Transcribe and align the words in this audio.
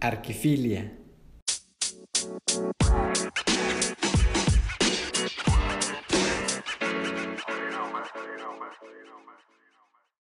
Arquifilia. 0.00 0.92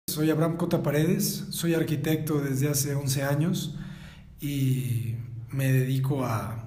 Soy 0.09 0.31
Abraham 0.31 0.57
Cota 0.57 0.83
Paredes, 0.83 1.47
soy 1.51 1.75
arquitecto 1.75 2.41
desde 2.41 2.69
hace 2.69 2.95
11 2.97 3.23
años 3.23 3.79
y 4.41 5.15
me 5.51 5.71
dedico 5.71 6.25
a, 6.25 6.65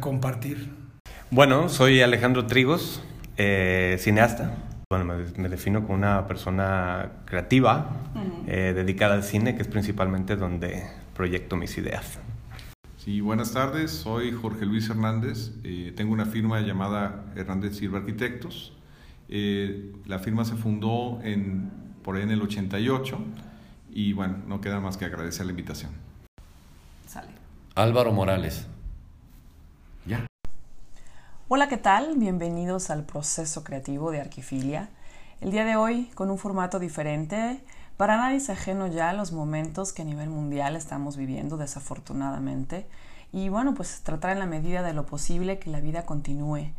compartir. 0.00 0.68
Bueno, 1.30 1.70
soy 1.70 2.02
Alejandro 2.02 2.46
Trigos, 2.46 3.02
eh, 3.38 3.96
cineasta. 3.98 4.54
Bueno, 4.90 5.14
me, 5.36 5.48
defino 5.48 5.82
como 5.82 5.94
una 5.94 6.26
persona 6.26 7.22
creativa, 7.24 7.90
eh, 8.46 8.72
dedicada 8.74 9.14
al 9.14 9.22
cine, 9.22 9.54
que 9.54 9.62
es 9.62 9.68
principalmente 9.68 10.36
donde 10.36 10.84
proyecto 11.18 11.56
mis 11.56 11.76
ideas. 11.76 12.20
Sí, 12.96 13.20
buenas 13.20 13.52
tardes, 13.52 13.90
soy 13.90 14.30
Jorge 14.30 14.64
Luis 14.64 14.88
Hernández, 14.88 15.50
eh, 15.64 15.92
tengo 15.96 16.12
una 16.12 16.26
firma 16.26 16.60
llamada 16.60 17.24
Hernández 17.34 17.76
Silva 17.76 17.98
Arquitectos. 17.98 18.72
la 19.28 20.20
firma 20.20 20.44
se 20.44 20.54
fundó 20.54 21.18
en, 21.24 21.72
por 22.04 22.14
ahí 22.14 22.22
en 22.22 22.30
el 22.30 22.40
88 22.40 23.18
y 23.90 24.12
bueno, 24.12 24.36
no 24.46 24.60
queda 24.60 24.78
más 24.78 24.96
que 24.96 25.06
agradecer 25.06 25.44
la 25.44 25.50
invitación. 25.50 25.90
Sale. 27.08 27.32
Álvaro 27.74 28.12
Morales. 28.12 28.68
Ya. 30.06 30.24
Hola, 31.48 31.68
¿qué 31.68 31.78
tal? 31.78 32.16
Bienvenidos 32.16 32.90
al 32.90 33.04
proceso 33.04 33.64
creativo 33.64 34.12
de 34.12 34.20
Arquifilia. 34.20 34.88
El 35.40 35.50
día 35.50 35.64
de 35.64 35.74
hoy 35.74 36.10
con 36.14 36.30
un 36.30 36.38
formato 36.38 36.78
diferente. 36.78 37.60
Para 37.98 38.16
nadie 38.16 38.36
es 38.36 38.48
ajeno 38.48 38.86
ya 38.86 39.12
los 39.12 39.32
momentos 39.32 39.92
que 39.92 40.02
a 40.02 40.04
nivel 40.04 40.30
mundial 40.30 40.76
estamos 40.76 41.16
viviendo, 41.16 41.56
desafortunadamente. 41.56 42.86
Y 43.32 43.48
bueno, 43.48 43.74
pues 43.74 44.02
tratar 44.04 44.30
en 44.30 44.38
la 44.38 44.46
medida 44.46 44.84
de 44.84 44.92
lo 44.92 45.04
posible 45.04 45.58
que 45.58 45.68
la 45.68 45.80
vida 45.80 46.06
continúe. 46.06 46.70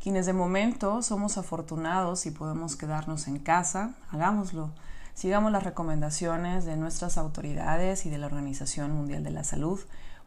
Quienes 0.00 0.26
de 0.26 0.34
momento 0.34 1.02
somos 1.02 1.36
afortunados 1.36 2.26
y 2.26 2.30
podemos 2.30 2.76
quedarnos 2.76 3.26
en 3.26 3.40
casa, 3.40 3.94
hagámoslo. 4.12 4.70
Sigamos 5.14 5.50
las 5.50 5.64
recomendaciones 5.64 6.64
de 6.64 6.76
nuestras 6.76 7.18
autoridades 7.18 8.06
y 8.06 8.10
de 8.10 8.18
la 8.18 8.26
Organización 8.26 8.92
Mundial 8.92 9.24
de 9.24 9.32
la 9.32 9.42
Salud 9.42 9.80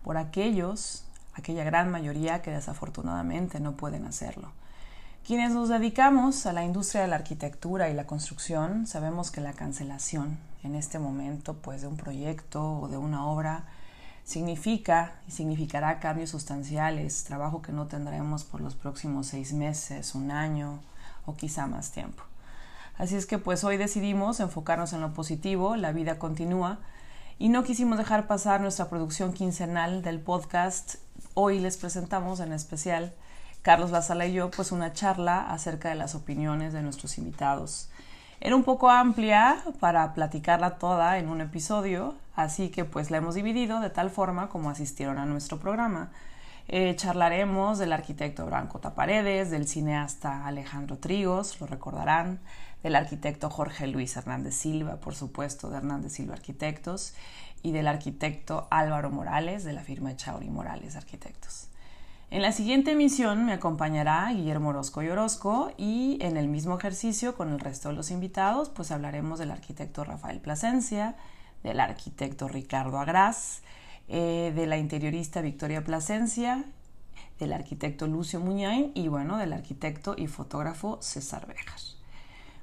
por 0.04 0.18
aquellos 0.18 1.06
aquella 1.34 1.64
gran 1.64 1.90
mayoría 1.90 2.42
que 2.42 2.52
desafortunadamente 2.52 3.62
no 3.62 3.78
pueden 3.78 4.06
hacerlo. 4.06 4.52
Quienes 5.26 5.52
nos 5.52 5.70
dedicamos 5.70 6.48
a 6.48 6.52
la 6.52 6.66
industria 6.66 7.04
de 7.04 7.08
la 7.08 7.18
arquitectura 7.18 7.90
y 7.90 7.94
la 7.94 8.08
construcción 8.08 8.88
sabemos 8.88 9.30
que 9.30 9.40
la 9.40 9.54
cancelación 9.54 10.40
en 10.64 10.74
este 10.74 10.98
momento 10.98 11.54
pues 11.54 11.82
de 11.82 11.88
un 11.88 11.96
proyecto 11.96 12.80
o 12.80 12.88
de 12.88 12.98
una 12.98 13.28
obra 13.28 13.66
significa 14.24 15.14
y 15.28 15.32
significará 15.32 16.00
cambios 16.00 16.32
sustanciales, 16.32 17.24
trabajo 17.24 17.62
que 17.62 17.72
no 17.72 17.86
tendremos 17.86 18.44
por 18.44 18.62
los 18.62 18.74
próximos 18.74 19.28
seis 19.28 19.54
meses, 19.54 20.16
un 20.16 20.32
año 20.32 20.80
o 21.28 21.36
quizá 21.36 21.68
más 21.68 21.92
tiempo. 21.92 22.24
Así 22.98 23.16
es 23.16 23.28
que 23.28 23.38
pues 23.38 23.64
hoy 23.64 23.78
decidimos 23.78 24.40
enfocarnos 24.40 24.92
en 24.92 25.02
lo 25.02 25.14
positivo, 25.14 25.76
la 25.76 25.92
vida 25.92 26.18
continúa 26.18 26.80
y 27.38 27.50
no 27.50 27.64
quisimos 27.64 28.00
dejar 28.00 28.26
pasar 28.26 28.60
nuestra 28.60 28.90
producción 28.90 29.34
quincenal 29.34 30.02
del 30.02 30.20
podcast 30.20 30.96
Hoy 31.34 31.60
les 31.60 31.78
presentamos 31.78 32.40
en 32.42 32.52
especial 32.52 33.14
Carlos 33.62 33.92
Lazala 33.92 34.26
y 34.26 34.34
yo 34.34 34.50
pues 34.50 34.72
una 34.72 34.94
charla 34.94 35.52
acerca 35.52 35.90
de 35.90 35.96
las 35.96 36.16
opiniones 36.16 36.74
de 36.74 36.82
nuestros 36.82 37.18
invitados. 37.18 37.90
Era 38.40 38.56
un 38.56 38.64
poco 38.64 38.90
amplia 38.90 39.64
para 39.80 40.14
platicarla 40.16 40.80
toda 40.80 41.20
en 41.20 41.30
un 41.30 41.42
episodio, 41.42 42.16
así 42.36 42.70
que 42.70 42.86
pues 42.86 43.12
la 43.12 43.18
hemos 43.18 43.36
dividido 43.36 43.80
de 43.80 43.92
tal 43.92 44.10
forma 44.10 44.50
como 44.50 44.72
asistieron 44.72 45.20
a 45.20 45.26
nuestro 45.26 45.60
programa. 45.60 46.10
Eh, 46.68 46.96
charlaremos 46.96 47.78
del 47.78 47.94
arquitecto 47.94 48.48
Branco 48.48 48.80
Taparedes, 48.80 49.52
del 49.52 49.68
cineasta 49.68 50.48
Alejandro 50.48 50.98
Trigos, 50.98 51.62
lo 51.62 51.68
recordarán, 51.68 52.40
del 52.82 52.96
arquitecto 52.96 53.52
Jorge 53.52 53.86
Luis 53.86 54.16
Hernández 54.18 54.56
Silva, 54.56 54.96
por 54.96 55.14
supuesto, 55.14 55.70
de 55.70 55.78
Hernández 55.78 56.14
Silva 56.14 56.34
Arquitectos, 56.34 57.14
y 57.62 57.74
del 57.74 57.88
arquitecto 57.88 58.68
Álvaro 58.72 59.12
Morales 59.12 59.64
de 59.64 59.74
la 59.74 59.84
firma 59.84 60.16
Chauri 60.16 60.50
Morales 60.50 60.96
Arquitectos. 60.96 61.71
En 62.32 62.42
la 62.42 62.54
siguiente 62.54 62.92
emisión 62.92 63.44
me 63.44 63.52
acompañará 63.52 64.32
Guillermo 64.32 64.70
Orozco 64.70 65.04
y 65.04 65.10
Orozco 65.10 65.74
y 65.78 66.18
en 66.22 66.38
el 66.38 66.48
mismo 66.48 66.78
ejercicio 66.78 67.36
con 67.36 67.50
el 67.50 67.60
resto 67.60 67.90
de 67.90 67.96
los 67.96 68.10
invitados 68.10 68.70
pues 68.70 68.90
hablaremos 68.92 69.38
del 69.38 69.52
arquitecto 69.52 70.06
Rafael 70.06 70.40
Plasencia, 70.40 71.18
del 71.62 71.82
arquitecto 71.82 72.48
Ricardo 72.48 73.00
Agraz, 73.00 73.60
eh, 74.08 74.54
de 74.56 74.66
la 74.66 74.78
interiorista 74.78 75.42
Victoria 75.42 75.84
Plasencia, 75.84 76.64
del 77.38 77.52
arquitecto 77.52 78.08
Lucio 78.08 78.40
Muñain 78.40 78.94
y 78.96 79.10
bueno, 79.10 79.36
del 79.36 79.52
arquitecto 79.52 80.16
y 80.18 80.28
fotógrafo 80.28 81.00
César 81.02 81.46
Bejas. 81.48 81.98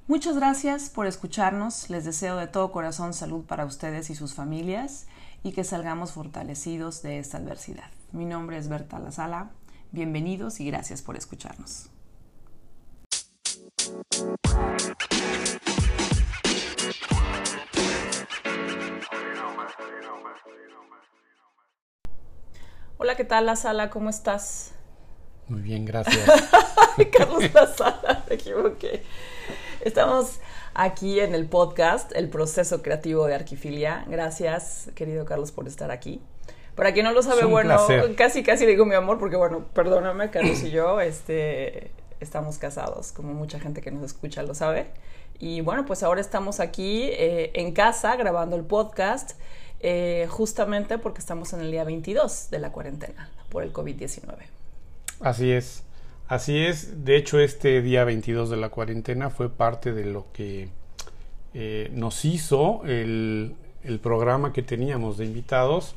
Muchas 0.06 0.36
gracias 0.36 0.88
por 0.88 1.06
escucharnos. 1.06 1.90
Les 1.90 2.06
deseo 2.06 2.38
de 2.38 2.46
todo 2.46 2.72
corazón 2.72 3.12
salud 3.12 3.44
para 3.44 3.66
ustedes 3.66 4.08
y 4.08 4.14
sus 4.14 4.32
familias 4.32 5.06
y 5.42 5.52
que 5.52 5.64
salgamos 5.64 6.12
fortalecidos 6.12 7.02
de 7.02 7.18
esta 7.18 7.38
adversidad. 7.38 7.90
Mi 8.12 8.24
nombre 8.24 8.58
es 8.58 8.68
Berta 8.68 8.98
Lazala. 8.98 9.50
Bienvenidos 9.92 10.60
y 10.60 10.66
gracias 10.66 11.02
por 11.02 11.16
escucharnos. 11.16 11.90
Hola, 23.00 23.14
¿qué 23.16 23.24
tal, 23.24 23.46
La 23.46 23.54
Sala? 23.54 23.90
¿Cómo 23.90 24.10
estás? 24.10 24.72
Muy 25.46 25.62
bien, 25.62 25.84
gracias. 25.84 26.28
Carlos 27.16 27.54
La 27.54 27.66
Sala, 27.66 28.24
me 28.28 28.34
equivoqué. 28.34 29.04
Estamos 29.80 30.40
aquí 30.78 31.18
en 31.18 31.34
el 31.34 31.46
podcast 31.46 32.12
El 32.14 32.28
proceso 32.28 32.82
creativo 32.82 33.26
de 33.26 33.34
Arquifilia. 33.34 34.04
Gracias, 34.06 34.88
querido 34.94 35.24
Carlos, 35.24 35.50
por 35.50 35.66
estar 35.66 35.90
aquí. 35.90 36.22
Para 36.76 36.92
quien 36.92 37.04
no 37.04 37.12
lo 37.12 37.20
sabe, 37.20 37.44
bueno, 37.44 37.76
casi 38.16 38.44
casi 38.44 38.64
digo 38.64 38.86
mi 38.86 38.94
amor, 38.94 39.18
porque 39.18 39.34
bueno, 39.34 39.66
perdóname, 39.74 40.30
Carlos 40.30 40.62
y 40.62 40.70
yo, 40.70 41.00
este, 41.00 41.90
estamos 42.20 42.58
casados, 42.58 43.10
como 43.10 43.34
mucha 43.34 43.58
gente 43.58 43.80
que 43.80 43.90
nos 43.90 44.04
escucha 44.04 44.44
lo 44.44 44.54
sabe. 44.54 44.86
Y 45.40 45.60
bueno, 45.62 45.84
pues 45.84 46.04
ahora 46.04 46.20
estamos 46.20 46.60
aquí 46.60 47.10
eh, 47.10 47.50
en 47.54 47.72
casa 47.72 48.14
grabando 48.14 48.54
el 48.54 48.62
podcast, 48.62 49.32
eh, 49.80 50.28
justamente 50.30 50.98
porque 50.98 51.18
estamos 51.18 51.52
en 51.52 51.60
el 51.60 51.72
día 51.72 51.82
22 51.82 52.50
de 52.50 52.58
la 52.60 52.70
cuarentena 52.70 53.32
por 53.48 53.64
el 53.64 53.72
COVID-19. 53.72 54.36
Así 55.20 55.50
es. 55.50 55.82
Así 56.28 56.58
es, 56.58 57.06
de 57.06 57.16
hecho 57.16 57.40
este 57.40 57.80
día 57.80 58.04
22 58.04 58.50
de 58.50 58.58
la 58.58 58.68
cuarentena 58.68 59.30
fue 59.30 59.48
parte 59.48 59.94
de 59.94 60.04
lo 60.04 60.26
que 60.34 60.68
eh, 61.54 61.90
nos 61.94 62.26
hizo 62.26 62.82
el, 62.84 63.56
programa 64.02 64.52
que 64.52 64.62
teníamos 64.62 65.16
de 65.16 65.24
invitados. 65.24 65.94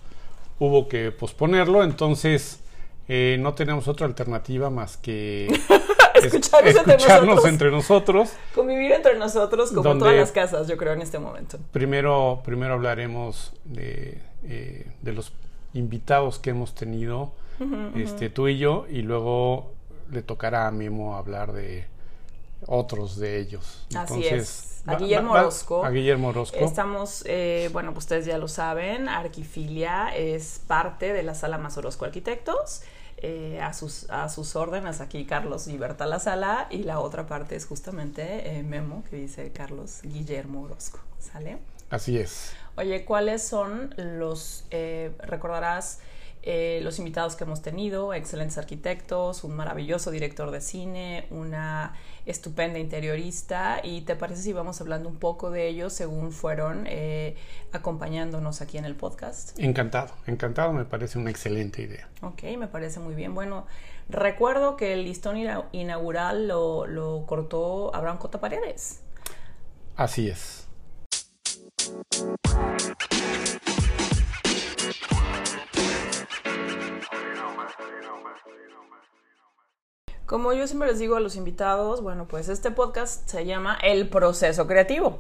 Hubo 0.60 0.88
que 0.88 1.12
posponerlo, 1.12 1.84
entonces 1.84 2.62
eh, 3.10 3.36
no 3.42 3.54
tenemos 3.56 3.90
otra 3.90 4.08
alternativa 4.08 4.70
más 4.70 4.96
que 4.96 5.48
escucharnos, 6.14 7.44
entre, 7.46 7.70
nosotros. 7.70 8.32
Convivir 8.56 8.94
entre 8.94 9.18
nosotros 9.18 9.72
como 9.74 9.98
todas 9.98 10.16
las 10.16 10.32
casas, 10.32 10.66
yo 10.70 10.78
creo, 10.78 10.94
en 10.94 11.02
este 11.02 11.20
momento. 11.20 11.60
Primero, 11.74 12.42
primero 12.46 12.76
hablaremos 12.76 13.52
de, 13.66 14.22
eh, 14.46 14.88
de 15.02 15.12
los 15.12 15.34
invitados 15.74 16.40
que 16.40 16.52
hemos 16.52 16.74
tenido, 16.74 17.34
este, 17.96 18.30
tú 18.30 18.48
y 18.48 18.58
yo, 18.58 18.86
y 18.90 19.02
luego 19.02 19.74
le 20.12 20.22
tocará 20.22 20.68
a 20.68 20.72
Memo 20.72 21.16
hablar 21.16 21.54
de 21.54 21.86
otros 22.68 23.18
de 23.18 23.40
ellos. 23.40 23.86
Así 23.96 24.26
es. 24.28 24.82
A 24.86 24.96
Guillermo 24.96 25.34
Orozco. 25.34 25.86
A 25.86 25.92
Guillermo 25.92 26.30
Orozco. 26.30 26.58
Estamos, 26.58 27.24
eh, 27.28 27.70
bueno, 27.72 27.94
pues 27.94 28.06
ustedes 28.06 28.26
ya 28.26 28.38
lo 28.38 28.48
saben, 28.48 29.10
Arquifilia 29.10 30.16
es 30.16 30.62
parte 30.68 31.14
de 31.14 31.24
la 31.24 31.36
Sala 31.36 31.58
Más 31.58 31.78
Orozco 31.78 32.06
Arquitectos. 32.06 32.82
Eh, 33.24 33.60
a, 33.62 33.72
sus, 33.74 34.10
a 34.10 34.30
sus 34.30 34.56
órdenes 34.56 35.00
aquí 35.00 35.26
Carlos 35.26 35.68
y 35.68 35.78
Berta 35.78 36.08
La 36.08 36.18
Sala 36.18 36.66
y 36.72 36.82
la 36.82 37.00
otra 37.00 37.28
parte 37.28 37.56
es 37.56 37.68
justamente 37.68 38.58
eh, 38.58 38.64
Memo 38.64 39.04
que 39.12 39.18
dice 39.18 39.52
Carlos 39.52 40.00
Guillermo 40.02 40.64
Orozco, 40.64 41.00
¿sale? 41.20 41.60
Así 41.92 42.18
es. 42.18 42.54
Oye, 42.78 43.06
¿cuáles 43.06 43.44
son 43.44 43.94
los, 43.96 44.66
recordarás, 45.20 46.00
eh, 46.44 46.80
los 46.84 46.98
invitados 46.98 47.36
que 47.36 47.44
hemos 47.44 47.62
tenido, 47.62 48.14
excelentes 48.14 48.58
arquitectos, 48.58 49.44
un 49.44 49.56
maravilloso 49.56 50.10
director 50.10 50.50
de 50.50 50.60
cine, 50.62 51.28
una 51.30 51.94
estupenda 52.26 52.80
interiorista 52.80 53.80
y 53.84 54.02
te 54.02 54.16
parece 54.16 54.42
si 54.42 54.54
vamos 54.54 54.82
hablando 54.82 55.10
un 55.10 55.18
poco 55.18 55.52
de 55.52 55.68
ellos 55.68 55.94
según 55.94 56.32
fueron 56.32 56.86
eh, 56.88 57.36
acompañándonos 57.72 58.62
aquí 58.62 58.78
en 58.78 58.86
el 58.86 58.96
podcast. 58.96 59.58
Encantado, 59.60 60.14
encantado, 60.26 60.74
me 60.74 60.86
parece 60.86 61.20
una 61.20 61.30
excelente 61.30 61.84
idea. 61.84 62.10
Ok, 62.22 62.44
me 62.58 62.68
parece 62.68 63.00
muy 63.00 63.14
bien. 63.14 63.36
Bueno, 63.36 63.68
recuerdo 64.10 64.78
que 64.78 64.94
el 64.94 65.04
listón 65.04 65.38
inaugural 65.72 66.48
lo, 66.48 66.88
lo 66.88 67.26
cortó 67.28 67.94
Abraham 67.96 68.18
Cota 68.18 68.40
Paredes. 68.40 69.02
Así 69.96 70.30
es. 70.30 70.68
Como 80.32 80.54
yo 80.54 80.66
siempre 80.66 80.88
les 80.88 80.98
digo 80.98 81.18
a 81.18 81.20
los 81.20 81.36
invitados, 81.36 82.02
bueno, 82.02 82.26
pues 82.26 82.48
este 82.48 82.72
podcast 82.72 83.28
se 83.30 83.46
llama 83.46 83.78
El 83.84 84.08
proceso 84.08 84.66
creativo. 84.66 85.20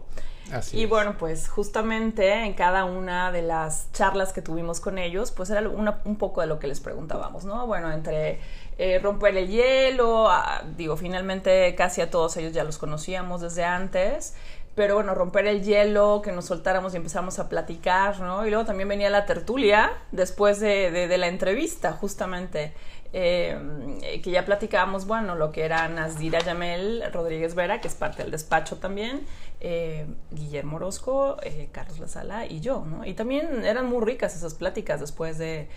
Así 0.53 0.77
y 0.79 0.83
es. 0.85 0.89
bueno, 0.89 1.17
pues 1.19 1.49
justamente 1.49 2.31
en 2.45 2.53
cada 2.53 2.85
una 2.85 3.29
de 3.33 3.41
las 3.41 3.91
charlas 3.91 4.31
que 4.31 4.41
tuvimos 4.41 4.79
con 4.79 4.97
ellos, 4.97 5.31
pues 5.31 5.49
era 5.49 5.67
una- 5.67 5.99
un 6.05 6.15
poco 6.15 6.39
de 6.39 6.47
lo 6.47 6.59
que 6.59 6.67
les 6.67 6.79
preguntábamos, 6.79 7.43
¿no? 7.43 7.67
Bueno, 7.67 7.91
entre 7.91 8.39
eh, 8.77 8.99
romper 8.99 9.35
el 9.35 9.49
hielo, 9.49 10.29
a- 10.31 10.63
digo, 10.77 10.95
finalmente 10.95 11.75
casi 11.75 11.99
a 11.99 12.09
todos 12.09 12.37
ellos 12.37 12.53
ya 12.53 12.63
los 12.63 12.77
conocíamos 12.77 13.41
desde 13.41 13.65
antes, 13.65 14.33
pero 14.75 14.95
bueno, 14.95 15.13
romper 15.15 15.47
el 15.47 15.63
hielo, 15.63 16.21
que 16.23 16.31
nos 16.31 16.45
soltáramos 16.45 16.93
y 16.93 16.97
empezamos 16.97 17.39
a 17.39 17.49
platicar, 17.49 18.19
¿no? 18.21 18.45
Y 18.45 18.49
luego 18.49 18.65
también 18.65 18.87
venía 18.89 19.09
la 19.09 19.25
tertulia 19.25 19.91
después 20.11 20.59
de, 20.59 20.91
de- 20.91 21.07
de 21.07 21.17
la 21.17 21.27
entrevista, 21.27 21.91
justamente. 21.93 22.73
eh, 23.13 24.21
que 24.23 24.31
ya 24.31 24.45
platicábamos, 24.45 25.05
bueno, 25.05 25.35
lo 25.35 25.51
que 25.51 25.63
era 25.65 25.85
Nasdira 25.89 26.39
Yamel 26.39 27.03
Rodríguez 27.11 27.55
Vera, 27.55 27.81
que 27.81 27.89
es 27.89 27.93
parte 27.95 28.21
del 28.23 28.31
despacho 28.31 28.77
también, 28.77 29.25
eh, 29.59 30.05
Guillermo 30.31 30.77
Orozco, 30.77 31.35
eh, 31.43 31.67
Carlos 31.73 31.99
Lazala 31.99 32.45
y 32.45 32.61
yo, 32.61 32.85
¿no? 32.89 33.05
Y 33.05 33.13
también 33.13 33.65
eran 33.65 33.87
muy 33.89 34.01
ricas 34.05 34.33
esas 34.37 34.53
pláticas 34.53 35.01
después 35.01 35.37
de, 35.37 35.67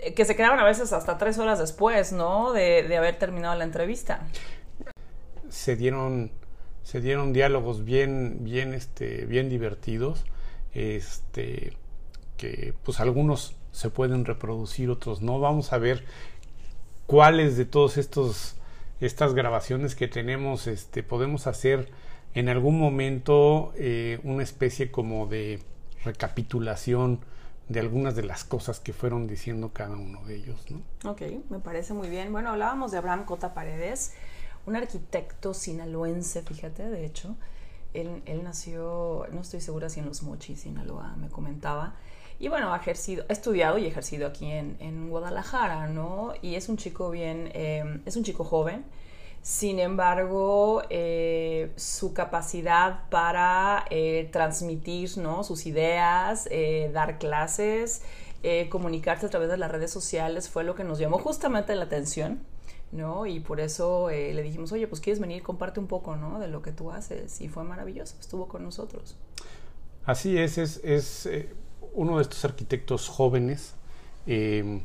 eh, 0.00 0.12
que 0.12 0.26
se 0.26 0.36
quedaban 0.36 0.58
a 0.60 0.64
veces 0.64 0.92
hasta 0.92 1.16
tres 1.16 1.38
horas 1.38 1.58
después, 1.58 2.12
¿no? 2.12 2.52
De, 2.52 2.82
de 2.82 2.96
haber 2.98 3.18
terminado 3.18 3.54
la 3.54 3.64
entrevista. 3.64 4.20
se 5.48 5.76
dieron 5.76 6.30
se 6.82 7.00
dieron 7.00 7.32
diálogos 7.32 7.84
bien 7.84 8.38
bien 8.40 8.74
este 8.74 9.26
bien 9.26 9.48
divertidos 9.48 10.24
este 10.72 11.76
que 12.36 12.74
pues 12.84 13.00
algunos 13.00 13.54
se 13.72 13.90
pueden 13.90 14.24
reproducir 14.24 14.90
otros 14.90 15.22
no 15.22 15.40
vamos 15.40 15.72
a 15.72 15.78
ver 15.78 16.04
cuáles 17.06 17.56
de 17.56 17.64
todos 17.64 17.98
estos 17.98 18.56
estas 19.00 19.34
grabaciones 19.34 19.94
que 19.94 20.08
tenemos 20.08 20.66
este 20.66 21.02
podemos 21.02 21.46
hacer 21.46 21.88
en 22.34 22.48
algún 22.48 22.78
momento 22.78 23.72
eh, 23.76 24.20
una 24.22 24.42
especie 24.42 24.90
como 24.90 25.26
de 25.26 25.60
recapitulación 26.04 27.20
de 27.68 27.80
algunas 27.80 28.16
de 28.16 28.24
las 28.24 28.44
cosas 28.44 28.80
que 28.80 28.92
fueron 28.92 29.26
diciendo 29.26 29.70
cada 29.72 29.96
uno 29.96 30.24
de 30.24 30.36
ellos 30.36 30.64
no 30.70 30.82
Ok, 31.04 31.22
me 31.50 31.58
parece 31.58 31.94
muy 31.94 32.08
bien. 32.08 32.30
Bueno, 32.30 32.50
hablábamos 32.50 32.92
de 32.92 32.98
Abraham 32.98 33.24
Cota 33.24 33.54
Paredes, 33.54 34.12
un 34.66 34.76
arquitecto 34.76 35.54
sinaloense, 35.54 36.42
fíjate, 36.42 36.88
de 36.88 37.04
hecho. 37.04 37.36
Él, 37.94 38.22
él 38.24 38.42
nació, 38.42 39.26
no 39.32 39.42
estoy 39.42 39.60
segura 39.60 39.90
si 39.90 40.00
en 40.00 40.06
Los 40.06 40.22
Mochis, 40.22 40.60
Sinaloa, 40.60 41.14
me 41.16 41.28
comentaba. 41.28 41.94
Y 42.38 42.48
bueno, 42.48 42.72
ha 42.72 42.76
ejercido, 42.78 43.24
ha 43.28 43.32
estudiado 43.32 43.78
y 43.78 43.86
ejercido 43.86 44.26
aquí 44.26 44.50
en, 44.50 44.76
en 44.80 45.10
Guadalajara, 45.10 45.88
¿no? 45.88 46.32
Y 46.40 46.54
es 46.54 46.68
un 46.68 46.76
chico 46.76 47.10
bien, 47.10 47.50
eh, 47.54 48.00
es 48.06 48.16
un 48.16 48.24
chico 48.24 48.44
joven. 48.44 48.84
Sin 49.42 49.80
embargo, 49.80 50.84
eh, 50.88 51.72
su 51.74 52.14
capacidad 52.14 53.08
para 53.10 53.84
eh, 53.90 54.28
transmitir 54.30 55.18
¿no? 55.18 55.42
sus 55.42 55.66
ideas, 55.66 56.46
eh, 56.52 56.90
dar 56.94 57.18
clases, 57.18 58.02
comunicarse 58.70 59.26
a 59.26 59.30
través 59.30 59.48
de 59.48 59.56
las 59.56 59.70
redes 59.70 59.92
sociales 59.92 60.48
fue 60.48 60.64
lo 60.64 60.74
que 60.74 60.82
nos 60.82 60.98
llamó 60.98 61.18
justamente 61.18 61.76
la 61.76 61.84
atención, 61.84 62.44
¿no? 62.92 63.26
Y 63.26 63.40
por 63.40 63.58
eso 63.58 64.10
eh, 64.10 64.32
le 64.34 64.42
dijimos, 64.42 64.70
oye, 64.72 64.86
pues 64.86 65.00
quieres 65.00 65.20
venir, 65.20 65.42
comparte 65.42 65.80
un 65.80 65.86
poco, 65.86 66.14
¿no? 66.16 66.38
De 66.38 66.48
lo 66.48 66.62
que 66.62 66.72
tú 66.72 66.90
haces. 66.90 67.40
Y 67.40 67.48
fue 67.48 67.64
maravilloso, 67.64 68.16
estuvo 68.20 68.46
con 68.46 68.62
nosotros. 68.62 69.16
Así 70.04 70.38
es, 70.38 70.58
es, 70.58 70.80
es 70.84 71.26
eh, 71.26 71.48
uno 71.94 72.16
de 72.16 72.22
estos 72.22 72.44
arquitectos 72.44 73.08
jóvenes 73.08 73.74
eh, 74.26 74.82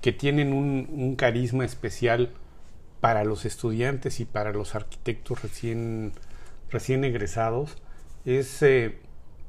que 0.00 0.12
tienen 0.12 0.52
un, 0.52 1.16
carisma 1.16 1.64
especial 1.64 2.30
para 3.00 3.24
los 3.24 3.44
estudiantes 3.44 4.20
y 4.20 4.24
para 4.24 4.52
los 4.52 4.74
arquitectos 4.74 5.42
recién, 5.42 6.12
recién 6.70 7.04
egresados. 7.04 7.76
Es, 8.24 8.62
eh, 8.62 8.98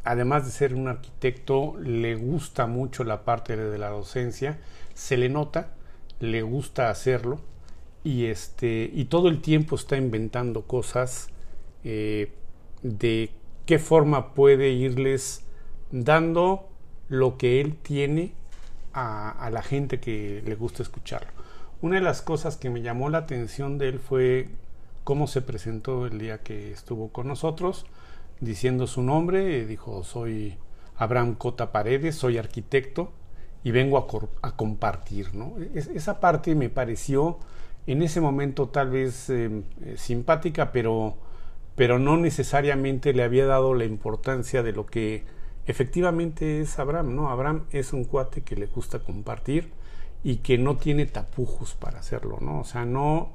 además 0.03 0.45
de 0.45 0.51
ser 0.51 0.73
un 0.73 0.87
arquitecto, 0.87 1.77
le 1.79 2.15
gusta 2.15 2.67
mucho 2.67 3.03
la 3.03 3.23
parte 3.23 3.55
de 3.55 3.77
la 3.77 3.89
docencia, 3.89 4.59
se 4.93 5.17
le 5.17 5.29
nota, 5.29 5.73
le 6.19 6.41
gusta 6.41 6.89
hacerlo 6.89 7.41
y, 8.07 8.27
este, 8.27 8.89
y 8.93 9.05
todo 9.05 9.27
el 9.27 9.41
tiempo 9.41 9.75
está 9.75 9.97
inventando 9.97 10.61
cosas 10.61 11.27
eh, 11.83 12.31
de 12.81 13.31
qué 13.65 13.79
forma 13.79 14.33
puede 14.33 14.69
irles 14.69 15.43
dando 15.91 16.69
lo 17.09 17.37
que 17.37 17.59
él 17.59 17.75
tiene 17.75 18.31
a, 18.93 19.49
la 19.51 19.61
gente 19.61 19.99
que 19.99 20.41
le 20.45 20.55
gusta 20.55 20.83
escucharlo. 20.83 21.27
Una 21.81 21.97
de 21.97 22.01
las 22.01 22.21
cosas 22.21 22.55
que 22.55 22.69
me 22.69 22.81
llamó 22.81 23.09
la 23.09 23.17
atención 23.19 23.77
de 23.77 23.89
él 23.89 23.99
fue 23.99 24.47
cómo 25.03 25.27
se 25.27 25.41
presentó 25.41 26.07
el 26.07 26.17
día 26.17 26.37
que 26.39 26.71
estuvo 26.71 27.09
con 27.09 27.27
nosotros, 27.27 27.85
diciendo 28.39 28.87
su 28.87 29.01
nombre, 29.03 29.65
dijo, 29.65 30.05
soy 30.05 30.55
Abraham 30.95 31.35
Cota 31.35 31.73
Paredes, 31.73 32.15
soy 32.15 32.37
arquitecto 32.37 33.11
y 33.65 33.71
vengo 33.71 33.97
a, 33.97 34.47
a 34.47 34.55
compartir. 34.55 35.35
¿no? 35.35 35.55
Es, 35.75 35.87
esa 35.87 36.21
parte 36.21 36.55
me 36.55 36.69
pareció 36.69 37.37
en 37.87 38.01
ese 38.01 38.21
momento 38.21 38.67
tal 38.67 38.91
vez 38.91 39.29
eh, 39.29 39.63
simpática, 39.95 40.71
pero, 40.71 41.15
pero 41.75 41.99
no 41.99 42.17
necesariamente 42.17 43.13
le 43.13 43.23
había 43.23 43.45
dado 43.45 43.73
la 43.73 43.85
importancia 43.85 44.61
de 44.61 44.73
lo 44.73 44.85
que 44.85 45.23
efectivamente 45.65 46.59
es 46.61 46.77
Abraham. 46.79 47.15
¿no? 47.15 47.29
Abraham 47.29 47.65
es 47.71 47.93
un 47.93 48.03
cuate 48.03 48.41
que 48.41 48.57
le 48.57 48.67
gusta 48.67 48.99
compartir 48.99 49.71
y 50.23 50.37
que 50.37 50.57
no 50.57 50.77
tiene 50.77 51.05
tapujos 51.05 51.75
para 51.75 51.99
hacerlo, 51.99 52.39
¿no? 52.41 52.59
O 52.59 52.63
sea, 52.65 52.85
no, 52.85 53.33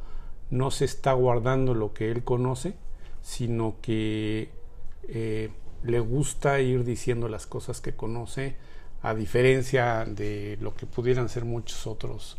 no 0.51 0.71
se 0.71 0.85
está 0.85 1.13
guardando 1.13 1.75
lo 1.75 1.95
que 1.95 2.11
él 2.11 2.25
conoce, 2.25 2.75
sino 3.23 3.77
que 3.81 4.51
eh, 5.09 5.51
le 5.85 6.01
gusta 6.01 6.61
ir 6.61 6.85
diciendo 6.85 7.29
las 7.29 7.47
cosas 7.47 7.81
que 7.81 7.95
conoce, 7.95 8.57
a 9.01 9.15
diferencia 9.15 10.05
de 10.05 10.59
lo 10.61 10.75
que 10.75 10.87
pudieran 10.87 11.29
ser 11.29 11.45
muchos 11.45 11.87
otros 11.87 12.37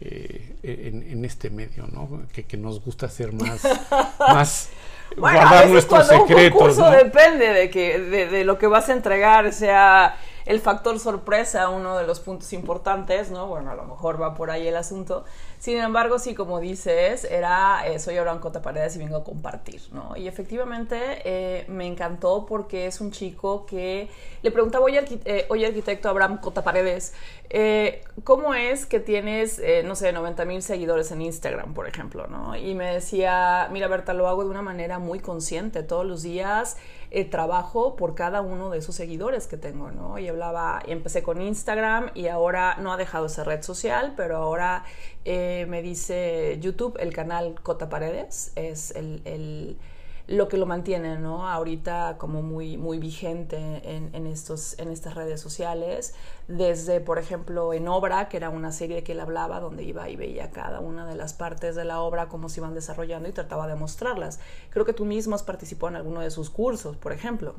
eh, 0.00 0.43
en, 0.64 1.02
en, 1.02 1.24
este 1.24 1.50
medio, 1.50 1.86
¿no? 1.92 2.22
Que, 2.32 2.44
que 2.44 2.56
nos 2.56 2.82
gusta 2.82 3.08
ser 3.08 3.32
más, 3.32 3.62
más 4.18 4.70
bueno, 5.16 5.38
guardar 5.38 5.68
nuestros 5.68 6.06
secretos. 6.06 6.44
Un 6.44 6.50
concurso 6.50 6.90
¿no? 6.90 6.90
depende 6.90 7.48
de 7.48 7.70
que 7.70 7.98
de, 7.98 8.26
de, 8.26 8.44
lo 8.44 8.58
que 8.58 8.66
vas 8.66 8.88
a 8.88 8.92
entregar, 8.92 9.52
sea 9.52 10.16
el 10.46 10.60
factor 10.60 10.98
sorpresa, 10.98 11.68
uno 11.70 11.96
de 11.96 12.06
los 12.06 12.20
puntos 12.20 12.52
importantes, 12.52 13.30
¿no? 13.30 13.46
Bueno, 13.46 13.70
a 13.70 13.74
lo 13.74 13.84
mejor 13.84 14.20
va 14.20 14.34
por 14.34 14.50
ahí 14.50 14.68
el 14.68 14.76
asunto. 14.76 15.24
Sin 15.58 15.78
embargo, 15.78 16.18
sí, 16.18 16.34
como 16.34 16.60
dices, 16.60 17.24
era, 17.24 17.86
eh, 17.86 17.98
soy 17.98 18.18
Abraham 18.18 18.40
Cota 18.40 18.60
Paredes 18.60 18.96
y 18.96 18.98
vengo 18.98 19.16
a 19.16 19.24
compartir, 19.24 19.80
¿no? 19.92 20.14
Y 20.16 20.28
efectivamente 20.28 21.22
eh, 21.24 21.64
me 21.68 21.86
encantó 21.86 22.44
porque 22.46 22.86
es 22.86 23.00
un 23.00 23.10
chico 23.10 23.64
que 23.64 24.10
le 24.42 24.50
preguntaba, 24.50 24.84
oye, 24.84 24.98
arquit 24.98 25.22
eh, 25.24 25.46
arquitecto 25.50 26.10
Abraham 26.10 26.38
Cota 26.42 26.62
Paredes, 26.62 27.14
eh, 27.48 28.04
¿cómo 28.24 28.54
es 28.54 28.84
que 28.84 29.00
tienes, 29.00 29.62
no 29.84 29.94
sé, 29.94 30.12
90 30.12 30.44
mil 30.44 30.62
seguidores 30.62 31.10
en 31.12 31.22
Instagram, 31.22 31.72
por 31.72 31.88
ejemplo, 31.88 32.26
¿no? 32.26 32.54
Y 32.56 32.74
me 32.74 32.92
decía, 32.92 33.68
mira, 33.72 33.88
Berta, 33.88 34.12
lo 34.12 34.28
hago 34.28 34.44
de 34.44 34.50
una 34.50 34.62
manera 34.62 34.98
muy 34.98 35.20
consciente, 35.20 35.82
todos 35.82 36.04
los 36.04 36.22
días 36.22 36.76
eh, 37.16 37.24
trabajo 37.24 37.94
por 37.94 38.16
cada 38.16 38.40
uno 38.40 38.70
de 38.70 38.78
esos 38.78 38.96
seguidores 38.96 39.46
que 39.46 39.56
tengo, 39.56 39.92
¿no? 39.92 40.18
Y 40.18 40.26
hablaba, 40.26 40.82
y 40.84 40.90
empecé 40.90 41.22
con 41.22 41.40
Instagram 41.40 42.10
y 42.12 42.26
ahora 42.26 42.76
no 42.80 42.92
ha 42.92 42.96
dejado 42.96 43.26
esa 43.26 43.44
red 43.44 43.62
social, 43.62 44.14
pero 44.16 44.38
ahora 44.38 44.84
eh, 45.24 45.64
me 45.68 45.80
dice 45.80 46.58
YouTube, 46.60 46.96
el 46.98 47.12
canal 47.12 47.54
Cota 47.62 47.88
Paredes, 47.88 48.50
es 48.56 48.90
el, 48.96 49.22
el, 49.26 49.78
lo 50.26 50.48
que 50.48 50.56
lo 50.56 50.64
mantiene, 50.64 51.18
¿no? 51.18 51.48
Ahorita 51.48 52.16
como 52.18 52.40
muy, 52.40 52.78
muy 52.78 52.98
vigente 52.98 53.82
en, 53.84 54.26
estos, 54.26 54.78
en 54.78 54.90
estas 54.90 55.14
redes 55.14 55.40
sociales, 55.40 56.14
desde, 56.48 57.00
por 57.00 57.18
ejemplo, 57.18 57.74
en 57.74 57.88
Obra, 57.88 58.28
que 58.28 58.38
era 58.38 58.48
una 58.48 58.72
serie 58.72 59.02
que 59.02 59.12
él 59.12 59.20
hablaba, 59.20 59.60
donde 59.60 59.82
iba 59.82 60.08
y 60.08 60.16
veía 60.16 60.50
cada 60.50 60.80
una 60.80 61.06
de 61.06 61.14
las 61.14 61.34
partes 61.34 61.76
de 61.76 61.84
la 61.84 62.00
obra, 62.00 62.28
cómo 62.28 62.48
se 62.48 62.60
iban 62.60 62.74
desarrollando 62.74 63.28
y 63.28 63.32
trataba 63.32 63.66
de 63.66 63.74
mostrarlas. 63.74 64.40
Creo 64.70 64.86
que 64.86 64.94
tú 64.94 65.04
mismo 65.04 65.34
has 65.34 65.42
participado 65.42 65.90
en 65.90 65.96
alguno 65.96 66.20
de 66.20 66.30
sus 66.30 66.48
cursos, 66.48 66.96
por 66.96 67.12
ejemplo. 67.12 67.54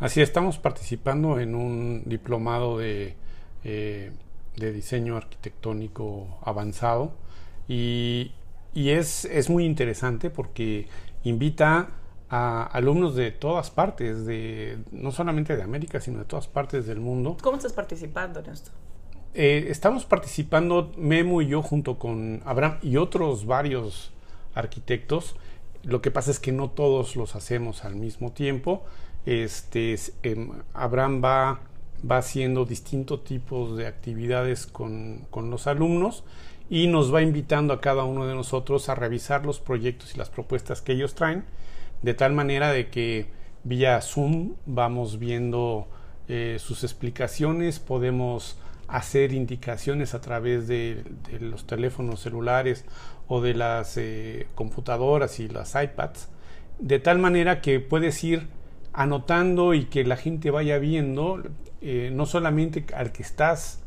Así, 0.00 0.20
estamos 0.20 0.58
participando 0.58 1.38
en 1.38 1.54
un 1.54 2.02
diplomado 2.04 2.78
de... 2.78 3.16
Eh, 3.64 4.12
de 4.58 4.72
diseño 4.72 5.16
arquitectónico 5.16 6.38
avanzado 6.42 7.12
y, 7.68 8.32
y 8.74 8.90
es, 8.90 9.24
es, 9.26 9.48
muy 9.48 9.64
interesante 9.64 10.30
porque 10.30 10.88
invita 11.24 11.90
a 12.30 12.64
alumnos 12.64 13.14
de 13.14 13.30
todas 13.30 13.70
partes, 13.70 14.26
de, 14.26 14.78
no 14.92 15.12
solamente 15.12 15.56
de 15.56 15.62
América, 15.62 16.00
sino 16.00 16.18
de 16.18 16.24
todas 16.24 16.46
partes 16.46 16.86
del 16.86 17.00
mundo. 17.00 17.36
¿Cómo 17.42 17.56
estás 17.56 17.72
participando 17.72 18.40
en 18.40 18.50
esto? 18.50 18.70
Eh, 19.34 19.66
estamos 19.68 20.04
participando 20.04 20.92
Memo 20.96 21.42
y 21.42 21.48
yo 21.48 21.62
junto 21.62 21.98
con 21.98 22.42
Abraham 22.44 22.78
y 22.82 22.96
otros 22.96 23.46
varios 23.46 24.12
arquitectos. 24.54 25.36
Lo 25.84 26.02
que 26.02 26.10
pasa 26.10 26.30
es 26.30 26.40
que 26.40 26.52
no 26.52 26.70
todos 26.70 27.16
los 27.16 27.36
hacemos 27.36 27.84
al 27.84 27.96
mismo 27.96 28.32
tiempo. 28.32 28.84
Este, 29.26 29.96
eh, 30.22 30.48
Abraham 30.74 31.22
va 31.24 31.60
va 32.08 32.18
haciendo 32.18 32.64
distintos 32.64 33.24
tipos 33.24 33.76
de 33.76 33.86
actividades 33.86 34.66
con, 34.66 35.26
con, 35.30 35.50
los 35.50 35.66
alumnos 35.66 36.24
y 36.70 36.86
nos 36.86 37.12
va 37.12 37.22
invitando 37.22 37.72
a 37.72 37.80
cada 37.80 38.04
uno 38.04 38.26
de 38.26 38.34
nosotros 38.34 38.88
a 38.88 38.94
revisar 38.94 39.44
los 39.44 39.58
proyectos 39.60 40.14
y 40.14 40.18
las 40.18 40.30
propuestas 40.30 40.82
que 40.82 40.92
ellos 40.92 41.14
traen, 41.14 41.44
de 42.02 42.14
tal 42.14 42.32
manera 42.32 42.72
de 42.72 42.88
que 42.88 43.26
vía 43.64 44.00
Zoom 44.00 44.54
vamos 44.66 45.18
viendo 45.18 45.88
eh, 46.28 46.56
sus 46.58 46.84
explicaciones, 46.84 47.78
podemos 47.78 48.58
hacer 48.86 49.32
indicaciones 49.32 50.14
a 50.14 50.20
través 50.20 50.66
de, 50.66 51.04
los 51.40 51.66
teléfonos 51.66 52.20
celulares 52.20 52.84
o 53.26 53.40
de 53.40 53.54
las 53.54 53.96
eh, 53.96 54.46
computadoras 54.54 55.40
y 55.40 55.48
las 55.48 55.74
iPads, 55.74 56.28
de 56.78 56.98
tal 56.98 57.18
manera 57.18 57.60
que 57.60 57.80
puedes 57.80 58.22
ir 58.24 58.48
anotando 58.92 59.74
y 59.74 59.84
que 59.84 60.04
la 60.04 60.16
gente 60.16 60.50
vaya 60.50 60.78
viendo, 60.78 61.42
eh, 61.82 62.10
no 62.12 62.26
solamente 62.26 62.84
al 62.94 63.12
que 63.12 63.22
estás 63.22 63.80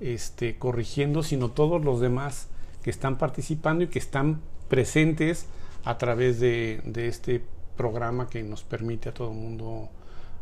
este, 0.00 0.58
corrigiendo, 0.58 1.22
sino 1.22 1.50
todos 1.50 1.84
los 1.84 2.00
demás 2.00 2.48
que 2.82 2.90
están 2.90 3.16
participando 3.16 3.84
y 3.84 3.88
que 3.88 3.98
están 3.98 4.40
presentes 4.68 5.46
a 5.84 5.98
través 5.98 6.40
de, 6.40 6.80
este 6.94 7.42
programa 7.76 8.28
que 8.28 8.42
nos 8.42 8.62
permite 8.62 9.08
a 9.08 9.14
todo 9.14 9.30
el 9.30 9.36
mundo 9.36 9.88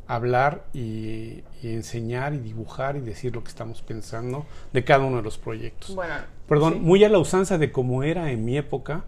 hablar 0.06 0.64
y, 0.73 1.42
enseñar 1.62 2.35
y 2.35 2.38
dibujar 2.38 2.97
y 2.97 3.00
decir 3.00 3.35
lo 3.35 3.42
que 3.42 3.49
estamos 3.49 3.82
pensando 3.82 4.47
de 4.73 4.85
cada 4.85 5.04
uno 5.04 5.18
de 5.18 5.23
los 5.23 5.38
proyectos. 5.38 5.94
Bueno, 5.94 6.14
Perdón, 6.49 6.82
muy 6.82 7.04
a 7.04 7.09
la 7.09 7.18
usanza 7.18 7.59
de 7.59 7.70
cómo 7.70 8.02
era 8.02 8.30
en 8.32 8.44
mi 8.44 8.59
época 8.59 9.04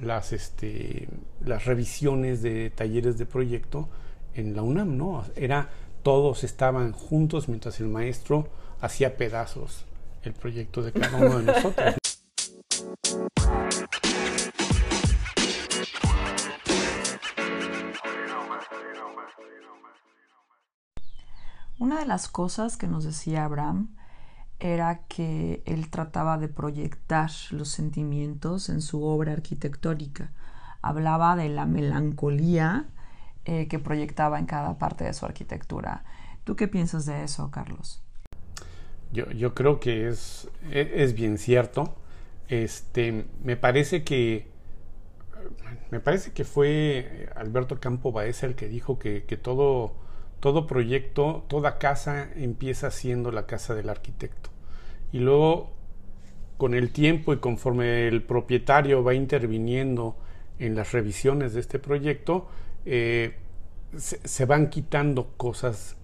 las, 0.00 0.32
este, 0.32 1.08
las 1.44 1.64
revisiones 1.64 2.42
de 2.42 2.70
talleres 2.70 3.16
de 3.16 3.26
proyecto 3.26 3.88
en 4.34 4.54
la 4.54 4.62
UNAM, 4.62 4.98
¿no? 4.98 5.24
Era 5.36 5.70
todos 6.02 6.44
estaban 6.44 6.92
juntos 6.92 7.48
mientras 7.48 7.80
el 7.80 7.88
maestro 7.88 8.48
hacía 8.80 9.16
pedazos 9.16 9.86
el 10.22 10.34
proyecto 10.34 10.82
de 10.82 10.92
cada 10.92 11.16
uno 11.16 11.38
de 11.38 11.44
nosotros. 11.52 11.94
Una 21.84 22.00
de 22.00 22.06
las 22.06 22.28
cosas 22.28 22.78
que 22.78 22.86
nos 22.86 23.04
decía 23.04 23.44
Abraham 23.44 23.94
era 24.58 25.02
que 25.06 25.62
él 25.66 25.90
trataba 25.90 26.38
de 26.38 26.48
proyectar 26.48 27.30
los 27.50 27.68
sentimientos 27.68 28.70
en 28.70 28.80
su 28.80 29.04
obra 29.04 29.32
arquitectónica. 29.32 30.32
Hablaba 30.80 31.36
de 31.36 31.50
la 31.50 31.66
melancolía 31.66 32.86
eh, 33.44 33.68
que 33.68 33.78
proyectaba 33.78 34.38
en 34.38 34.46
cada 34.46 34.78
parte 34.78 35.04
de 35.04 35.12
su 35.12 35.26
arquitectura. 35.26 36.04
¿Tú 36.44 36.56
qué 36.56 36.68
piensas 36.68 37.04
de 37.04 37.22
eso, 37.22 37.50
Carlos? 37.50 38.02
Yo, 39.12 39.54
creo 39.54 39.78
que 39.78 40.08
es, 40.08 40.48
e, 40.70 40.90
es, 41.04 41.12
bien 41.12 41.36
cierto. 41.36 41.96
Este, 42.48 43.26
me 43.42 43.58
parece 43.58 44.04
que 44.04 44.48
me 45.90 46.00
parece 46.00 46.32
que 46.32 46.44
fue 46.44 47.28
Alberto 47.36 47.78
Campo 47.78 48.10
Baeza 48.10 48.46
el 48.46 48.54
que 48.54 48.68
dijo 48.68 48.98
que, 48.98 49.20
todo, 49.42 49.92
todo 50.44 50.66
proyecto, 50.66 51.42
toda 51.48 51.78
casa 51.78 52.28
empieza 52.36 52.90
siendo 52.90 53.32
la 53.32 53.46
casa 53.46 53.74
del 53.74 53.88
arquitecto. 53.88 54.50
Y 55.10 55.20
luego, 55.20 55.70
con 56.58 56.74
el 56.74 56.90
tiempo 56.90 57.32
y 57.32 57.38
conforme 57.38 58.06
el 58.08 58.22
propietario 58.22 59.02
va 59.02 59.14
interviniendo 59.14 60.18
en 60.58 60.74
las 60.74 60.92
revisiones 60.92 61.54
de 61.54 61.60
este 61.60 61.78
proyecto, 61.78 62.46
eh, 62.84 63.36
se, 63.96 64.44
van 64.44 64.68
quitando 64.68 65.32
cosas 65.38 65.96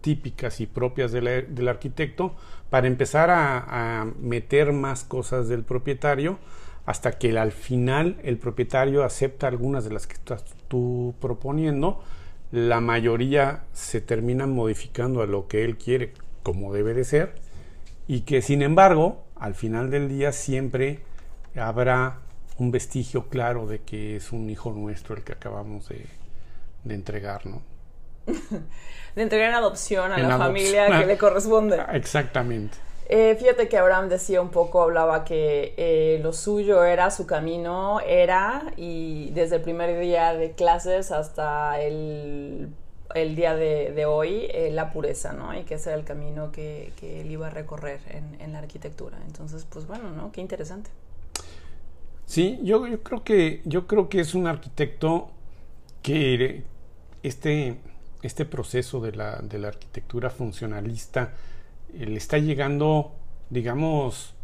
típicas 0.00 0.60
y 0.60 0.66
propias 0.66 1.10
del 1.10 1.66
arquitecto 1.66 2.36
para 2.70 2.86
empezar 2.86 3.30
a, 3.30 4.06
meter 4.20 4.72
más 4.72 5.02
cosas 5.02 5.48
del 5.48 5.64
propietario 5.64 6.38
hasta 6.84 7.18
que 7.18 7.36
al 7.36 7.50
final 7.50 8.20
el 8.22 8.38
propietario 8.38 9.02
acepta 9.02 9.48
algunas 9.48 9.82
de 9.82 9.90
las 9.90 10.06
que 10.06 10.14
estás 10.14 10.44
tú 10.68 11.16
proponiendo, 11.20 12.04
la 12.56 12.80
mayoría 12.80 13.64
se 13.72 14.00
terminan 14.00 14.52
modificando 14.52 15.22
a 15.22 15.26
lo 15.26 15.46
que 15.46 15.64
él 15.64 15.76
quiere, 15.76 16.12
como 16.42 16.72
debe 16.72 16.94
de 16.94 17.04
ser, 17.04 17.34
y 18.08 18.22
que 18.22 18.40
sin 18.40 18.62
embargo, 18.62 19.24
al 19.36 19.54
final 19.54 19.90
del 19.90 20.08
día 20.08 20.32
siempre 20.32 21.00
habrá 21.54 22.20
un 22.58 22.70
vestigio 22.70 23.28
claro 23.28 23.66
de 23.66 23.80
que 23.80 24.16
es 24.16 24.32
un 24.32 24.48
hijo 24.48 24.72
nuestro 24.72 25.14
el 25.14 25.22
que 25.22 25.32
acabamos 25.32 25.88
de, 25.88 26.06
de 26.84 26.94
entregar, 26.94 27.46
¿no? 27.46 27.62
de 29.14 29.22
entregar 29.22 29.50
en 29.50 29.54
adopción 29.54 30.10
a 30.12 30.18
la 30.18 30.38
familia 30.38 30.98
que 30.98 31.06
le 31.06 31.18
corresponde. 31.18 31.78
Exactamente. 31.92 32.78
Eh, 33.08 33.36
fíjate 33.38 33.68
que 33.68 33.78
Abraham 33.78 34.08
decía 34.08 34.40
un 34.40 34.50
poco, 34.50 34.82
hablaba 34.82 35.24
que 35.24 35.74
eh, 35.76 36.18
lo 36.22 36.32
suyo 36.32 36.82
era, 36.82 37.12
su 37.12 37.24
camino 37.24 38.00
era, 38.00 38.72
y 38.76 39.30
desde 39.30 39.56
el 39.56 39.62
primer 39.62 40.00
día 40.00 40.34
de 40.34 40.52
clases 40.52 41.12
hasta 41.12 41.80
el, 41.80 42.72
día 43.14 43.54
de, 43.54 44.06
hoy, 44.06 44.48
eh, 44.50 44.70
la 44.72 44.92
pureza, 44.92 45.32
¿no? 45.32 45.56
Y 45.56 45.62
que 45.62 45.74
ese 45.74 45.90
era 45.90 45.98
el 46.00 46.04
camino 46.04 46.50
que, 46.50 46.92
él 47.00 47.30
iba 47.30 47.46
a 47.46 47.50
recorrer 47.50 48.00
en, 48.40 48.52
la 48.52 48.58
arquitectura. 48.58 49.18
Entonces, 49.24 49.64
pues 49.70 49.86
bueno, 49.86 50.10
¿no? 50.10 50.32
Qué 50.32 50.40
interesante. 50.40 50.90
Sí, 52.24 52.58
yo, 52.64 52.88
yo, 52.88 53.04
creo, 53.04 53.22
que, 53.22 53.62
yo 53.64 53.86
creo 53.86 54.08
que 54.08 54.18
es 54.18 54.34
un 54.34 54.48
arquitecto 54.48 55.30
que, 56.02 56.64
este, 57.22 57.76
este 58.22 58.44
proceso 58.44 59.00
de 59.00 59.12
la, 59.12 59.36
de 59.36 59.58
la 59.60 59.68
arquitectura 59.68 60.28
funcionalista 60.28 61.32
le 61.98 62.16
está 62.16 62.38
llegando, 62.38 63.12
digamos, 63.50 64.34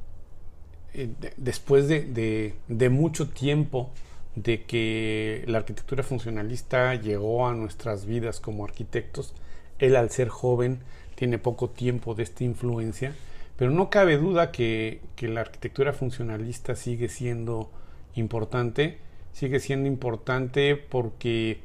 eh, 0.94 1.08
después 1.36 1.88
de, 1.88 2.54
mucho 2.90 3.28
tiempo 3.28 3.90
de 4.36 4.62
que 4.64 5.44
la 5.46 5.58
arquitectura 5.58 6.02
funcionalista 6.02 6.94
llegó 6.94 7.46
a 7.46 7.54
nuestras 7.54 8.06
vidas 8.06 8.40
como 8.40 8.64
arquitectos. 8.64 9.34
Él 9.78 9.96
al 9.96 10.10
ser 10.10 10.28
joven 10.28 10.80
tiene 11.14 11.38
poco 11.38 11.70
tiempo 11.70 12.14
de 12.14 12.22
esta 12.22 12.44
influencia, 12.44 13.14
pero 13.56 13.70
no 13.70 13.90
cabe 13.90 14.16
duda 14.16 14.50
que, 14.52 15.00
que 15.16 15.28
la 15.28 15.42
arquitectura 15.42 15.92
funcionalista 15.92 16.76
sigue 16.76 17.08
siendo 17.08 17.70
importante, 18.14 18.98
sigue 19.32 19.60
siendo 19.60 19.88
importante 19.88 20.76
porque 20.76 21.60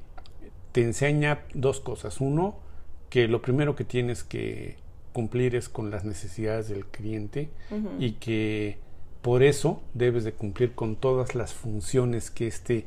te 0.71 0.83
enseña 0.83 1.39
dos 1.53 1.79
cosas. 1.79 2.21
Uno, 2.21 2.59
que 3.09 3.27
lo 3.27 3.41
primero 3.41 3.75
que 3.75 3.83
tienes 3.83 4.23
que 4.23 4.77
cumplir 5.17 5.55
es 5.55 5.67
con 5.67 5.89
las 5.89 6.05
necesidades 6.05 6.69
del 6.69 6.85
cliente 6.85 7.49
y 7.97 8.11
que 8.11 8.77
por 9.23 9.41
eso 9.41 9.81
debes 9.95 10.23
de 10.23 10.33
cumplir 10.33 10.75
con 10.75 10.95
todas 10.95 11.33
las 11.33 11.55
funciones 11.55 12.29
que 12.29 12.45
este 12.45 12.85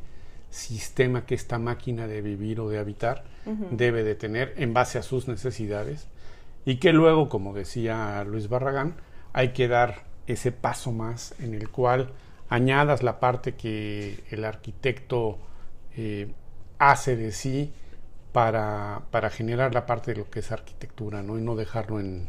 sistema, 0.48 1.26
que 1.26 1.34
esta 1.34 1.58
máquina 1.58 2.06
de 2.06 2.22
vivir 2.22 2.60
o 2.60 2.68
de 2.68 2.78
habitar 2.78 3.24
debe 3.72 4.04
de 4.04 4.14
tener 4.14 4.54
en 4.58 4.72
base 4.72 4.96
a 4.96 5.02
sus 5.02 5.26
necesidades 5.26 6.06
y 6.64 6.76
que 6.76 6.92
luego, 6.92 7.28
como 7.28 7.52
decía 7.52 8.22
Luis 8.22 8.48
Barragán, 8.48 8.94
hay 9.32 9.48
que 9.48 9.66
dar 9.66 10.04
ese 10.28 10.52
paso 10.52 10.92
más 10.92 11.34
en 11.40 11.54
el 11.54 11.68
cual 11.68 12.12
añadas 12.48 13.02
la 13.02 13.18
parte 13.18 13.56
que 13.56 14.22
el 14.30 14.44
arquitecto 14.44 15.38
eh, 15.96 16.28
hace 16.78 17.16
de 17.16 17.32
sí 17.32 17.72
para, 18.32 19.02
para, 19.10 19.30
generar 19.30 19.74
la 19.74 19.86
parte 19.86 20.12
de 20.12 20.20
lo 20.20 20.30
que 20.30 20.40
es 20.40 20.52
arquitectura, 20.52 21.22
¿no? 21.22 21.38
Y 21.38 21.42
no 21.42 21.56
dejarlo 21.56 22.00
en 22.00 22.28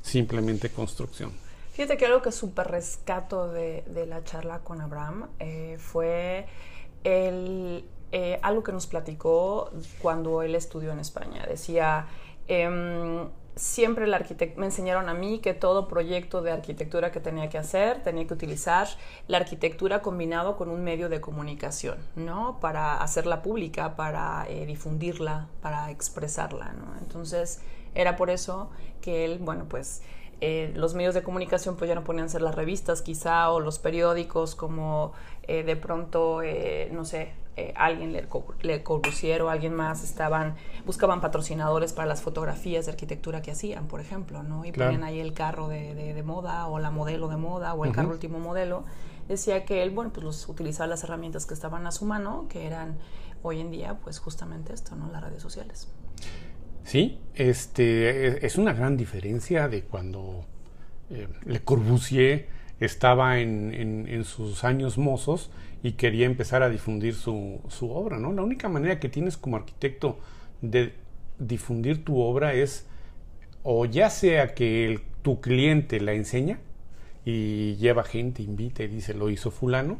simplemente 0.00 0.70
construcción. 0.70 1.32
Fíjate 1.72 1.96
que 1.96 2.06
algo 2.06 2.22
que 2.22 2.32
súper 2.32 2.68
rescato 2.68 3.48
de, 3.48 3.82
de, 3.86 4.06
la 4.06 4.22
charla 4.24 4.60
con 4.60 4.80
Abraham 4.80 5.28
eh, 5.38 5.76
fue 5.78 6.46
el, 7.04 7.84
eh, 8.12 8.38
algo 8.42 8.62
que 8.62 8.72
nos 8.72 8.86
platicó 8.86 9.70
cuando 10.00 10.42
él 10.42 10.54
estudió 10.54 10.92
en 10.92 10.98
España. 10.98 11.46
Decía, 11.46 12.06
em, 12.46 13.28
siempre 13.54 14.12
arquitecto, 14.12 14.58
me 14.58 14.66
enseñaron 14.66 15.08
a 15.08 15.14
mí 15.14 15.40
que 15.40 15.54
todo 15.54 15.88
proyecto 15.88 16.42
de 16.42 16.52
arquitectura 16.52 17.12
que 17.12 17.20
tenía 17.20 17.48
que 17.48 17.58
hacer 17.58 18.02
tenía 18.02 18.26
que 18.26 18.34
utilizar 18.34 18.88
la 19.28 19.38
arquitectura 19.38 20.00
combinado 20.00 20.56
con 20.56 20.70
un 20.70 20.82
medio 20.82 21.08
de 21.08 21.20
comunicación, 21.20 21.98
¿no? 22.16 22.58
Para 22.60 23.02
hacerla 23.02 23.42
pública, 23.42 23.94
para 23.96 24.46
eh, 24.48 24.64
difundirla, 24.66 25.48
para 25.60 25.90
expresarla, 25.90 26.72
¿no? 26.72 26.96
Entonces 27.00 27.60
era 27.94 28.16
por 28.16 28.30
eso 28.30 28.70
que 29.00 29.24
él, 29.24 29.38
bueno, 29.38 29.66
pues 29.68 30.02
eh, 30.40 30.72
los 30.74 30.94
medios 30.94 31.14
de 31.14 31.22
comunicación 31.22 31.76
pues 31.76 31.88
ya 31.88 31.94
no 31.94 32.04
ponían 32.04 32.30
ser 32.30 32.42
las 32.42 32.54
revistas 32.54 33.02
quizá 33.02 33.50
o 33.50 33.60
los 33.60 33.78
periódicos 33.78 34.54
como 34.54 35.12
eh, 35.42 35.62
de 35.62 35.76
pronto, 35.76 36.40
no 36.90 37.04
sé, 37.04 37.32
eh, 37.56 37.74
alguien, 37.76 38.12
Le, 38.12 38.26
Le 38.62 38.82
Corbusier 38.82 39.42
o 39.42 39.50
alguien 39.50 39.74
más 39.74 40.02
estaban, 40.02 40.54
buscaban 40.86 41.20
patrocinadores 41.20 41.92
para 41.92 42.06
las 42.06 42.22
fotografías 42.22 42.86
de 42.86 42.92
arquitectura 42.92 43.42
que 43.42 43.50
hacían, 43.50 43.88
por 43.88 44.00
ejemplo, 44.00 44.42
¿no? 44.42 44.64
Y 44.64 44.72
ponían 44.72 45.04
ahí 45.04 45.20
el 45.20 45.34
carro 45.34 45.68
de, 45.68 45.94
de, 45.94 46.22
moda 46.22 46.66
o 46.68 46.78
la 46.78 46.90
modelo 46.90 47.28
de 47.28 47.36
moda 47.36 47.74
o 47.74 47.84
el 47.84 47.92
carro 47.92 48.10
último 48.10 48.38
modelo. 48.38 48.84
Decía 49.28 49.64
que 49.64 49.82
él, 49.82 49.90
bueno, 49.90 50.12
pues 50.12 50.24
los 50.24 50.48
utilizaba 50.48 50.86
las 50.86 51.04
herramientas 51.04 51.46
que 51.46 51.54
estaban 51.54 51.86
a 51.86 51.92
su 51.92 52.04
mano, 52.06 52.46
que 52.48 52.66
eran 52.66 52.98
hoy 53.42 53.60
en 53.60 53.70
día, 53.70 53.98
pues 54.02 54.18
justamente 54.18 54.72
esto, 54.72 54.96
¿no? 54.96 55.10
Las 55.10 55.22
redes 55.22 55.42
sociales. 55.42 55.88
Sí, 56.84 57.20
este, 57.34 58.44
es 58.44 58.56
una 58.56 58.72
gran 58.72 58.96
diferencia 58.96 59.68
de 59.68 59.82
cuando 59.84 60.46
eh, 61.10 61.28
Le 61.44 61.60
Corbusier 61.60 62.48
estaba 62.80 63.38
en, 63.38 64.24
sus 64.24 64.64
años 64.64 64.98
mozos 64.98 65.50
y 65.82 65.92
quería 65.92 66.26
empezar 66.26 66.62
a 66.62 66.68
difundir 66.68 67.14
su, 67.14 67.60
su, 67.68 67.90
obra, 67.90 68.18
¿no? 68.18 68.32
La 68.32 68.42
única 68.42 68.68
manera 68.68 69.00
que 69.00 69.08
tienes 69.08 69.36
como 69.36 69.56
arquitecto 69.56 70.18
de 70.60 70.94
difundir 71.38 72.04
tu 72.04 72.20
obra 72.20 72.54
es 72.54 72.86
o 73.62 73.84
ya 73.86 74.10
sea 74.10 74.54
que 74.54 75.00
tu 75.22 75.40
cliente 75.40 76.00
la 76.00 76.12
enseña 76.12 76.58
y 77.24 77.76
lleva 77.76 78.04
gente, 78.04 78.42
invita 78.42 78.82
y 78.82 78.88
dice 78.88 79.14
lo 79.14 79.30
hizo 79.30 79.50
fulano, 79.50 79.98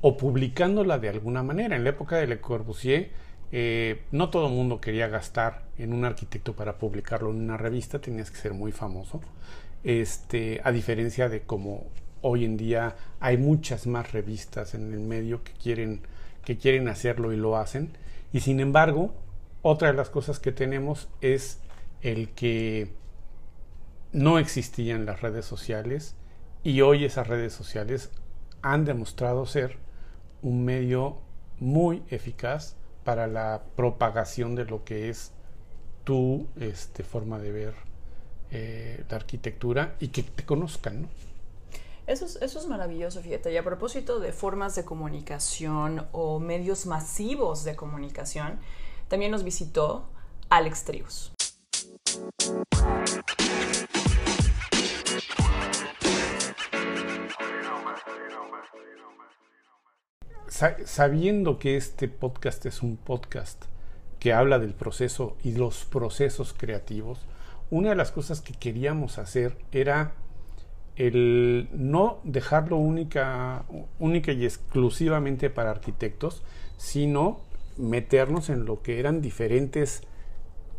o 0.00 0.16
publicándola 0.16 0.98
de 0.98 1.08
alguna 1.08 1.42
manera. 1.42 1.76
En 1.76 1.84
la 1.84 1.90
época 1.90 2.16
de 2.16 2.26
Le 2.26 2.40
Corbusier, 2.40 3.10
eh, 3.52 4.02
no 4.10 4.30
todo 4.30 4.48
el 4.48 4.52
mundo 4.54 4.80
quería 4.80 5.08
gastar 5.08 5.64
en 5.78 5.92
un 5.92 6.04
arquitecto 6.04 6.54
para 6.54 6.78
publicarlo 6.78 7.30
en 7.30 7.36
una 7.36 7.56
revista, 7.56 8.00
tenías 8.00 8.30
que 8.30 8.36
ser 8.36 8.52
muy 8.52 8.72
famoso. 8.72 9.20
Este, 9.82 10.60
a 10.64 10.72
diferencia 10.72 11.28
de 11.28 11.42
como 11.42 11.86
hoy 12.26 12.46
en 12.46 12.56
día 12.56 12.96
hay 13.20 13.36
muchas 13.36 13.86
más 13.86 14.12
revistas 14.12 14.74
en 14.74 14.94
el 14.94 15.00
medio 15.00 15.44
que 15.44 15.52
quieren, 15.52 16.00
que 16.42 16.56
quieren 16.56 16.88
hacerlo 16.88 17.34
y 17.34 17.36
lo 17.36 17.58
hacen. 17.58 17.90
Y 18.32 18.40
sin 18.40 18.60
embargo, 18.60 19.12
otra 19.60 19.88
de 19.88 19.94
las 19.94 20.08
cosas 20.08 20.40
que 20.40 20.50
tenemos 20.50 21.08
es 21.20 21.60
el 22.00 22.30
que 22.30 22.92
no 24.12 24.38
existían 24.38 25.04
las 25.04 25.20
redes 25.20 25.44
sociales 25.44 26.16
y 26.62 26.80
hoy 26.80 27.04
esas 27.04 27.28
redes 27.28 27.52
sociales 27.52 28.10
han 28.62 28.86
demostrado 28.86 29.44
ser 29.44 29.76
un 30.40 30.64
medio 30.64 31.18
muy 31.60 32.02
eficaz 32.08 32.76
para 33.04 33.26
la 33.26 33.64
propagación 33.76 34.54
de 34.54 34.64
lo 34.64 34.82
que 34.82 35.10
es 35.10 35.32
tu 36.04 36.46
este, 36.58 37.02
forma 37.02 37.38
de 37.38 37.52
ver 37.52 37.74
eh, 38.50 39.04
la 39.10 39.16
arquitectura 39.16 39.96
y 40.00 40.08
que 40.08 40.22
te 40.22 40.44
conozcan, 40.44 41.02
¿no? 41.02 41.08
Eso 42.06 42.26
es, 42.26 42.36
eso 42.42 42.58
es 42.58 42.66
maravilloso, 42.66 43.22
fíjate. 43.22 43.50
Y 43.50 43.56
a 43.56 43.64
propósito 43.64 44.20
de 44.20 44.32
formas 44.32 44.74
de 44.74 44.84
comunicación 44.84 46.06
o 46.12 46.38
medios 46.38 46.84
masivos 46.84 47.64
de 47.64 47.76
comunicación, 47.76 48.58
también 49.08 49.30
nos 49.30 49.42
visitó 49.42 50.06
Alex 50.50 50.84
Trius. 50.84 51.32
sabiendo 60.84 61.58
que 61.58 61.76
este 61.76 62.06
podcast 62.06 62.64
es 62.66 62.80
un 62.80 62.96
podcast 62.96 63.64
que 64.20 64.32
habla 64.32 64.60
del 64.60 64.72
proceso 64.72 65.36
y 65.42 65.52
los 65.52 65.84
procesos 65.84 66.54
creativos, 66.56 67.26
una 67.70 67.90
de 67.90 67.96
las 67.96 68.12
cosas 68.12 68.40
que 68.40 68.52
queríamos 68.54 69.18
hacer 69.18 69.58
era 69.72 70.14
el 70.96 71.68
no 71.72 72.20
dejarlo 72.24 72.76
única, 72.76 73.64
única 73.98 74.32
y 74.32 74.44
exclusivamente 74.44 75.50
para 75.50 75.70
arquitectos, 75.70 76.42
sino 76.76 77.40
meternos 77.76 78.48
en 78.50 78.64
lo 78.64 78.82
que 78.82 79.00
eran 79.00 79.20
diferentes 79.20 80.02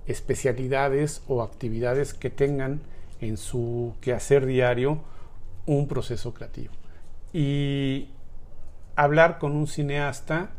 especialidades 0.07 1.21
o 1.27 1.41
actividades 1.41 2.13
que 2.13 2.29
tengan 2.29 2.81
en 3.19 3.37
su 3.37 3.95
quehacer 4.01 4.45
diario 4.45 5.01
un 5.65 5.87
proceso 5.87 6.33
creativo. 6.33 6.73
Y 7.33 8.09
hablar 8.95 9.39
con 9.39 9.53
un 9.53 9.67
cineasta 9.67 10.51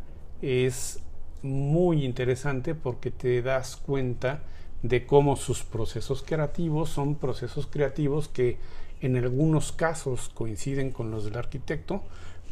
es 0.43 1.01
muy 1.43 2.05
interesante 2.05 2.75
porque 2.75 3.11
te 3.11 3.41
das 3.41 3.77
cuenta 3.77 4.43
de 4.83 5.07
cómo 5.07 5.37
sus 5.37 5.63
procesos 5.63 6.23
creativos 6.23 6.91
son 6.91 7.15
procesos 7.17 7.67
creativos 7.67 8.29
que 8.29 8.59
en 9.01 9.17
algunos 9.17 9.73
casos 9.73 10.31
coinciden 10.35 10.91
con 10.91 11.11
los 11.11 11.25
del 11.25 11.37
arquitecto, 11.37 12.03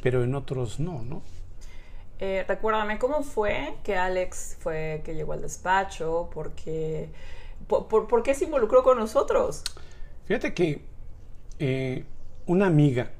pero 0.02 0.22
en 0.24 0.34
otros 0.34 0.80
no, 0.80 1.02
¿no? 1.02 1.22
Eh, 2.20 2.44
recuérdame, 2.46 2.98
¿cómo 2.98 3.22
fue 3.22 3.74
que 3.82 3.96
Alex 3.96 4.56
fue 4.60 5.02
que 5.04 5.14
llegó 5.14 5.32
al 5.32 5.42
despacho? 5.42 6.30
¿Por 6.32 6.52
qué, 6.52 7.08
por, 7.66 8.22
qué 8.22 8.34
se 8.34 8.44
involucró 8.44 8.82
con 8.82 8.98
nosotros? 8.98 9.62
Fíjate 10.26 10.54
que 10.54 10.82
eh, 11.58 12.04
una 12.46 12.66
amiga 12.66 13.10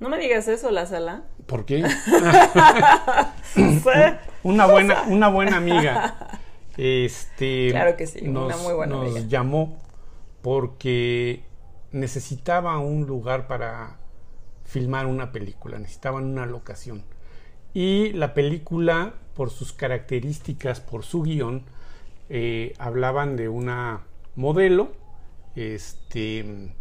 no 0.00 0.08
me 0.08 0.18
digas 0.18 0.46
eso, 0.46 0.70
la 0.70 0.86
sala. 0.86 1.24
¿Por 1.46 1.64
qué? 1.64 1.82
una 4.42 4.66
buena, 4.66 5.02
una 5.08 5.28
buena 5.28 5.56
amiga. 5.56 6.40
Este, 6.80 7.70
claro 7.70 7.96
que 7.96 8.06
sí, 8.06 8.20
nos, 8.22 8.44
una 8.46 8.56
muy 8.58 8.72
buena 8.72 8.94
nos 8.94 9.26
llamó 9.26 9.78
porque 10.42 11.44
necesitaba 11.92 12.78
un 12.78 13.06
lugar 13.06 13.46
para 13.46 13.98
filmar 14.64 15.06
una 15.06 15.32
película, 15.32 15.78
necesitaban 15.78 16.24
una 16.24 16.46
locación. 16.46 17.04
Y 17.74 18.12
la 18.12 18.34
película, 18.34 19.14
por 19.34 19.50
sus 19.50 19.72
características, 19.72 20.80
por 20.80 21.04
su 21.04 21.22
guion, 21.22 21.64
eh, 22.28 22.74
hablaban 22.78 23.36
de 23.36 23.48
una 23.48 24.02
modelo, 24.36 24.92
este, 25.56 26.74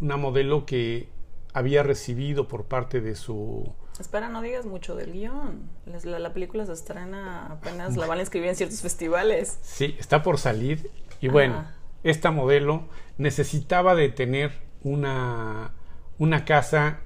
una 0.00 0.16
modelo 0.16 0.64
que 0.64 1.08
había 1.52 1.82
recibido 1.82 2.48
por 2.48 2.64
parte 2.64 3.00
de 3.00 3.14
su... 3.14 3.72
Espera, 3.98 4.28
no 4.28 4.42
digas 4.42 4.64
mucho 4.64 4.94
del 4.94 5.12
guion. 5.12 5.68
La, 6.04 6.32
película 6.32 6.64
se 6.66 6.72
estrena 6.72 7.46
apenas, 7.46 7.96
la 7.96 8.06
van 8.06 8.20
a 8.20 8.22
escribir 8.22 8.50
en 8.50 8.56
ciertos 8.56 8.80
festivales. 8.80 9.58
Sí, 9.62 9.96
está 9.98 10.22
por 10.22 10.38
salir. 10.38 10.90
Y 11.20 11.28
bueno, 11.28 11.66
esta 12.02 12.30
modelo 12.30 12.84
necesitaba 13.16 13.94
de 13.94 14.08
tener 14.08 14.52
una, 14.82 15.72
una 16.18 16.44
casa 16.44 17.00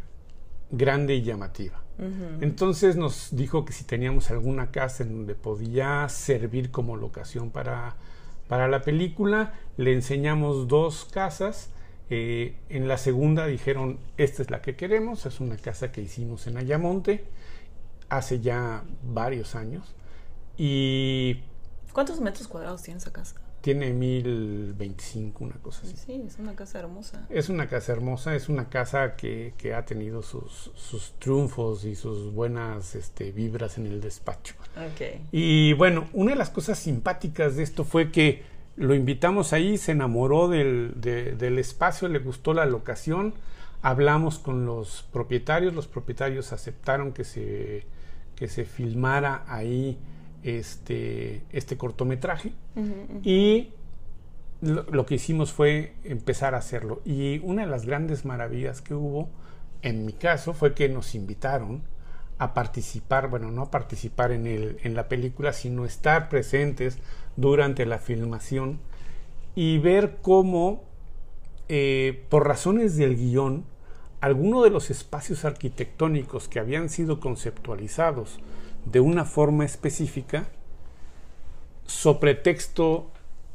grande 0.71 1.15
y 1.15 1.23
llamativa. 1.23 1.81
Entonces 2.41 2.97
nos 2.97 3.29
dijo 3.37 3.65
que 3.65 3.73
si 3.73 3.85
teníamos 3.85 4.33
alguna 4.33 4.73
casa 4.73 5.05
en 5.05 5.19
donde 5.19 5.37
podía 5.37 6.09
servir 6.09 6.73
como 6.73 6.97
locación 6.97 7.51
para, 7.51 7.95
para 8.49 8.67
la 8.67 8.83
película, 8.83 9.53
le 9.77 9.93
enseñamos 9.93 10.67
dos 10.67 11.05
casas 11.05 11.71
eh, 12.15 12.57
en 12.69 12.89
la 12.89 12.99
segunda 12.99 13.47
dijeron, 13.47 13.99
esta 14.19 14.43
es 14.43 14.51
la 14.51 14.61
que 14.61 14.77
queremos, 14.77 15.25
es 15.25 15.41
una 15.41 15.57
casa 15.57 15.93
que 15.93 16.03
hicimos 16.03 16.47
en 16.47 16.59
Ayamonte 16.59 17.25
hace 18.11 18.41
ya 18.41 18.85
varios 19.03 19.55
años. 19.55 19.95
Y... 20.59 21.41
¿Cuántos 21.95 22.21
metros 22.21 22.49
cuadrados 22.49 22.83
tiene 22.83 22.99
esa 22.99 23.15
casa? 23.15 23.41
Tiene 23.63 23.93
1025, 23.93 25.45
una 25.45 25.55
cosa 25.55 25.83
así. 25.85 25.97
Sí, 25.97 26.25
es 26.27 26.37
una 26.41 26.57
casa 26.57 26.81
hermosa. 26.81 27.27
Es 27.31 27.49
una 27.49 27.69
casa 27.69 27.93
hermosa, 27.93 28.35
es 28.35 28.49
una 28.49 28.69
casa 28.69 29.15
que, 29.15 29.55
ha 29.75 29.85
tenido 29.85 30.23
sus, 30.23 31.15
triunfos 31.21 31.85
y 31.85 31.95
sus 31.95 32.33
buenas 32.33 32.97
este, 32.97 33.31
vibras 33.31 33.79
en 33.79 33.87
el 33.87 34.01
despacho. 34.01 34.57
Y 35.31 35.75
bueno, 35.75 36.09
una 36.13 36.33
de 36.33 36.37
las 36.37 36.51
cosas 36.51 36.81
simpáticas 36.81 37.55
de 37.55 37.63
esto 37.63 37.85
fue 37.85 38.11
que 38.11 38.43
lo 38.77 38.95
invitamos 38.97 39.53
ahí, 39.53 39.79
se 39.79 39.93
enamoró 39.93 40.49
del, 40.49 40.95
del, 40.97 41.59
espacio, 41.59 42.09
le 42.09 42.19
gustó 42.19 42.55
la 42.55 42.67
locación, 42.67 43.33
hablamos 43.81 44.41
con 44.41 44.67
los 44.67 45.05
propietarios, 45.13 45.73
los 45.73 45.87
propietarios 45.87 46.53
aceptaron 46.53 47.13
que 47.13 47.23
se, 47.25 47.85
que 48.35 48.49
se 48.49 48.65
filmara 48.65 49.45
ahí 49.47 49.99
este, 50.43 51.43
este 51.53 51.77
cortometraje 51.77 52.53
y 53.23 53.71
lo, 54.61 54.85
lo, 54.91 55.07
que 55.07 55.17
hicimos 55.17 55.53
fue 55.53 55.95
empezar 56.05 56.55
a 56.55 56.59
hacerlo. 56.59 57.01
Y 57.05 57.41
una 57.45 57.63
de 57.65 57.71
las 57.71 57.87
grandes 57.87 58.25
maravillas 58.25 58.81
que 58.81 58.95
hubo, 58.95 59.29
en 59.83 60.07
mi 60.07 60.13
caso, 60.13 60.55
fue 60.55 60.75
que 60.75 60.89
nos 60.89 61.15
invitaron 61.15 61.83
a 62.39 62.55
participar, 62.55 63.29
bueno, 63.29 63.51
no 63.51 63.63
a 63.63 63.71
participar 63.71 64.33
en, 64.33 64.47
el, 64.47 64.79
en 64.83 64.95
la 64.95 65.09
película, 65.09 65.53
sino 65.53 65.85
estar 65.85 66.29
presentes 66.29 66.99
durante 67.37 67.87
la 67.87 67.99
filmación 67.99 68.81
y 69.55 69.79
ver 69.79 70.19
cómo, 70.23 70.83
eh, 71.69 72.25
por 72.29 72.47
razones 72.47 72.97
del 72.97 73.17
guion, 73.17 73.65
algunos 74.21 74.65
de 74.65 74.71
los 74.71 74.91
espacios 74.91 75.45
arquitectónicos 75.45 76.49
que 76.49 76.59
habían 76.61 76.89
sido 76.89 77.21
conceptualizados 77.21 78.39
de 78.85 79.01
una 79.01 79.25
forma 79.25 79.65
específica, 79.65 80.49
sobre 81.87 82.35
texto 82.35 83.11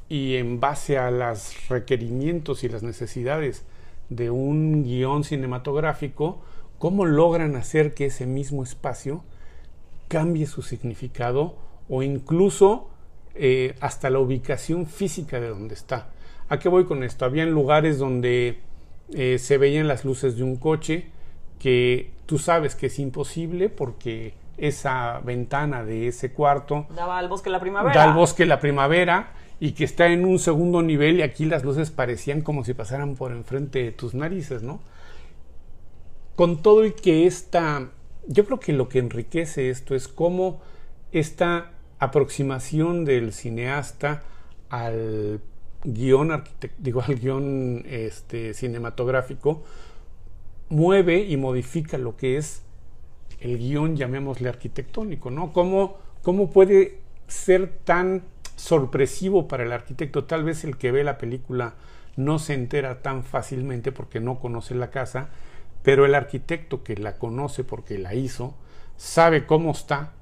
y 0.10 0.36
en 0.36 0.60
base 0.60 0.98
a 0.98 1.12
los 1.12 1.68
requerimientos 1.70 2.64
y 2.64 2.70
las 2.70 2.84
necesidades 2.84 3.64
de 4.10 4.30
un 4.30 4.84
guion 4.84 5.24
cinematográfico, 5.24 6.42
cómo 6.78 7.06
logran 7.06 7.56
hacer 7.56 7.94
que 7.94 8.06
ese 8.06 8.26
mismo 8.26 8.64
espacio 8.64 9.24
cambie 10.08 10.46
su 10.46 10.62
significado 10.62 11.56
o 11.90 12.04
incluso 12.04 12.90
eh, 13.36 13.76
hasta 13.82 14.10
la 14.10 14.20
ubicación 14.20 14.86
física 14.86 15.40
de 15.40 15.50
donde 15.50 15.76
está. 15.76 16.10
¿A 16.50 16.60
qué 16.60 16.70
voy 16.70 16.86
con 16.86 17.04
esto? 17.04 17.26
Habían 17.26 17.52
lugares 17.52 17.98
donde 17.98 18.60
eh, 19.14 19.38
se 19.40 19.58
veían 19.58 19.88
las 19.88 20.06
luces 20.06 20.38
de 20.38 20.44
un 20.44 20.56
coche 20.56 21.08
que 21.60 22.12
tú 22.26 22.38
sabes 22.38 22.76
que 22.76 22.88
es 22.88 23.00
imposible 23.00 23.70
porque 23.70 24.34
esa 24.58 25.20
ventana 25.20 25.84
de 25.84 26.08
ese 26.08 26.34
cuarto 26.34 26.88
daba 26.96 27.18
al 27.18 27.30
bosque 27.30 27.50
la 27.50 27.60
primavera. 27.60 27.94
Da 27.94 28.04
al 28.04 28.14
bosque 28.14 28.46
la 28.46 28.60
primavera 28.60 29.34
y 29.60 29.72
que 29.72 29.84
está 29.84 30.08
en 30.08 30.26
un 30.26 30.40
segundo 30.40 30.82
nivel 30.82 31.18
y 31.18 31.22
aquí 31.22 31.46
las 31.46 31.64
luces 31.64 31.92
parecían 31.92 32.42
como 32.42 32.64
si 32.64 32.74
pasaran 32.74 33.16
por 33.16 33.32
enfrente 33.32 33.84
de 33.84 33.92
tus 33.92 34.14
narices, 34.14 34.64
¿no? 34.64 34.80
Con 36.36 36.62
todo 36.62 36.86
y 36.86 36.92
que 36.92 37.26
esta, 37.26 37.90
yo 38.28 38.46
creo 38.46 38.60
que 38.60 38.74
lo 38.74 38.90
que 38.90 39.00
enriquece 39.00 39.70
esto 39.70 39.96
es 39.96 40.08
cómo 40.08 40.62
esta 41.12 41.72
aproximación 42.00 43.06
del 43.06 43.34
cineasta 43.34 44.22
al 44.70 45.42
guion 45.84 46.44
digo 46.78 47.02
al 47.02 47.16
guion 47.16 47.84
este, 47.88 48.54
cinematográfico 48.54 49.64
mueve 50.70 51.20
y 51.20 51.38
modifica 51.38 51.98
lo 51.98 52.18
que 52.18 52.38
es 52.38 52.64
el 53.40 53.58
guion, 53.58 53.96
llamémosle 53.96 54.50
arquitectónico, 54.50 55.32
¿no? 55.32 55.54
¿Cómo, 55.54 55.98
¿Cómo 56.24 56.50
puede 56.50 57.00
ser 57.28 57.70
tan 57.84 58.24
sorpresivo 58.56 59.48
para 59.48 59.64
el 59.64 59.72
arquitecto? 59.72 60.26
Tal 60.26 60.44
vez 60.44 60.64
el 60.64 60.78
que 60.78 60.92
ve 60.92 61.04
la 61.04 61.18
película 61.18 61.76
no 62.16 62.40
se 62.40 62.54
entera 62.54 63.02
tan 63.02 63.24
fácilmente 63.24 63.92
porque 63.92 64.20
no 64.20 64.40
conoce 64.40 64.76
la 64.76 64.90
casa, 64.90 65.30
pero 65.84 66.06
el 66.06 66.16
arquitecto 66.16 66.84
que 66.84 66.98
la 66.98 67.18
conoce 67.18 67.64
porque 67.64 67.98
la 67.98 68.16
hizo, 68.16 68.56
sabe 68.98 69.46
cómo 69.46 69.72
está 69.72 70.14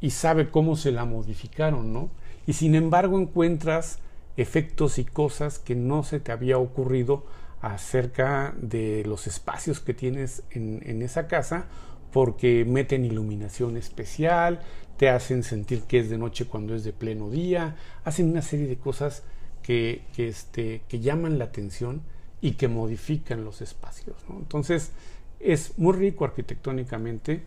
y 0.00 0.10
sabe 0.10 0.50
cómo 0.50 0.74
se 0.76 0.90
la 0.90 1.04
modificaron, 1.04 1.92
¿no? 1.92 2.10
Y 2.46 2.54
sin 2.54 2.74
embargo 2.74 3.20
encuentras 3.20 3.98
efectos 4.36 4.98
y 4.98 5.04
cosas 5.04 5.58
que 5.58 5.76
no 5.76 6.02
se 6.02 6.18
te 6.18 6.32
había 6.32 6.58
ocurrido 6.58 7.24
acerca 7.60 8.54
de 8.60 9.04
los 9.06 9.26
espacios 9.28 9.78
que 9.78 9.94
tienes 9.94 10.42
en, 10.50 10.82
en 10.84 11.02
esa 11.02 11.28
casa 11.28 11.66
porque 12.12 12.64
meten 12.64 13.04
iluminación 13.04 13.76
especial, 13.76 14.60
te 14.96 15.08
hacen 15.08 15.42
sentir 15.42 15.82
que 15.82 15.98
es 15.98 16.10
de 16.10 16.18
noche 16.18 16.46
cuando 16.46 16.74
es 16.74 16.84
de 16.84 16.92
pleno 16.92 17.30
día, 17.30 17.76
hacen 18.04 18.30
una 18.30 18.42
serie 18.42 18.66
de 18.66 18.76
cosas 18.76 19.24
que, 19.62 20.02
este, 20.16 20.82
que 20.88 21.00
llaman 21.00 21.38
la 21.38 21.46
atención 21.46 22.02
y 22.40 22.52
que 22.52 22.68
modifican 22.68 23.44
los 23.44 23.62
espacios. 23.62 24.16
Entonces 24.28 24.92
es 25.40 25.78
muy 25.78 25.94
rico 25.94 26.24
arquitectónicamente 26.24 27.42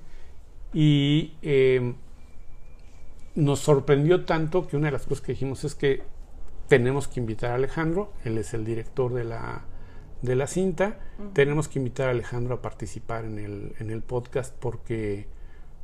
y 0.73 1.33
eh, 1.41 1.93
nos 3.35 3.59
sorprendió 3.59 4.25
tanto 4.25 4.67
que 4.67 4.77
una 4.77 4.87
de 4.87 4.93
las 4.93 5.03
cosas 5.03 5.23
que 5.23 5.33
dijimos 5.33 5.63
es 5.63 5.75
que 5.75 6.01
tenemos 6.67 7.07
que 7.07 7.19
invitar 7.19 7.51
a 7.51 7.55
Alejandro, 7.55 8.11
él 8.23 8.37
es 8.37 8.53
el 8.53 8.65
director 8.65 9.13
de 9.13 9.23
la, 9.25 9.63
de 10.25 10.35
la 10.35 10.47
cinta. 10.47 10.99
Tenemos 11.33 11.67
que 11.67 11.79
invitar 11.79 12.07
a 12.07 12.11
Alejandro 12.11 12.55
a 12.55 12.61
participar 12.61 13.25
en 13.25 13.39
el, 13.39 13.73
en 13.79 13.89
el 13.91 14.01
podcast 14.01 14.53
porque, 14.59 15.27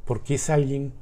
porque 0.06 0.36
es 0.36 0.50
alguien 0.50 0.94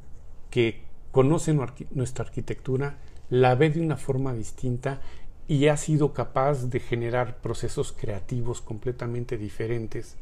que 0.49 0.81
conoce 1.11 1.57
nuestra 1.91 2.25
arquitectura, 2.25 2.97
la 3.29 3.55
ve 3.55 3.69
de 3.69 3.81
una 3.81 3.97
forma 3.97 4.33
distinta 4.33 5.01
y 5.47 5.67
ha 5.67 5.77
sido 5.77 6.13
capaz 6.13 6.69
de 6.69 6.79
generar 6.79 7.37
procesos 7.37 7.91
creativos 7.91 8.61
completamente 8.61 9.37
diferentes 9.37 10.15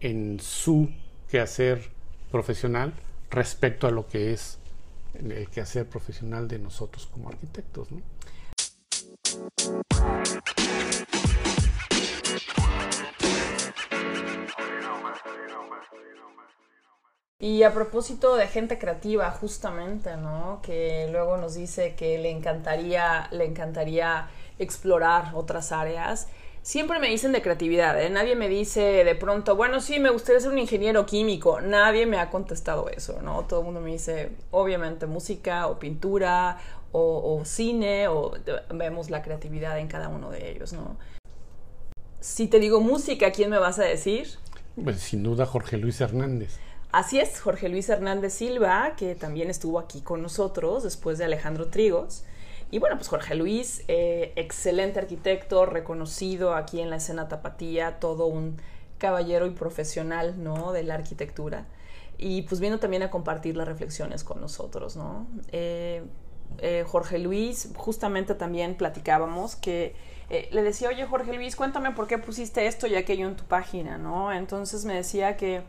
en 0.00 0.40
su 0.40 0.88
quehacer 1.30 1.90
profesional 2.30 2.94
respecto 3.30 3.86
a 3.86 3.90
lo 3.90 4.06
que 4.06 4.32
es 4.32 4.58
el 5.14 5.48
quehacer 5.48 5.86
profesional 5.86 6.48
de 6.48 6.58
nosotros 6.58 7.06
como 7.12 7.28
arquitectos. 7.28 7.88
Y 17.42 17.64
a 17.64 17.74
propósito 17.74 18.36
de 18.36 18.46
gente 18.46 18.78
creativa, 18.78 19.28
justamente, 19.32 20.16
¿no? 20.16 20.60
Que 20.62 21.08
luego 21.10 21.38
nos 21.38 21.56
dice 21.56 21.96
que 21.96 22.16
le 22.18 22.30
encantaría, 22.30 23.26
le 23.32 23.44
encantaría 23.44 24.28
explorar 24.60 25.32
otras 25.34 25.72
áreas. 25.72 26.28
Siempre 26.62 27.00
me 27.00 27.08
dicen 27.08 27.32
de 27.32 27.42
creatividad, 27.42 28.00
¿eh? 28.00 28.08
Nadie 28.10 28.36
me 28.36 28.48
dice 28.48 29.02
de 29.02 29.14
pronto, 29.16 29.56
bueno, 29.56 29.80
sí, 29.80 29.98
me 29.98 30.10
gustaría 30.10 30.40
ser 30.40 30.52
un 30.52 30.58
ingeniero 30.60 31.04
químico. 31.04 31.60
Nadie 31.60 32.06
me 32.06 32.20
ha 32.20 32.30
contestado 32.30 32.88
eso, 32.88 33.20
¿no? 33.22 33.42
Todo 33.46 33.58
el 33.58 33.66
mundo 33.66 33.80
me 33.80 33.90
dice, 33.90 34.30
obviamente, 34.52 35.06
música 35.06 35.66
o 35.66 35.80
pintura 35.80 36.58
o, 36.92 37.40
o 37.40 37.44
cine, 37.44 38.06
o 38.06 38.34
vemos 38.72 39.10
la 39.10 39.20
creatividad 39.20 39.80
en 39.80 39.88
cada 39.88 40.06
uno 40.06 40.30
de 40.30 40.48
ellos, 40.48 40.72
¿no? 40.74 40.96
Si 42.20 42.46
te 42.46 42.60
digo 42.60 42.80
música, 42.80 43.32
¿quién 43.32 43.50
me 43.50 43.58
vas 43.58 43.80
a 43.80 43.82
decir? 43.82 44.28
Pues 44.80 45.00
sin 45.00 45.24
duda 45.24 45.44
Jorge 45.44 45.76
Luis 45.76 46.00
Hernández. 46.00 46.60
Así 46.92 47.18
es, 47.18 47.40
Jorge 47.40 47.70
Luis 47.70 47.88
Hernández 47.88 48.34
Silva, 48.34 48.92
que 48.98 49.14
también 49.14 49.48
estuvo 49.48 49.78
aquí 49.78 50.02
con 50.02 50.20
nosotros 50.20 50.82
después 50.82 51.16
de 51.16 51.24
Alejandro 51.24 51.68
Trigos. 51.68 52.24
Y 52.70 52.80
bueno, 52.80 52.96
pues 52.96 53.08
Jorge 53.08 53.34
Luis, 53.34 53.82
eh, 53.88 54.34
excelente 54.36 54.98
arquitecto, 54.98 55.64
reconocido 55.64 56.54
aquí 56.54 56.82
en 56.82 56.90
la 56.90 56.96
escena 56.96 57.28
tapatía, 57.28 57.98
todo 57.98 58.26
un 58.26 58.60
caballero 58.98 59.46
y 59.46 59.50
profesional, 59.52 60.34
¿no? 60.44 60.72
De 60.72 60.82
la 60.82 60.92
arquitectura. 60.92 61.64
Y 62.18 62.42
pues 62.42 62.60
vino 62.60 62.78
también 62.78 63.02
a 63.02 63.10
compartir 63.10 63.56
las 63.56 63.66
reflexiones 63.66 64.22
con 64.22 64.42
nosotros, 64.42 64.94
¿no? 64.94 65.26
Eh, 65.50 66.02
eh, 66.58 66.84
Jorge 66.86 67.18
Luis, 67.18 67.70
justamente 67.74 68.34
también 68.34 68.74
platicábamos 68.74 69.56
que 69.56 69.96
le 70.50 70.62
decía, 70.62 70.88
oye 70.88 71.04
Jorge 71.04 71.34
Luis, 71.34 71.56
cuéntame 71.56 71.90
por 71.90 72.06
qué 72.06 72.16
pusiste 72.16 72.66
esto 72.66 72.86
y 72.86 72.94
aquello 72.94 73.28
en 73.28 73.36
tu 73.36 73.44
página, 73.44 73.98
¿no? 73.98 74.32
Entonces 74.32 74.86
me 74.86 74.94
decía 74.94 75.36
que 75.36 75.62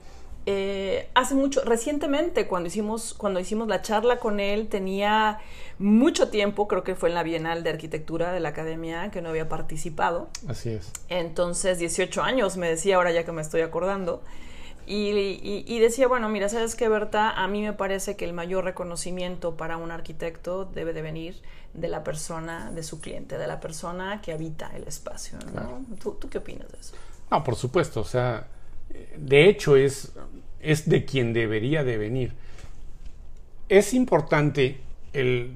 eh, 0.45 1.09
hace 1.13 1.35
mucho, 1.35 1.61
recientemente 1.63 2.47
cuando 2.47 2.67
hicimos, 2.67 3.13
cuando 3.13 3.39
hicimos 3.39 3.67
la 3.67 3.81
charla 3.81 4.19
con 4.19 4.39
él, 4.39 4.67
tenía 4.67 5.39
mucho 5.79 6.29
tiempo, 6.29 6.67
creo 6.67 6.83
que 6.83 6.95
fue 6.95 7.09
en 7.09 7.15
la 7.15 7.23
Bienal 7.23 7.63
de 7.63 7.69
Arquitectura 7.69 8.33
de 8.33 8.39
la 8.41 8.49
Academia, 8.49 9.09
que 9.09 9.21
no 9.21 9.29
había 9.29 9.47
participado. 9.47 10.29
Así 10.47 10.71
es. 10.71 10.91
Entonces, 11.07 11.79
18 11.79 12.21
años, 12.21 12.57
me 12.57 12.67
decía 12.67 12.97
ahora 12.97 13.11
ya 13.11 13.23
que 13.23 13.31
me 13.31 13.41
estoy 13.41 13.61
acordando. 13.61 14.21
Y, 14.85 15.79
decía, 15.79 16.09
bueno, 16.09 16.27
mira, 16.27 16.49
¿sabes 16.49 16.75
qué, 16.75 16.89
Berta? 16.89 17.31
A 17.31 17.47
mí 17.47 17.61
me 17.61 17.71
parece 17.71 18.17
que 18.17 18.25
el 18.25 18.33
mayor 18.33 18.65
reconocimiento 18.65 19.55
para 19.55 19.77
un 19.77 19.91
arquitecto 19.91 20.65
debe 20.65 20.91
de 20.91 21.01
venir 21.01 21.41
de 21.73 21.87
la 21.87 22.03
persona, 22.03 22.69
de 22.69 22.83
su 22.83 22.99
cliente, 22.99 23.37
de 23.37 23.47
la 23.47 23.61
persona 23.61 24.21
que 24.21 24.33
habita 24.33 24.69
el 24.75 24.83
espacio. 24.83 25.37
¿Tú, 26.01 26.17
¿Tú 26.19 26.29
qué 26.29 26.39
opinas 26.39 26.69
de 26.69 26.79
eso? 26.79 26.95
No, 27.31 27.41
por 27.45 27.55
supuesto, 27.55 28.01
o 28.01 28.05
sea 28.05 28.45
de 29.17 29.49
hecho 29.49 29.75
es, 29.75 30.13
es 30.59 30.89
de 30.89 31.05
quien 31.05 31.33
debería 31.33 31.83
de 31.83 31.97
venir. 31.97 32.33
Es 33.69 33.93
importante, 33.93 34.81
el, 35.13 35.55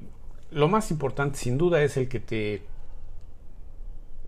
lo 0.50 0.68
más 0.68 0.90
importante 0.90 1.38
sin 1.38 1.58
duda 1.58 1.82
es 1.82 1.96
el 1.96 2.08
que 2.08 2.20
te, 2.20 2.62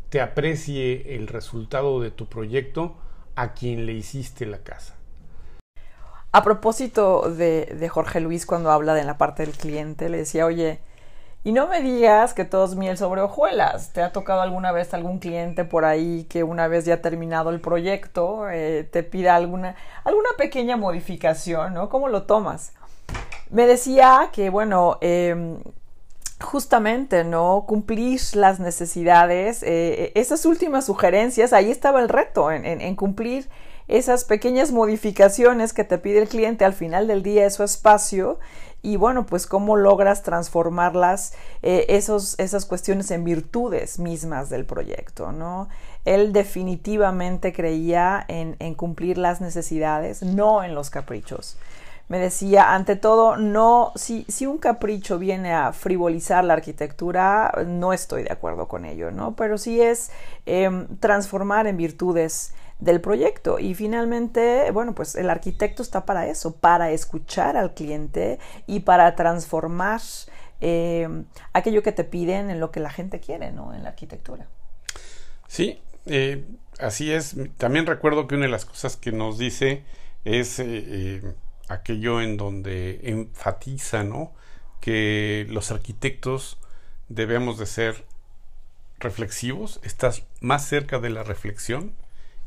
te 0.08 0.20
aprecie 0.20 1.16
el 1.16 1.26
resultado 1.28 2.00
de 2.00 2.10
tu 2.10 2.26
proyecto 2.26 2.96
a 3.36 3.54
quien 3.54 3.86
le 3.86 3.92
hiciste 3.92 4.46
la 4.46 4.58
casa. 4.58 4.96
A 6.32 6.44
propósito 6.44 7.34
de, 7.34 7.66
de 7.66 7.88
Jorge 7.88 8.20
Luis 8.20 8.46
cuando 8.46 8.70
habla 8.70 8.94
de 8.94 9.04
la 9.04 9.18
parte 9.18 9.44
del 9.44 9.54
cliente, 9.54 10.08
le 10.08 10.18
decía, 10.18 10.46
oye, 10.46 10.80
y 11.42 11.52
no 11.52 11.66
me 11.68 11.80
digas 11.80 12.34
que 12.34 12.44
todo 12.44 12.66
es 12.66 12.74
miel 12.74 12.98
sobre 12.98 13.22
hojuelas. 13.22 13.92
¿Te 13.92 14.02
ha 14.02 14.12
tocado 14.12 14.42
alguna 14.42 14.72
vez 14.72 14.92
algún 14.92 15.18
cliente 15.18 15.64
por 15.64 15.86
ahí 15.86 16.24
que 16.24 16.44
una 16.44 16.68
vez 16.68 16.84
ya 16.84 17.00
terminado 17.00 17.48
el 17.50 17.60
proyecto 17.60 18.48
eh, 18.50 18.86
te 18.90 19.02
pida 19.02 19.36
alguna, 19.36 19.74
alguna 20.04 20.28
pequeña 20.36 20.76
modificación, 20.76 21.72
¿no? 21.72 21.88
¿Cómo 21.88 22.08
lo 22.08 22.24
tomas? 22.24 22.72
Me 23.50 23.66
decía 23.66 24.28
que, 24.32 24.50
bueno, 24.50 24.98
em, 25.00 25.58
justamente, 26.40 27.24
¿no? 27.24 27.64
Cumplir 27.66 28.20
las 28.34 28.60
necesidades, 28.60 29.62
eh, 29.62 30.12
esas 30.14 30.44
últimas 30.44 30.84
sugerencias, 30.84 31.54
ahí 31.54 31.70
estaba 31.70 32.00
el 32.00 32.10
reto, 32.10 32.52
en, 32.52 32.64
en, 32.66 32.96
cumplir 32.96 33.48
esas 33.90 34.24
pequeñas 34.24 34.72
modificaciones 34.72 35.72
que 35.72 35.84
te 35.84 35.98
pide 35.98 36.22
el 36.22 36.28
cliente 36.28 36.64
al 36.64 36.74
final 36.74 37.06
del 37.06 37.22
día 37.22 37.42
de 37.42 37.50
su 37.50 37.64
espacio 37.64 38.38
y 38.82 38.96
bueno, 38.96 39.26
pues 39.26 39.46
cómo 39.46 39.76
logras 39.76 40.22
transformarlas, 40.22 41.34
eh, 41.62 41.86
esos, 41.88 42.38
esas 42.38 42.64
cuestiones 42.64 43.10
en 43.10 43.24
virtudes 43.24 43.98
mismas 43.98 44.48
del 44.48 44.64
proyecto, 44.64 45.32
¿no? 45.32 45.68
Él 46.04 46.32
definitivamente 46.32 47.52
creía 47.52 48.24
en, 48.28 48.56
en 48.58 48.74
cumplir 48.74 49.18
las 49.18 49.40
necesidades, 49.40 50.22
no 50.22 50.62
en 50.64 50.74
los 50.74 50.88
caprichos 50.88 51.58
me 52.10 52.18
decía, 52.18 52.74
ante 52.74 52.96
todo, 52.96 53.36
no, 53.36 53.92
si, 53.94 54.24
si, 54.26 54.44
un 54.44 54.58
capricho 54.58 55.16
viene 55.20 55.54
a 55.54 55.72
frivolizar 55.72 56.42
la 56.42 56.54
arquitectura, 56.54 57.52
no 57.68 57.92
estoy 57.92 58.24
de 58.24 58.32
acuerdo 58.32 58.66
con 58.66 58.84
ello, 58.84 59.12
¿no? 59.12 59.36
Pero 59.36 59.58
sí 59.58 59.80
es 59.80 60.10
em, 60.44 60.88
transformar 60.96 61.68
en 61.68 61.76
virtudes 61.76 62.52
del 62.80 63.00
proyecto. 63.00 63.58
Y 63.58 63.74
finalmente, 63.74 64.70
bueno, 64.72 64.94
pues 64.94 65.14
el 65.14 65.30
arquitecto 65.30 65.82
está 65.82 66.06
para 66.06 66.26
eso, 66.26 66.56
para 66.56 66.90
escuchar 66.90 67.56
al 67.56 67.74
cliente 67.74 68.38
y 68.66 68.80
para 68.80 69.14
transformar 69.14 70.00
eh, 70.60 71.08
aquello 71.52 71.82
que 71.82 71.92
te 71.92 72.04
piden 72.04 72.50
en 72.50 72.60
lo 72.60 72.70
que 72.70 72.80
la 72.80 72.90
gente 72.90 73.20
quiere, 73.20 73.52
¿no? 73.52 73.74
En 73.74 73.82
la 73.82 73.90
arquitectura. 73.90 74.48
Sí, 75.46 75.80
eh, 76.06 76.44
así 76.78 77.12
es. 77.12 77.36
También 77.56 77.86
recuerdo 77.86 78.26
que 78.26 78.34
una 78.34 78.46
de 78.46 78.52
las 78.52 78.64
cosas 78.64 78.96
que 78.96 79.12
nos 79.12 79.38
dice 79.38 79.84
es 80.24 80.58
eh, 80.58 81.22
aquello 81.68 82.20
en 82.20 82.36
donde 82.36 83.00
enfatiza, 83.04 84.04
¿no? 84.04 84.32
Que 84.80 85.46
los 85.50 85.70
arquitectos 85.70 86.58
debemos 87.08 87.58
de 87.58 87.66
ser 87.66 88.04
reflexivos, 88.98 89.80
estás 89.82 90.24
más 90.40 90.66
cerca 90.66 90.98
de 90.98 91.10
la 91.10 91.22
reflexión 91.22 91.94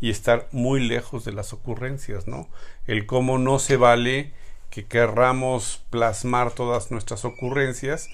y 0.03 0.09
estar 0.09 0.49
muy 0.51 0.81
lejos 0.81 1.23
de 1.23 1.31
las 1.31 1.53
ocurrencias, 1.53 2.27
¿no? 2.27 2.49
El 2.87 3.05
cómo 3.05 3.37
no 3.37 3.57
se 3.57 3.77
vale 3.77 4.33
que 4.69 4.85
querramos 4.85 5.81
plasmar 5.91 6.51
todas 6.51 6.91
nuestras 6.91 7.23
ocurrencias 7.23 8.09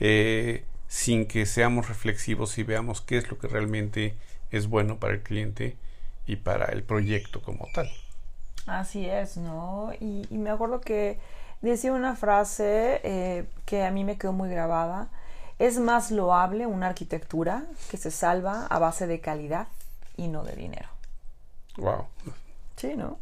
eh, 0.00 0.64
sin 0.86 1.24
que 1.24 1.46
seamos 1.46 1.88
reflexivos 1.88 2.58
y 2.58 2.62
veamos 2.62 3.00
qué 3.00 3.16
es 3.16 3.30
lo 3.30 3.38
que 3.38 3.48
realmente 3.48 4.16
es 4.50 4.66
bueno 4.66 4.98
para 4.98 5.14
el 5.14 5.22
cliente 5.22 5.78
y 6.26 6.36
para 6.36 6.66
el 6.66 6.82
proyecto 6.82 7.40
como 7.40 7.68
tal. 7.72 7.88
Así 8.66 9.06
es, 9.06 9.38
¿no? 9.38 9.94
Y, 9.98 10.26
me 10.32 10.50
acuerdo 10.50 10.82
que 10.82 11.18
decía 11.62 11.94
una 11.94 12.16
frase 12.16 13.00
eh, 13.02 13.46
que 13.64 13.82
a 13.82 13.90
mí 13.90 14.04
me 14.04 14.18
quedó 14.18 14.34
muy 14.34 14.50
grabada. 14.50 15.08
Es 15.58 15.78
más 15.78 16.10
loable 16.10 16.66
una 16.66 16.88
arquitectura 16.88 17.64
que 17.90 17.96
se 17.96 18.10
salva 18.10 18.66
a 18.66 18.78
base 18.78 19.06
de 19.06 19.20
calidad 19.20 19.68
y 20.18 20.28
no 20.28 20.44
de 20.44 20.54
dinero. 20.54 20.99
Wow. 21.76 22.06
Sí, 22.76 22.94
¿no? 22.96 23.18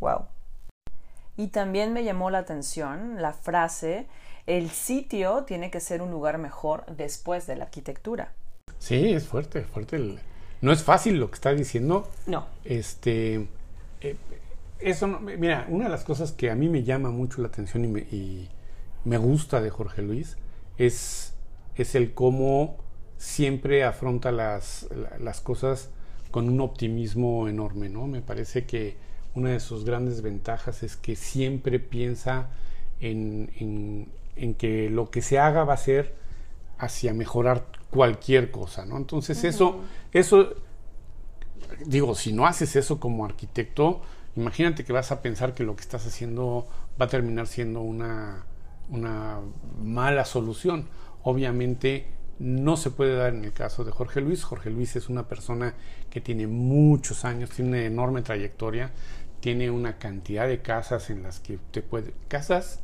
Wow. 0.00 0.26
Y 1.36 1.48
también 1.48 1.92
me 1.92 2.04
llamó 2.04 2.30
la 2.30 2.38
atención 2.38 3.20
la 3.20 3.32
frase, 3.32 4.06
el 4.46 4.70
sitio 4.70 5.44
tiene 5.44 5.70
que 5.70 5.80
ser 5.80 6.02
un 6.02 6.10
lugar 6.10 6.38
mejor 6.38 6.84
después 6.86 7.46
de 7.46 7.56
la 7.56 7.64
arquitectura. 7.64 8.32
Sí, 8.78 9.12
es 9.12 9.28
fuerte, 9.28 9.62
fuerte. 9.62 10.18
no 10.60 10.72
es 10.72 10.82
fácil 10.82 11.18
lo 11.18 11.30
que 11.30 11.36
está 11.36 11.54
diciendo. 11.54 12.10
No. 12.26 12.46
Este, 12.64 13.46
eh, 14.00 14.16
eso, 14.80 15.06
mira, 15.06 15.66
una 15.68 15.84
de 15.84 15.90
las 15.90 16.04
cosas 16.04 16.32
que 16.32 16.50
a 16.50 16.54
mí 16.54 16.68
me 16.68 16.82
llama 16.82 17.10
mucho 17.10 17.40
la 17.40 17.48
atención 17.48 17.84
y 17.84 18.48
me, 19.04 19.18
gusta 19.18 19.60
de 19.60 19.70
Jorge 19.70 20.02
Luis 20.02 20.36
es, 20.76 21.34
es 21.76 21.94
el 21.94 22.12
cómo 22.12 22.76
siempre 23.16 23.84
afronta 23.84 24.32
las, 24.32 24.88
las 25.20 25.40
cosas 25.40 25.90
con 26.32 26.48
un 26.48 26.60
optimismo 26.60 27.46
enorme, 27.46 27.88
¿no? 27.88 28.08
Me 28.08 28.22
parece 28.22 28.64
que 28.64 28.96
una 29.34 29.50
de 29.50 29.60
sus 29.60 29.84
grandes 29.84 30.22
ventajas 30.22 30.82
es 30.82 30.96
que 30.96 31.14
siempre 31.14 31.78
piensa 31.78 32.48
en, 33.00 34.08
en, 34.34 34.54
que 34.54 34.88
lo 34.90 35.10
que 35.10 35.20
se 35.20 35.38
haga 35.38 35.64
va 35.64 35.74
a 35.74 35.76
ser 35.76 36.14
hacia 36.78 37.12
mejorar 37.12 37.66
cualquier 37.90 38.50
cosa, 38.50 38.86
¿no? 38.86 38.96
Entonces 38.96 39.44
eso, 39.44 39.80
eso, 40.12 40.54
digo, 41.84 42.14
si 42.14 42.32
no 42.32 42.46
haces 42.46 42.76
eso 42.76 42.98
como 42.98 43.26
arquitecto, 43.26 44.00
imagínate 44.34 44.84
que 44.84 44.92
vas 44.94 45.12
a 45.12 45.20
pensar 45.20 45.54
que 45.54 45.64
lo 45.64 45.76
que 45.76 45.82
estás 45.82 46.06
haciendo 46.06 46.66
va 47.00 47.04
a 47.04 47.08
terminar 47.08 47.46
siendo 47.46 47.82
una, 47.82 48.46
una 48.88 49.38
mala 49.82 50.24
solución. 50.24 50.88
Obviamente 51.24 52.06
no 52.42 52.76
se 52.76 52.90
puede 52.90 53.14
dar 53.14 53.34
en 53.34 53.44
el 53.44 53.52
caso 53.52 53.84
de 53.84 53.92
Jorge 53.92 54.20
Luis. 54.20 54.42
Jorge 54.42 54.68
Luis 54.68 54.96
es 54.96 55.08
una 55.08 55.28
persona 55.28 55.74
que 56.10 56.20
tiene 56.20 56.48
muchos 56.48 57.24
años, 57.24 57.50
tiene 57.50 57.70
una 57.70 57.84
enorme 57.84 58.22
trayectoria, 58.22 58.90
tiene 59.38 59.70
una 59.70 59.98
cantidad 59.98 60.48
de 60.48 60.60
casas 60.60 61.08
en 61.10 61.22
las 61.22 61.38
que 61.38 61.60
te 61.70 61.82
puede... 61.82 62.14
Casas, 62.26 62.80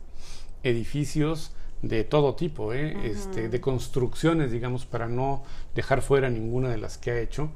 edificios 0.63 1.51
de 1.83 2.05
todo 2.05 2.37
tipo, 2.37 2.73
¿eh? 2.73 2.97
este, 3.11 3.49
de 3.49 3.61
construcciones, 3.61 4.53
digamos, 4.53 4.87
para 4.87 5.09
no 5.09 5.43
dejar 5.75 6.03
fuera 6.03 6.31
ninguna 6.31 6.69
de 6.69 6.79
las 6.79 6.97
que 6.97 7.11
ha 7.11 7.19
hecho, 7.19 7.51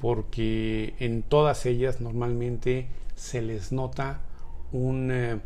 porque 0.00 0.94
en 1.00 1.22
todas 1.22 1.66
ellas 1.66 2.00
normalmente 2.00 2.86
se 3.16 3.42
les 3.42 3.72
nota 3.72 4.20
un, 4.70 5.10
eh, 5.10 5.40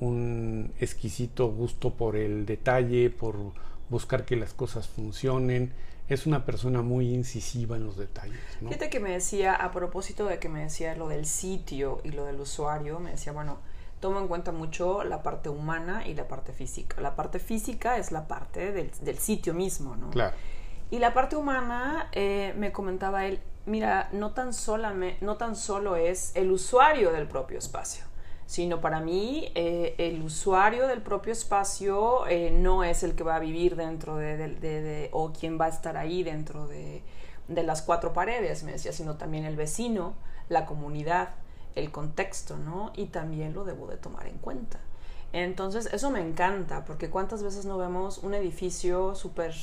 un 0.00 0.74
exquisito 0.80 1.48
gusto 1.48 1.94
por 1.94 2.14
el 2.16 2.44
detalle, 2.44 3.08
por 3.08 3.54
buscar 3.88 4.24
que 4.24 4.36
las 4.36 4.54
cosas 4.54 4.88
funcionen. 4.88 5.72
Es 6.08 6.26
una 6.26 6.44
persona 6.44 6.82
muy 6.82 7.12
incisiva 7.12 7.76
en 7.76 7.84
los 7.84 7.96
detalles. 7.96 8.38
Fíjate 8.60 8.90
que 8.90 9.00
me 9.00 9.10
decía, 9.10 9.54
a 9.54 9.72
propósito 9.72 10.26
de 10.26 10.38
que 10.38 10.48
me 10.48 10.62
decía 10.62 10.94
lo 10.94 11.08
del 11.08 11.26
sitio 11.26 12.00
y 12.04 12.10
lo 12.10 12.26
del 12.26 12.40
usuario, 12.40 13.00
me 13.00 13.10
decía, 13.10 13.32
bueno, 13.32 13.58
toma 13.98 14.20
en 14.20 14.28
cuenta 14.28 14.52
mucho 14.52 15.02
la 15.02 15.24
parte 15.24 15.48
humana 15.48 16.06
y 16.06 16.14
la 16.14 16.28
parte 16.28 16.52
física. 16.52 17.00
La 17.00 17.16
parte 17.16 17.40
física 17.40 17.98
es 17.98 18.12
la 18.12 18.28
parte 18.28 18.70
del, 18.72 19.18
sitio 19.18 19.52
mismo, 19.52 19.96
¿no? 19.96 20.10
Claro. 20.10 20.36
Y 20.92 21.00
la 21.00 21.12
parte 21.12 21.34
humana, 21.34 22.08
eh, 22.12 22.54
me 22.56 22.70
comentaba 22.70 23.26
él, 23.26 23.40
mira, 23.64 24.08
no 24.12 24.30
tan, 24.30 24.50
no 25.20 25.36
tan 25.36 25.56
solo 25.56 25.96
es 25.96 26.30
el 26.36 26.52
usuario 26.52 27.10
del 27.10 27.26
propio 27.26 27.58
espacio 27.58 28.05
sino 28.46 28.80
para 28.80 29.00
mí 29.00 29.50
eh, 29.54 29.94
el 29.98 30.22
usuario 30.22 30.86
del 30.86 31.02
propio 31.02 31.32
espacio 31.32 32.26
eh, 32.28 32.50
no 32.52 32.84
es 32.84 33.02
el 33.02 33.16
que 33.16 33.24
va 33.24 33.36
a 33.36 33.40
vivir 33.40 33.74
dentro 33.74 34.16
de, 34.16 35.08
o 35.12 35.32
quien 35.32 35.60
va 35.60 35.66
a 35.66 35.68
estar 35.68 35.96
ahí 35.96 36.22
dentro 36.22 36.68
de, 36.68 37.02
las 37.48 37.82
cuatro 37.82 38.12
paredes, 38.12 38.62
me 38.62 38.72
decía, 38.72 38.92
sino 38.92 39.16
también 39.16 39.44
el 39.44 39.56
vecino, 39.56 40.14
la 40.48 40.64
comunidad, 40.64 41.30
el 41.74 41.90
contexto, 41.90 42.56
¿no? 42.56 42.92
Y 42.96 43.06
también 43.06 43.52
lo 43.52 43.64
debo 43.64 43.86
de 43.86 43.96
tomar 43.96 44.26
en 44.26 44.38
cuenta. 44.38 44.78
Entonces, 45.32 45.88
eso 45.92 46.10
me 46.10 46.20
encanta, 46.20 46.84
porque 46.84 47.10
cuántas 47.10 47.42
veces 47.42 47.64
no 47.64 47.78
vemos 47.78 48.18
un 48.18 48.34
edificio 48.34 49.14
súper 49.14 49.54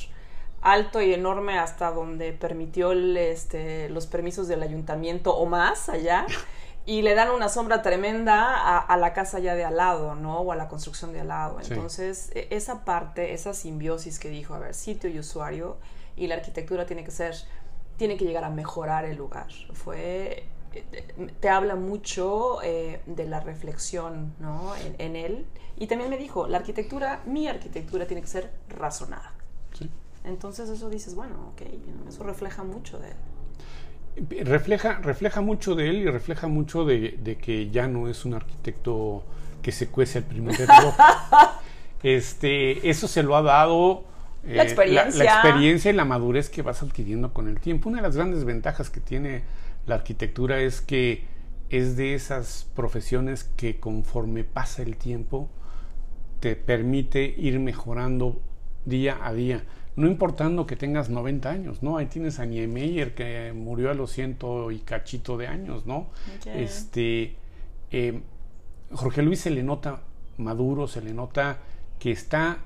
alto 0.62 1.02
y 1.02 1.12
enorme 1.12 1.58
hasta 1.58 1.90
donde 1.90 2.32
permitió 2.32 2.92
este, 2.92 3.90
los 3.90 4.06
permisos 4.06 4.48
del 4.48 4.62
ayuntamiento 4.62 5.36
o 5.36 5.44
más 5.44 5.90
allá 5.90 6.26
y 6.86 7.02
le 7.02 7.14
dan 7.14 7.30
una 7.30 7.48
sombra 7.48 7.80
tremenda 7.80 8.78
a, 8.78 8.96
la 8.98 9.14
casa 9.14 9.38
ya 9.38 9.54
de 9.54 9.64
al 9.64 9.76
lado, 9.76 10.14
¿no? 10.14 10.40
O 10.40 10.52
a 10.52 10.56
la 10.56 10.68
construcción 10.68 11.12
de 11.12 11.20
al 11.20 11.28
lado. 11.28 11.58
Entonces, 11.60 12.30
e, 12.34 12.48
esa 12.50 12.84
parte, 12.84 13.32
esa 13.32 13.54
simbiosis 13.54 14.18
que 14.18 14.28
dijo, 14.28 14.54
a 14.54 14.58
ver, 14.58 14.74
sitio 14.74 15.08
y 15.08 15.18
usuario, 15.18 15.78
y 16.14 16.26
la 16.26 16.34
arquitectura 16.34 16.84
tiene 16.84 17.02
que 17.02 17.10
ser, 17.10 17.34
tiene 17.96 18.18
que 18.18 18.26
llegar 18.26 18.44
a 18.44 18.50
mejorar 18.50 19.06
el 19.06 19.16
lugar. 19.16 19.48
Fue, 19.72 20.46
eh, 20.74 21.32
te 21.40 21.48
habla 21.48 21.74
mucho 21.74 22.62
eh, 22.62 23.00
de 23.06 23.24
la 23.24 23.40
reflexión, 23.40 24.34
¿no? 24.38 24.74
En, 24.98 25.16
él. 25.16 25.46
Y 25.76 25.86
también 25.86 26.10
me 26.10 26.18
dijo, 26.18 26.46
la 26.48 26.58
arquitectura, 26.58 27.22
mi 27.24 27.48
arquitectura 27.48 28.06
tiene 28.06 28.20
que 28.20 28.28
ser 28.28 28.50
razonada. 28.68 29.32
Entonces 30.22 30.70
eso 30.70 30.88
dices, 30.88 31.14
bueno, 31.14 31.52
ok, 31.52 31.62
eso 32.08 32.22
refleja 32.24 32.62
mucho 32.62 32.98
de 32.98 33.10
él 33.10 33.16
refleja, 34.44 35.00
refleja 35.02 35.40
mucho 35.40 35.74
de 35.74 35.90
él 35.90 35.96
y 35.96 36.06
refleja 36.06 36.46
mucho 36.46 36.84
de, 36.84 37.38
que 37.40 37.70
ya 37.70 37.88
no 37.88 38.08
es 38.08 38.24
un 38.24 38.34
arquitecto 38.34 39.24
que 39.62 39.72
se 39.72 39.88
cuece 39.88 40.18
el 40.18 40.24
primer 40.24 40.56
reloj. 40.56 40.94
este, 42.02 42.88
eso 42.88 43.08
se 43.08 43.22
lo 43.22 43.36
ha 43.36 43.42
dado 43.42 44.04
la, 44.44 44.62
eh, 44.62 44.66
experiencia. 44.66 45.24
La, 45.24 45.34
experiencia 45.34 45.90
y 45.90 45.94
la 45.94 46.04
madurez 46.04 46.50
que 46.50 46.62
vas 46.62 46.82
adquiriendo 46.82 47.32
con 47.32 47.48
el 47.48 47.60
tiempo. 47.60 47.88
Una 47.88 47.98
de 47.98 48.02
las 48.02 48.16
grandes 48.16 48.44
ventajas 48.44 48.90
que 48.90 49.00
tiene 49.00 49.42
la 49.86 49.96
arquitectura 49.96 50.60
es 50.60 50.80
que 50.80 51.24
es 51.70 51.96
de 51.96 52.14
esas 52.14 52.66
profesiones 52.74 53.44
que 53.56 53.80
conforme 53.80 54.44
pasa 54.44 54.82
el 54.82 54.96
tiempo 54.96 55.48
te 56.40 56.56
permite 56.56 57.34
ir 57.38 57.58
mejorando 57.58 58.40
día 58.84 59.18
a 59.22 59.32
día 59.32 59.64
no 59.96 60.08
importando 60.08 60.66
que 60.66 60.76
tengas 60.76 61.08
90 61.08 61.50
años, 61.50 61.82
¿no? 61.82 61.98
Ahí 61.98 62.06
tienes 62.06 62.40
a 62.40 62.46
Niemeyer 62.46 63.14
que 63.14 63.52
murió 63.54 63.90
a 63.90 63.94
los 63.94 64.10
ciento 64.10 64.70
y 64.70 64.80
cachito 64.80 65.36
de 65.36 65.46
años, 65.46 65.86
¿no? 65.86 66.08
Este, 66.46 67.36
eh, 67.90 68.20
Jorge 68.92 69.22
Luis 69.22 69.40
se 69.40 69.50
le 69.50 69.62
nota 69.62 70.02
maduro, 70.36 70.88
se 70.88 71.00
le 71.00 71.14
nota 71.14 71.58
que 71.98 72.10
está 72.10 72.58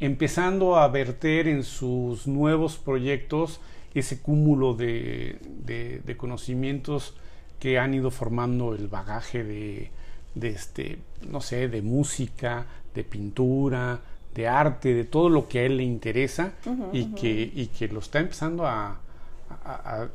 empezando 0.00 0.76
a 0.76 0.88
verter 0.88 1.46
en 1.46 1.62
sus 1.62 2.26
nuevos 2.26 2.76
proyectos 2.78 3.60
ese 3.94 4.20
cúmulo 4.20 4.74
de, 4.74 5.38
de, 5.64 6.16
conocimientos 6.16 7.14
que 7.60 7.78
han 7.78 7.94
ido 7.94 8.10
formando 8.10 8.74
el 8.74 8.88
bagaje 8.88 9.44
de, 9.44 9.90
de, 10.34 10.48
este, 10.48 10.98
no 11.28 11.40
sé, 11.40 11.68
de 11.68 11.82
música, 11.82 12.66
de 12.94 13.04
pintura, 13.04 14.00
de 14.34 14.48
arte, 14.48 14.94
de 14.94 15.04
todo 15.04 15.28
lo 15.28 15.48
que 15.48 15.60
a 15.60 15.62
él 15.62 15.76
le 15.76 15.82
interesa 15.82 16.52
y, 16.92 17.14
que, 17.14 17.50
y 17.54 17.66
que 17.66 17.88
lo 17.88 18.00
está 18.00 18.18
empezando 18.20 18.66
a, 18.66 18.98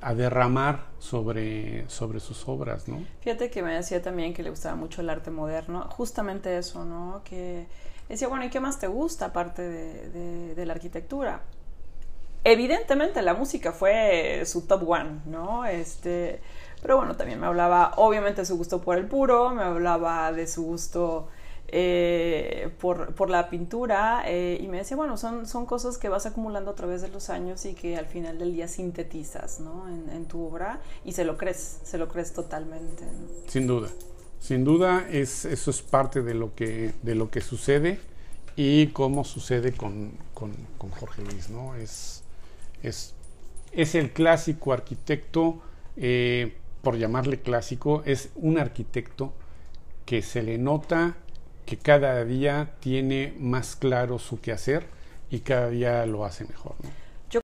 a, 0.01 0.13
derramar 0.13 0.85
sobre, 0.99 1.89
sobre 1.89 2.19
sus 2.19 2.47
obras, 2.47 2.87
¿no? 2.87 3.03
Fíjate 3.21 3.49
que 3.49 3.61
me 3.61 3.73
decía 3.73 4.01
también 4.01 4.33
que 4.33 4.43
le 4.43 4.49
gustaba 4.49 4.75
mucho 4.75 5.01
el 5.01 5.09
arte 5.09 5.31
moderno, 5.31 5.87
justamente 5.91 6.57
eso, 6.57 6.85
¿no? 6.85 7.21
Que 7.23 7.67
decía, 8.09 8.27
bueno, 8.27 8.45
¿y 8.45 8.49
qué 8.49 8.59
más 8.59 8.79
te 8.79 8.87
gusta 8.87 9.27
aparte 9.27 9.61
de, 9.61 10.55
de, 10.55 10.65
la 10.65 10.73
arquitectura? 10.73 11.41
Evidentemente 12.43 13.21
la 13.21 13.33
música 13.33 13.71
fue 13.71 14.43
su 14.45 14.65
top 14.65 14.89
one, 14.89 15.21
¿no? 15.25 15.65
Este, 15.65 16.41
pero 16.81 16.97
bueno, 16.97 17.15
también 17.15 17.39
me 17.39 17.47
hablaba, 17.47 17.93
obviamente, 17.97 18.41
de 18.41 18.45
su 18.45 18.57
gusto 18.57 18.81
por 18.81 18.97
el 18.97 19.05
puro, 19.05 19.49
me 19.49 19.63
hablaba 19.63 20.31
de 20.31 20.47
su 20.47 20.63
gusto 20.63 21.27
eh, 21.69 22.69
por, 22.79 23.13
por, 23.13 23.29
la 23.29 23.49
pintura 23.49 24.23
eh, 24.25 24.57
y 24.61 24.67
me 24.67 24.77
decía, 24.77 24.95
bueno, 24.95 25.17
son, 25.17 25.45
son 25.45 25.65
cosas 25.65 25.97
que 25.97 26.07
vas 26.07 26.25
acumulando 26.25 26.71
a 26.71 26.75
través 26.75 27.01
de 27.01 27.09
los 27.09 27.29
años 27.29 27.65
y 27.65 27.73
que 27.73 27.97
al 27.97 28.05
final 28.05 28.39
del 28.39 28.53
día 28.53 28.69
sintetizas 28.69 29.59
¿no? 29.59 29.85
en, 29.89 30.25
tu 30.25 30.45
obra 30.45 30.79
y 31.03 31.11
se 31.11 31.25
lo 31.25 31.37
crees, 31.37 31.79
se 31.83 31.97
lo 31.97 32.07
crees 32.07 32.31
totalmente. 32.31 33.03
Sin 33.47 33.67
duda, 33.67 33.89
sin 34.39 34.63
duda 34.63 35.07
es, 35.09 35.43
eso 35.43 35.71
es 35.71 35.81
parte 35.81 36.21
de 36.21 36.35
lo 36.35 36.55
que, 36.55 36.93
de 37.01 37.15
lo 37.15 37.29
que 37.29 37.41
sucede 37.41 37.99
y 38.55 38.87
como 38.87 39.25
sucede 39.25 39.73
con, 39.73 40.13
con, 40.33 40.55
Jorge 40.91 41.21
Luis, 41.21 41.49
¿no? 41.49 41.75
Es, 41.75 42.23
es, 42.81 43.13
es 43.73 43.93
el 43.93 44.11
clásico 44.11 44.71
arquitecto, 44.71 45.61
eh, 45.97 46.55
por 46.81 46.97
llamarle 46.97 47.41
clásico, 47.41 48.03
es 48.05 48.29
un 48.35 48.57
arquitecto 48.57 49.33
que 50.05 50.21
se 50.21 50.41
le 50.41 50.57
nota 50.57 51.17
que 51.67 51.77
cada 51.77 52.23
día 52.23 52.75
tiene 52.79 53.35
más 53.37 53.75
claro 53.75 54.19
su 54.19 54.39
quehacer 54.39 54.87
y 55.29 55.41
cada 55.41 55.69
día 55.69 56.05
lo 56.05 56.23
hace 56.23 56.45
mejor. 56.45 56.75
Yo 57.29 57.41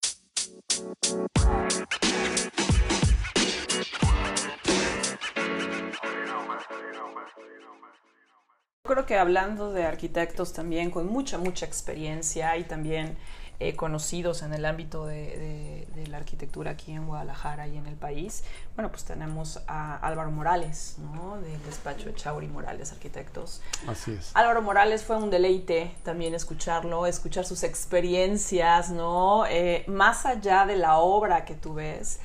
creo 8.85 9.05
que 9.05 9.17
hablando 9.17 9.73
de 9.73 9.83
arquitectos 9.83 10.53
también 10.53 10.89
con 10.89 11.07
mucha, 11.07 11.37
mucha 11.37 11.65
experiencia 11.65 12.55
y 12.55 12.63
también 12.63 13.17
eh, 13.63 13.75
conocidos 13.75 14.41
en 14.41 14.53
el 14.53 14.65
ámbito 14.65 15.05
de, 15.05 15.87
la 16.09 16.17
arquitectura 16.17 16.71
aquí 16.71 16.91
en 16.91 17.07
Guadalajara 17.07 17.67
y 17.67 17.77
en 17.77 17.87
el 17.87 17.95
país, 17.95 18.43
bueno, 18.75 18.91
pues 18.91 19.05
tenemos 19.05 19.61
a 19.67 19.95
Álvaro 19.97 20.31
Morales, 20.31 20.97
¿no? 20.99 21.39
Del 21.41 21.63
despacho 21.63 22.07
de 22.07 22.15
Chauri 22.15 22.47
Morales 22.47 22.91
Arquitectos. 22.91 23.61
Así 23.87 24.11
es. 24.11 24.31
Álvaro 24.35 24.61
Morales 24.61 25.03
fue 25.03 25.15
un 25.15 25.29
deleite 25.29 25.95
también 26.03 26.35
escucharlo, 26.35 27.05
escuchar 27.07 27.45
sus 27.45 27.63
experiencias, 27.63 28.91
¿no? 28.91 29.45
Eh, 29.47 29.85
más 29.87 30.25
allá 30.25 30.65
de 30.65 30.75
la 30.75 30.97
obra 30.97 31.45
que 31.45 31.55
tú 31.55 31.75
ves, 31.75 32.19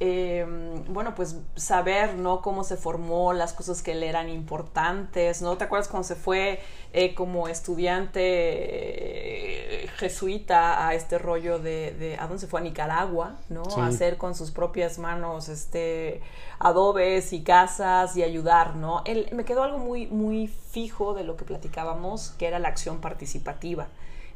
Em, 0.00 0.84
bueno, 0.92 1.14
pues 1.14 1.36
saber, 1.54 2.14
¿no? 2.16 2.42
Cómo 2.42 2.64
se 2.64 2.76
formó, 2.76 3.32
las 3.32 3.52
cosas 3.52 3.80
que 3.80 3.94
le 3.94 4.08
eran 4.08 4.28
importantes, 4.28 5.40
¿no? 5.40 5.56
¿Te 5.56 5.64
acuerdas 5.64 5.88
cuando 5.88 6.06
se 6.06 6.16
fue 6.16 6.60
eh, 6.92 7.14
como 7.14 7.46
estudiante 7.46 8.20
eh, 8.24 9.88
jesuita 9.96 10.88
a 10.88 10.94
este 10.94 11.18
rollo 11.18 11.60
de, 11.60 12.16
¿a 12.18 12.26
dónde 12.26 12.40
se 12.40 12.48
fue? 12.48 12.60
A 12.60 12.64
Nicaragua, 12.64 13.36
¿no? 13.48 13.62
A 13.76 13.86
hacer 13.86 14.16
con 14.16 14.34
sus 14.34 14.50
propias 14.50 14.98
manos, 14.98 15.48
este, 15.48 16.20
adobes 16.58 17.32
y 17.32 17.44
casas 17.44 18.16
y 18.16 18.24
ayudar, 18.24 18.74
¿no? 18.74 19.02
Él, 19.04 19.28
me 19.32 19.44
quedó 19.44 19.62
algo 19.62 19.78
muy, 19.78 20.08
muy 20.08 20.48
fijo 20.48 21.14
de 21.14 21.22
lo 21.22 21.36
que 21.36 21.44
platicábamos, 21.44 22.30
que 22.30 22.48
era 22.48 22.58
la 22.58 22.68
acción 22.68 23.00
participativa. 23.00 23.86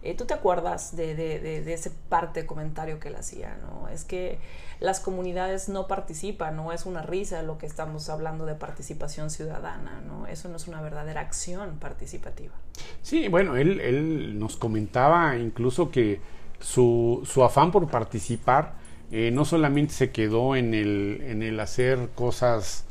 Eh, 0.02 0.14
¿Tú 0.14 0.24
te 0.26 0.34
acuerdas 0.34 0.96
de, 0.96 1.72
ese 1.72 1.90
parte 2.08 2.42
de 2.42 2.46
comentario 2.46 3.00
que 3.00 3.08
él 3.08 3.16
hacía? 3.16 3.58
¿no? 3.60 3.88
Es 3.88 4.04
que 4.04 4.38
las 4.80 5.00
comunidades 5.00 5.68
no 5.68 5.88
participan, 5.88 6.54
no 6.54 6.72
es 6.72 6.86
una 6.86 7.02
risa 7.02 7.42
lo 7.42 7.58
que 7.58 7.66
estamos 7.66 8.08
hablando 8.08 8.46
de 8.46 8.54
participación 8.54 9.30
ciudadana, 9.30 10.00
¿no? 10.06 10.28
Eso 10.28 10.48
no 10.48 10.56
es 10.56 10.68
una 10.68 10.80
verdadera 10.80 11.20
acción 11.20 11.78
participativa. 11.80 12.54
Sí, 13.02 13.26
bueno, 13.28 13.56
él, 13.56 14.38
nos 14.38 14.56
comentaba 14.56 15.36
incluso 15.36 15.90
que 15.90 16.20
su, 16.60 17.22
su 17.24 17.42
afán 17.42 17.72
por 17.72 17.90
participar 17.90 18.74
eh, 19.10 19.30
no 19.32 19.44
solamente 19.44 19.94
se 19.94 20.10
quedó 20.10 20.54
en 20.54 20.74
el, 20.74 21.22
en 21.22 21.42
el 21.42 21.58
hacer 21.58 22.10
cosas 22.14 22.84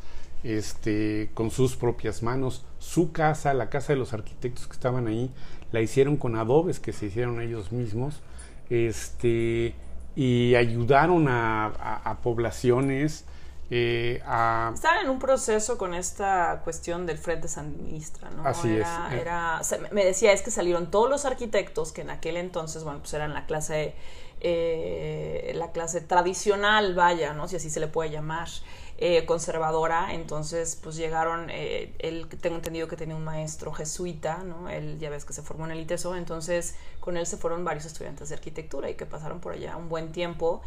este, 0.44 1.30
con 1.34 1.52
sus 1.52 1.76
propias 1.76 2.24
manos, 2.24 2.66
su 2.80 3.12
casa, 3.12 3.54
la 3.54 3.70
casa 3.70 3.94
de 3.94 4.00
los 4.00 4.14
arquitectos 4.14 4.68
que 4.68 4.74
estaban 4.74 5.08
ahí, 5.08 5.32
la 5.72 5.82
hicieron 5.82 6.18
con 6.18 6.36
adobes 6.36 6.80
que 6.80 6.94
se 6.94 7.08
hicieron 7.08 7.42
ellos 7.42 7.72
mismos, 7.72 8.22
este, 8.70 9.76
y 10.16 10.56
ayudaron 10.56 11.28
a, 11.30 12.18
poblaciones. 12.24 13.26
Eh, 13.70 14.22
a... 14.26 14.72
Estaban 14.74 15.04
en 15.04 15.10
un 15.10 15.20
proceso 15.20 15.78
con 15.78 15.94
esta 15.94 16.62
cuestión 16.64 17.06
del 17.06 17.18
Frente 17.18 17.48
Sandinista, 17.48 18.30
¿no? 18.32 18.48
Así 18.48 18.70
es. 18.78 18.88
Era, 19.12 19.62
me 19.92 20.06
decía, 20.06 20.32
es 20.32 20.42
que 20.42 20.52
salieron 20.52 20.90
todos 20.90 21.10
los 21.10 21.26
arquitectos 21.26 21.92
que 21.92 22.02
en 22.02 22.10
aquel 22.10 22.38
entonces, 22.38 22.84
bueno, 22.84 23.00
pues 23.00 23.14
eran 23.14 23.34
la 23.34 23.46
clase, 23.46 23.94
eh, 24.40 25.52
la 25.56 25.72
clase 25.72 26.02
tradicional, 26.02 26.96
vaya, 26.96 27.34
¿no? 27.34 27.48
Si 27.48 27.58
así 27.58 27.70
se 27.70 27.80
le 27.80 27.88
puede 27.88 28.10
llamar. 28.10 28.48
Eh, 29.00 29.28
conservadora, 29.28 30.16
entonces 30.16 30.76
pues 30.82 30.96
llegaron, 30.96 31.52
eh, 31.52 31.94
él 32.00 32.28
tengo 32.42 32.56
entendido 32.56 32.88
que 32.88 32.96
tenía 32.96 33.16
un 33.16 33.24
maestro 33.24 33.72
jesuita, 33.72 34.40
¿no? 34.40 34.70
Él 34.70 34.98
ya 34.98 35.12
ves 35.12 35.24
que 35.24 35.34
se 35.34 35.44
formó 35.44 35.66
en 35.66 35.72
el 35.74 35.82
ITESO, 35.82 36.16
entonces 36.16 36.74
con 37.00 37.16
él 37.16 37.28
se 37.28 37.38
fueron 37.38 37.64
varios 37.64 37.86
estudiantes 37.86 38.30
de 38.30 38.36
arquitectura 38.36 38.90
y 38.90 38.96
que 38.96 39.06
pasaron 39.06 39.40
por 39.40 39.54
allá 39.54 39.78
un 39.78 39.88
buen 39.88 40.12
tiempo 40.12 40.64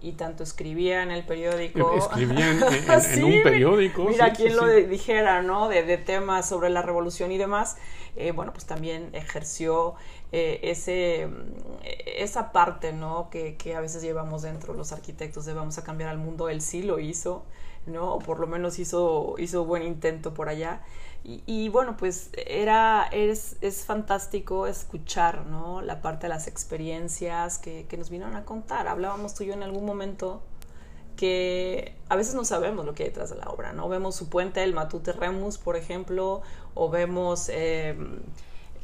y 0.00 0.12
tanto 0.12 0.44
escribía 0.44 1.02
en 1.02 1.10
el 1.10 1.24
periódico. 1.26 1.96
Escribían 1.96 2.62
en, 3.14 3.24
un 3.24 3.42
periódico. 3.42 4.04
Mira, 4.04 4.32
quien 4.32 4.54
lo 4.54 4.68
dijera, 4.68 5.42
¿no? 5.42 5.68
De, 5.68 5.82
temas 5.98 6.48
sobre 6.48 6.70
la 6.70 6.82
revolución 6.82 7.32
y 7.32 7.38
demás. 7.38 7.78
Eh, 8.14 8.30
bueno, 8.30 8.52
pues 8.52 8.64
también 8.64 9.10
ejerció 9.12 9.94
ese, 10.30 11.28
esa 12.06 12.52
parte, 12.52 12.92
¿no? 12.92 13.28
Que, 13.28 13.56
que, 13.56 13.74
a 13.74 13.80
veces 13.80 14.02
llevamos 14.02 14.42
dentro 14.42 14.72
los 14.72 14.92
arquitectos 14.92 15.46
de 15.46 15.52
vamos 15.52 15.78
a 15.78 15.82
cambiar 15.82 16.10
al 16.10 16.18
mundo. 16.18 16.48
Él 16.48 16.60
sí 16.60 16.84
lo 16.84 17.00
hizo. 17.00 17.44
¿No? 17.86 18.14
O 18.14 18.18
por 18.18 18.40
lo 18.40 18.46
menos 18.46 18.78
hizo, 18.78 19.34
hizo 19.38 19.64
buen 19.64 19.82
intento 19.82 20.34
por 20.34 20.48
allá. 20.48 20.82
Y, 21.24 21.68
bueno, 21.68 21.96
pues 21.96 22.30
era, 22.34 23.08
es, 23.12 23.56
es, 23.60 23.84
fantástico 23.84 24.66
escuchar, 24.66 25.46
¿no? 25.46 25.80
La 25.80 26.02
parte 26.02 26.22
de 26.22 26.30
las 26.30 26.48
experiencias 26.48 27.58
que, 27.58 27.86
que 27.86 27.96
nos 27.96 28.10
vinieron 28.10 28.34
a 28.34 28.44
contar. 28.44 28.88
Hablábamos 28.88 29.32
tú 29.34 29.44
y 29.44 29.46
yo 29.46 29.54
en 29.54 29.62
algún 29.62 29.84
momento 29.84 30.42
que 31.16 31.94
a 32.08 32.16
veces 32.16 32.34
no 32.34 32.44
sabemos 32.44 32.84
lo 32.84 32.94
que 32.94 33.04
hay 33.04 33.10
detrás 33.10 33.30
de 33.30 33.36
la 33.36 33.46
obra, 33.50 33.72
¿no? 33.72 33.88
Vemos 33.88 34.16
su 34.16 34.28
puente, 34.28 34.64
el 34.64 34.74
Matute 34.74 35.12
Remus, 35.12 35.58
por 35.58 35.76
ejemplo, 35.76 36.42
o 36.74 36.90
vemos... 36.90 37.48
Eh, 37.50 37.96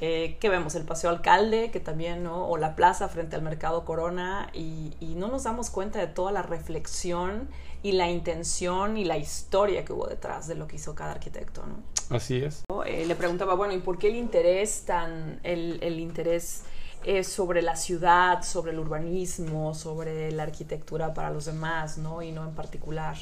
eh, 0.00 0.36
¿Qué 0.38 0.48
vemos? 0.48 0.76
El 0.76 0.84
Paseo 0.84 1.10
Alcalde, 1.10 1.72
que 1.72 1.80
también, 1.80 2.22
¿no? 2.22 2.46
O 2.46 2.56
la 2.56 2.76
plaza 2.76 3.08
frente 3.08 3.34
al 3.34 3.42
Mercado 3.42 3.84
Corona, 3.84 4.48
y, 4.52 4.94
no 5.16 5.26
nos 5.26 5.42
damos 5.42 5.70
cuenta 5.70 5.98
de 5.98 6.06
toda 6.06 6.30
la 6.30 6.42
reflexión 6.42 7.48
y 7.82 7.92
la 7.92 8.10
intención 8.10 8.96
y 8.96 9.04
la 9.04 9.16
historia 9.16 9.84
que 9.84 9.92
hubo 9.92 10.06
detrás 10.06 10.48
de 10.48 10.54
lo 10.54 10.66
que 10.66 10.76
hizo 10.76 10.94
cada 10.94 11.12
arquitecto, 11.12 11.64
¿no? 11.66 11.82
Así 12.14 12.42
es. 12.42 12.64
Eh, 12.86 13.04
le 13.06 13.14
preguntaba, 13.14 13.54
bueno, 13.54 13.74
¿y 13.74 13.78
por 13.78 13.98
qué 13.98 14.08
el 14.08 14.16
interés 14.16 14.84
tan, 14.84 15.40
el, 15.42 15.78
el 15.82 16.00
interés 16.00 16.62
es 17.04 17.28
sobre 17.28 17.62
la 17.62 17.76
ciudad, 17.76 18.42
sobre 18.42 18.72
el 18.72 18.78
urbanismo, 18.78 19.74
sobre 19.74 20.32
la 20.32 20.42
arquitectura 20.44 21.14
para 21.14 21.30
los 21.30 21.44
demás, 21.44 21.98
¿no? 21.98 22.22
Y 22.22 22.32
no 22.32 22.44
en 22.44 22.54
particular 22.54 23.16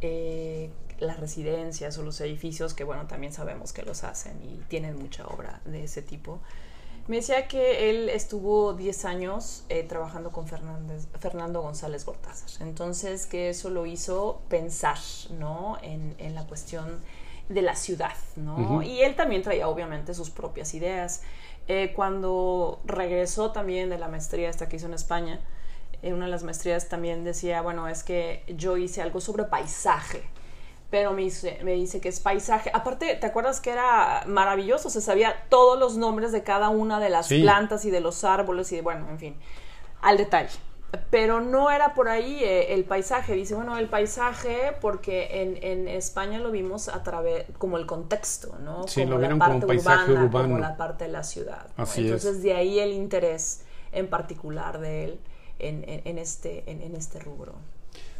eh, 0.00 0.70
las 0.98 1.20
residencias 1.20 1.96
o 1.98 2.02
los 2.02 2.20
edificios, 2.20 2.74
que 2.74 2.84
bueno, 2.84 3.06
también 3.06 3.32
sabemos 3.32 3.72
que 3.72 3.82
los 3.82 4.04
hacen 4.04 4.42
y 4.42 4.60
tienen 4.68 4.98
mucha 4.98 5.26
obra 5.26 5.60
de 5.64 5.84
ese 5.84 6.02
tipo. 6.02 6.40
Me 7.10 7.16
decía 7.16 7.48
que 7.48 7.90
él 7.90 8.08
estuvo 8.08 8.72
10 8.72 9.04
años 9.04 9.64
eh, 9.68 9.82
trabajando 9.82 10.30
con 10.30 10.46
Fernando 10.46 11.60
González 11.60 12.06
Gortázar. 12.06 12.64
Entonces, 12.64 13.26
que 13.26 13.48
eso 13.48 13.68
lo 13.68 13.84
hizo 13.84 14.42
pensar, 14.48 14.96
¿no? 15.30 15.76
En, 15.82 16.14
en 16.18 16.36
la 16.36 16.46
cuestión 16.46 17.00
de 17.48 17.62
la 17.62 17.74
ciudad, 17.74 18.14
¿no? 18.36 18.80
Y 18.84 19.02
él 19.02 19.16
también 19.16 19.42
traía, 19.42 19.66
obviamente, 19.66 20.14
sus 20.14 20.30
propias 20.30 20.72
ideas. 20.72 21.22
Eh, 21.66 21.92
cuando 21.96 22.78
regresó 22.84 23.50
también 23.50 23.90
de 23.90 23.98
la 23.98 24.06
maestría 24.06 24.48
esta 24.48 24.68
que 24.68 24.76
hizo 24.76 24.86
en 24.86 24.94
España, 24.94 25.40
en 26.02 26.14
una 26.14 26.26
de 26.26 26.30
las 26.30 26.44
maestrías 26.44 26.88
también 26.88 27.24
decía, 27.24 27.60
bueno, 27.60 27.88
es 27.88 28.04
que 28.04 28.44
yo 28.56 28.76
hice 28.76 29.02
algo 29.02 29.20
sobre 29.20 29.42
paisaje 29.42 30.22
pero 30.90 31.12
me 31.12 31.22
dice, 31.22 31.58
me 31.62 31.72
dice 31.72 32.00
que 32.00 32.08
es 32.08 32.18
paisaje. 32.18 32.70
Aparte, 32.74 33.14
¿te 33.14 33.26
acuerdas 33.26 33.60
que 33.60 33.70
era 33.70 34.24
maravilloso? 34.26 34.90
Se 34.90 35.00
sabía 35.00 35.46
todos 35.48 35.78
los 35.78 35.96
nombres 35.96 36.32
de 36.32 36.42
cada 36.42 36.68
una 36.68 36.98
de 36.98 37.10
las 37.10 37.28
plantas 37.28 37.84
y 37.84 37.90
de 37.90 38.00
los 38.00 38.24
árboles 38.24 38.72
y 38.72 38.76
de, 38.76 38.82
bueno, 38.82 39.08
en 39.08 39.18
fin, 39.18 39.36
al 40.02 40.16
detalle. 40.16 40.58
Pero 41.10 41.40
no 41.40 41.70
era 41.70 41.94
por 41.94 42.08
ahí 42.08 42.42
eh, 42.42 42.74
el 42.74 42.82
paisaje. 42.82 43.34
Dice, 43.34 43.54
bueno, 43.54 43.78
el 43.78 43.88
paisaje 43.88 44.72
porque 44.80 45.42
en, 45.42 45.62
en, 45.62 45.86
España 45.86 46.40
lo 46.40 46.50
vimos 46.50 46.88
a 46.88 47.04
través, 47.04 47.44
como 47.58 47.76
el 47.76 47.86
contexto, 47.86 48.56
¿no? 48.58 48.88
Sí, 48.88 49.02
como 49.02 49.12
lo 49.12 49.18
vieron 49.20 49.38
la 49.38 49.44
parte 49.44 49.60
como 49.60 49.68
paisaje 49.68 50.12
urbano, 50.12 50.48
Como 50.48 50.58
la 50.58 50.76
parte 50.76 51.04
de 51.04 51.12
la 51.12 51.22
ciudad. 51.22 51.66
Entonces, 51.78 52.42
de 52.42 52.54
ahí 52.54 52.80
el 52.80 52.92
interés 52.92 53.62
en 53.92 54.08
particular 54.08 54.80
de 54.80 55.04
él 55.04 55.20
en, 55.60 55.84
en 55.86 56.18
este, 56.18 56.68
en, 56.68 56.96
este 56.96 57.20
rubro. 57.20 57.54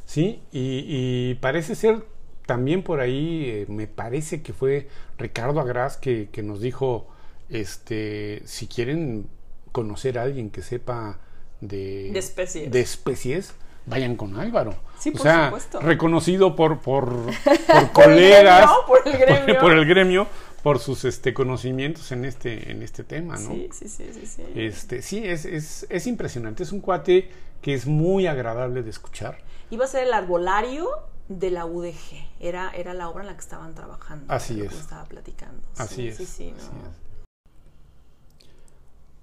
Sí, 0.05 0.41
y, 0.53 0.85
y 0.87 1.35
parece 1.37 1.75
ser 1.75 2.05
también 2.51 2.83
por 2.83 2.99
ahí 2.99 3.45
eh, 3.47 3.67
me 3.69 3.87
parece 3.87 4.43
que 4.43 4.53
fue 4.53 4.89
Ricardo 5.19 5.61
Agras 5.61 5.97
que, 5.97 6.29
nos 6.43 6.61
dijo, 6.61 7.07
este, 7.49 8.43
si 8.45 8.67
quieren 8.67 9.29
conocer 9.71 10.19
a 10.19 10.23
alguien 10.23 10.51
que 10.51 10.61
sepa 10.61 11.21
de, 11.61 12.11
de 12.11 12.81
especies. 12.81 13.55
vayan 13.87 14.17
con 14.17 14.35
Álvaro. 14.35 14.75
Sí, 14.99 15.11
o 15.11 15.13
por 15.13 15.23
sea, 15.23 15.45
supuesto. 15.45 15.79
reconocido 15.79 16.57
por, 16.57 16.81
por, 16.81 17.15
por 17.69 17.93
colegas, 17.93 18.69
por, 18.85 19.07
el 19.07 19.17
gremio. 19.17 19.61
por, 19.61 19.73
el 19.73 19.87
gremio, 19.87 20.27
por 20.65 20.81
sus 20.81 21.05
este, 21.05 21.33
conocimientos 21.33 22.11
en 22.11 22.25
este, 22.25 22.73
en 22.73 22.83
este 22.83 23.05
tema, 23.05 23.37
¿no? 23.37 23.51
Sí, 23.51 23.69
sí, 23.71 23.89
sí, 23.89 24.11
sí. 24.13 24.27
Sí, 24.27 24.43
este, 24.57 25.03
sí 25.03 25.25
es, 25.25 25.45
es, 25.45 25.87
es 25.89 26.07
impresionante. 26.09 26.65
Es 26.65 26.73
un 26.73 26.81
cuate 26.81 27.31
que 27.63 27.75
es 27.75 27.87
muy 27.87 28.27
agradable 28.27 28.83
de 28.83 28.91
escuchar. 28.91 29.39
Iba 29.71 29.85
a 29.85 29.89
ser 29.89 30.09
el 30.09 30.13
arbolario 30.15 30.89
de 31.31 31.51
la 31.51 31.65
UDG. 31.65 31.95
Era, 32.41 32.71
era 32.71 32.93
la 32.93 33.09
obra 33.09 33.23
en 33.23 33.29
la 33.29 33.35
que 33.35 33.41
estaban 33.41 33.75
trabajando. 33.75 34.27
Así 34.29 34.61
es. 34.61 34.73
estaba 34.73 35.05
platicando. 35.05 35.63
Así 35.79 36.09
es. 36.09 36.17
Sí, 36.17 36.27
sí, 36.27 36.55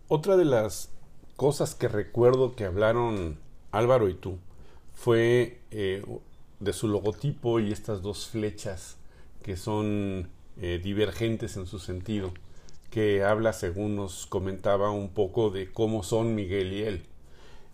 otra 0.07 0.37
de 0.37 0.45
las 0.45 0.89
cosas 1.35 1.75
que 1.75 1.89
recuerdo 1.89 2.55
que 2.55 2.63
hablaron 2.63 3.37
Álvaro 3.71 4.07
y 4.07 4.13
tú 4.13 4.37
fue 4.93 5.59
eh, 5.69 6.01
de 6.61 6.73
su 6.73 6.87
logotipo 6.87 7.59
y 7.59 7.73
estas 7.73 8.01
dos 8.01 8.27
flechas 8.29 8.95
que 9.43 9.57
son 9.57 10.29
eh, 10.61 10.79
divergentes 10.81 11.57
en 11.57 11.67
su 11.67 11.77
sentido, 11.77 12.33
que 12.89 13.25
habla, 13.25 13.51
según 13.51 13.97
nos 13.97 14.25
comentaba, 14.27 14.91
un 14.91 15.09
poco 15.09 15.49
de 15.49 15.73
cómo 15.73 16.03
son 16.03 16.35
Miguel 16.35 16.71
y 16.71 16.83
él. 16.83 17.05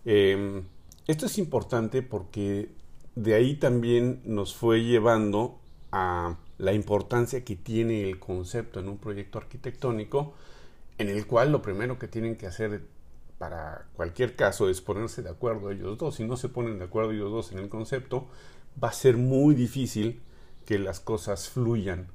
Em, 0.05 0.63
esto 1.05 1.27
es 1.27 1.37
importante 1.37 2.01
porque 2.01 2.69
de 3.15 3.35
ahí 3.35 3.55
también 3.55 4.21
nos 4.25 4.55
fue 4.55 4.83
llevando 4.83 5.59
a 5.91 6.37
la 6.57 6.73
importancia 6.73 7.43
que 7.43 7.55
tiene 7.55 8.03
el 8.03 8.19
concepto 8.19 8.79
en 8.79 8.89
un 8.89 8.97
proyecto 8.97 9.37
arquitectónico, 9.37 10.33
en 10.97 11.09
el 11.09 11.27
cual 11.27 11.51
lo 11.51 11.61
primero 11.61 11.99
que 11.99 12.07
tienen 12.07 12.35
que 12.35 12.47
hacer 12.47 12.85
para 13.37 13.87
cualquier 13.95 14.35
caso 14.35 14.69
es 14.69 14.81
ponerse 14.81 15.21
de 15.21 15.29
acuerdo 15.29 15.69
ellos 15.69 15.97
dos. 15.97 16.15
Si 16.15 16.23
no 16.23 16.37
se 16.37 16.49
ponen 16.49 16.79
de 16.79 16.85
acuerdo 16.85 17.11
ellos 17.11 17.31
dos 17.31 17.51
en 17.51 17.59
el 17.59 17.69
concepto, 17.69 18.27
va 18.81 18.89
a 18.89 18.93
ser 18.93 19.17
muy 19.17 19.53
difícil 19.55 20.21
que 20.65 20.79
las 20.79 20.99
cosas 20.99 21.49
fluyan. 21.49 22.07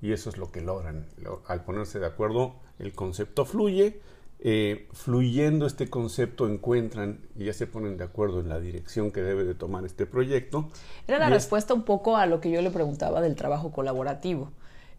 Y 0.00 0.12
eso 0.12 0.28
es 0.30 0.36
lo 0.36 0.50
que 0.50 0.60
logran. 0.60 1.06
Al 1.46 1.64
ponerse 1.64 2.00
de 2.00 2.06
acuerdo, 2.06 2.56
el 2.78 2.92
concepto 2.92 3.44
fluye. 3.44 4.00
Eh, 4.44 4.88
fluyendo 4.92 5.66
este 5.66 5.88
concepto 5.88 6.48
encuentran 6.48 7.20
y 7.36 7.44
ya 7.44 7.52
se 7.52 7.68
ponen 7.68 7.96
de 7.96 8.02
acuerdo 8.02 8.40
en 8.40 8.48
la 8.48 8.58
dirección 8.58 9.12
que 9.12 9.22
debe 9.22 9.44
de 9.44 9.54
tomar 9.54 9.84
este 9.84 10.04
proyecto. 10.04 10.68
Era 11.06 11.20
la 11.20 11.30
respuesta 11.30 11.74
un 11.74 11.84
poco 11.84 12.16
a 12.16 12.26
lo 12.26 12.40
que 12.40 12.50
yo 12.50 12.60
le 12.60 12.72
preguntaba 12.72 13.20
del 13.20 13.36
trabajo 13.36 13.70
colaborativo. 13.70 14.50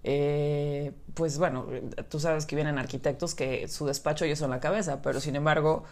Eh, 0.06 0.94
pues 1.14 1.38
bueno, 1.38 1.66
tú 2.10 2.22
sabes 2.22 2.46
que 2.46 2.56
vienen 2.56 2.78
arquitectos 2.78 3.36
que 3.36 3.68
su 3.68 3.86
despacho 3.86 4.24
ellos 4.24 4.40
son 4.40 4.50
la 4.50 4.62
cabeza, 4.62 5.02
pero 5.02 5.20
sin 5.20 5.36
embargo 5.36 5.84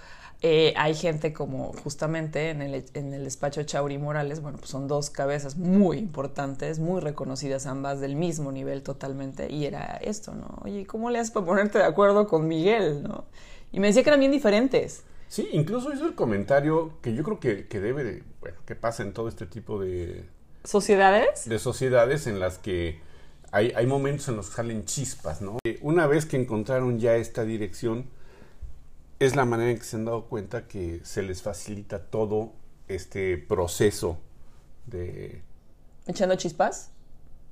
eh, 0.44 0.74
hay 0.76 0.96
gente 0.96 1.34
como 1.34 1.72
justamente 1.84 2.50
en 2.50 2.64
el, 2.64 2.84
en 2.96 3.14
el 3.14 3.24
despacho 3.24 3.62
Chauri 3.62 4.00
Morales, 4.00 4.42
bueno, 4.42 4.58
pues 4.58 4.72
son 4.72 4.88
dos 4.88 5.12
cabezas 5.12 5.56
muy 5.56 6.00
importantes, 6.00 6.80
muy 6.80 7.00
reconocidas 7.00 7.68
ambas 7.68 8.00
del 8.00 8.16
mismo 8.16 8.52
nivel 8.52 8.82
totalmente, 8.82 9.52
y 9.52 9.66
era 9.66 10.00
esto, 10.02 10.34
¿no? 10.34 10.60
Oye, 10.64 10.88
¿cómo 10.88 11.12
le 11.12 11.20
haces 11.20 11.32
para 11.32 11.46
ponerte 11.46 11.78
de 11.78 11.84
acuerdo 11.84 12.28
con 12.28 12.48
Miguel, 12.48 13.04
¿no? 13.04 13.26
Y 13.72 13.80
me 13.80 13.88
decía 13.88 14.02
que 14.02 14.10
eran 14.10 14.20
bien 14.20 14.32
diferentes. 14.32 15.04
Sí, 15.28 15.48
incluso 15.54 15.94
hizo 15.94 16.06
el 16.06 16.16
comentario 16.16 16.94
que 17.02 17.14
yo 17.14 17.24
creo 17.24 17.40
que, 17.40 17.68
que 17.68 17.80
debe 17.80 18.04
de, 18.04 18.24
bueno, 18.42 18.58
que 18.66 18.76
pasa 18.76 19.04
en 19.04 19.14
todo 19.14 19.30
este 19.30 19.46
tipo 19.46 19.80
de... 19.80 20.26
¿Sociedades? 20.64 21.48
De 21.48 21.60
sociedades 21.60 22.26
en 22.26 22.40
las 22.40 22.58
que 22.58 23.00
hay, 23.52 23.74
hay 23.76 23.86
momentos 23.86 24.28
en 24.28 24.38
los 24.38 24.50
que 24.50 24.56
salen 24.56 24.86
chispas, 24.86 25.42
¿no? 25.42 25.58
Eh, 25.66 25.78
una 25.82 26.08
vez 26.08 26.26
que 26.26 26.36
encontraron 26.36 27.00
ya 27.00 27.16
esta 27.16 27.44
dirección, 27.44 28.08
es 29.22 29.36
la 29.36 29.46
manera 29.46 29.70
en 29.70 29.78
que 29.78 29.84
se 29.84 29.98
han 29.98 30.06
dado 30.06 30.26
cuenta 30.26 30.68
que 30.68 31.00
se 31.04 31.22
les 31.22 31.44
facilita 31.44 32.00
todo 32.00 32.54
este 32.88 33.38
proceso 33.38 34.18
de... 34.88 35.44
¿Echando 36.08 36.36
chispas? 36.36 36.90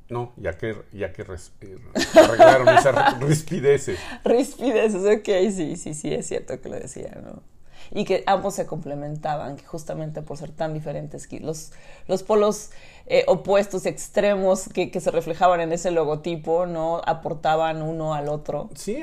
No, 0.09 0.33
ya 0.37 0.57
que, 0.57 0.75
ya 0.91 1.13
que 1.13 1.21
eh, 1.21 1.77
arreglaron 2.15 2.69
esas 2.69 3.19
rispideces. 3.21 3.99
Rispideces, 4.25 5.19
ok, 5.19 5.53
sí, 5.55 5.75
sí, 5.75 5.93
sí, 5.93 6.11
es 6.11 6.27
cierto 6.27 6.59
que 6.59 6.69
lo 6.69 6.79
decía, 6.79 7.21
¿no? 7.23 7.43
Y 7.91 8.05
que 8.05 8.23
ambos 8.27 8.55
se 8.55 8.65
complementaban, 8.65 9.55
que 9.55 9.65
justamente 9.65 10.21
por 10.21 10.37
ser 10.37 10.51
tan 10.51 10.73
diferentes, 10.73 11.27
los, 11.41 11.71
los 12.07 12.23
polos 12.23 12.71
eh, 13.05 13.23
opuestos, 13.27 13.87
extremos 13.87 14.69
que, 14.69 14.91
que, 14.91 14.99
se 14.99 15.09
reflejaban 15.09 15.61
en 15.61 15.71
ese 15.71 15.89
logotipo, 15.89 16.67
¿no? 16.67 17.01
Aportaban 17.05 17.81
uno 17.81 18.13
al 18.13 18.29
otro. 18.29 18.69
Sí, 18.75 19.01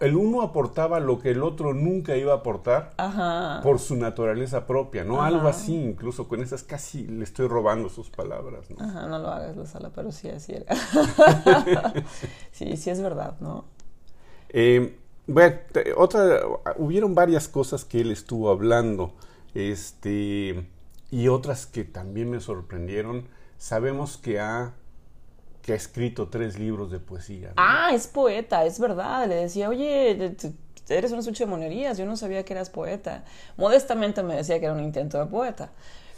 el 0.00 0.16
uno 0.16 0.42
aportaba 0.42 1.00
lo 1.00 1.18
que 1.18 1.30
el 1.30 1.42
otro 1.42 1.72
nunca 1.72 2.16
iba 2.16 2.34
a 2.34 2.36
aportar 2.36 2.92
por 3.62 3.78
su 3.78 3.96
naturaleza 3.96 4.66
propia, 4.66 5.04
¿no? 5.04 5.22
Algo 5.22 5.48
así, 5.48 5.74
incluso 5.74 6.28
con 6.28 6.42
esas 6.42 6.64
casi 6.64 7.06
le 7.06 7.24
estoy 7.24 7.48
robando 7.48 7.88
sus 7.88 8.10
palabras, 8.10 8.70
¿no? 8.70 8.84
Ajá, 8.84 9.06
no 9.06 9.18
lo 9.18 9.28
hagas, 9.28 9.56
la 9.56 9.66
sala, 9.66 9.90
pero 9.94 10.12
sí, 10.12 10.28
así 10.28 10.52
era. 10.52 10.76
sí, 12.52 12.76
sí 12.76 12.90
es 12.90 13.00
verdad, 13.00 13.36
¿no? 13.40 13.64
Eh, 14.50 14.98
bueno, 15.26 15.58
otra, 15.96 16.40
hubieron 16.76 17.14
varias 17.14 17.48
cosas 17.48 17.84
que 17.84 18.00
él 18.00 18.10
estuvo 18.10 18.50
hablando, 18.50 19.14
este, 19.54 20.68
y 21.10 21.28
otras 21.28 21.66
que 21.66 21.84
también 21.84 22.30
me 22.30 22.40
sorprendieron. 22.40 23.28
Sabemos 23.58 24.16
que 24.18 24.38
ha, 24.38 24.74
que 25.62 25.72
ha 25.72 25.76
escrito 25.76 26.28
tres 26.28 26.58
libros 26.58 26.90
de 26.90 26.98
poesía. 26.98 27.52
Ah, 27.56 27.90
es 27.92 28.06
poeta, 28.06 28.64
es 28.64 28.78
verdad. 28.78 29.26
Le 29.26 29.36
decía, 29.36 29.68
oye, 29.68 30.36
eres 30.88 31.12
una 31.12 31.22
sucha 31.22 31.44
de 31.44 31.50
monerías, 31.50 31.98
yo 31.98 32.06
no 32.06 32.16
sabía 32.16 32.44
que 32.44 32.52
eras 32.52 32.70
poeta. 32.70 33.24
Modestamente 33.56 34.22
me 34.22 34.36
decía 34.36 34.58
que 34.60 34.66
era 34.66 34.74
un 34.74 34.84
intento 34.84 35.18
de 35.18 35.26
poeta. 35.26 35.70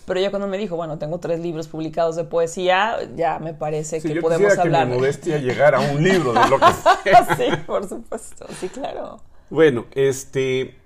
Pero 0.09 0.21
ya 0.21 0.31
cuando 0.31 0.49
me 0.49 0.57
dijo, 0.57 0.75
bueno, 0.75 0.99
tengo 0.99 1.21
tres 1.21 1.39
libros 1.39 1.69
publicados 1.69 2.17
de 2.17 2.25
poesía, 2.25 2.97
ya 3.15 3.39
me 3.39 3.53
parece 3.53 4.01
que 4.01 4.21
podemos 4.23 4.57
hablar. 4.57 4.87
Que 4.87 4.95
mi 4.95 4.99
modestia 4.99 5.37
llegar 5.37 5.75
a 5.75 5.81
un 5.81 6.03
libro 6.03 6.33
de 6.33 6.49
lo 6.49 6.59
que 6.59 6.65
sí, 7.37 7.57
por 7.67 7.87
supuesto, 7.87 8.47
sí, 8.59 8.71
claro. 8.71 9.21
Bueno, 9.51 9.85
este, 9.95 10.77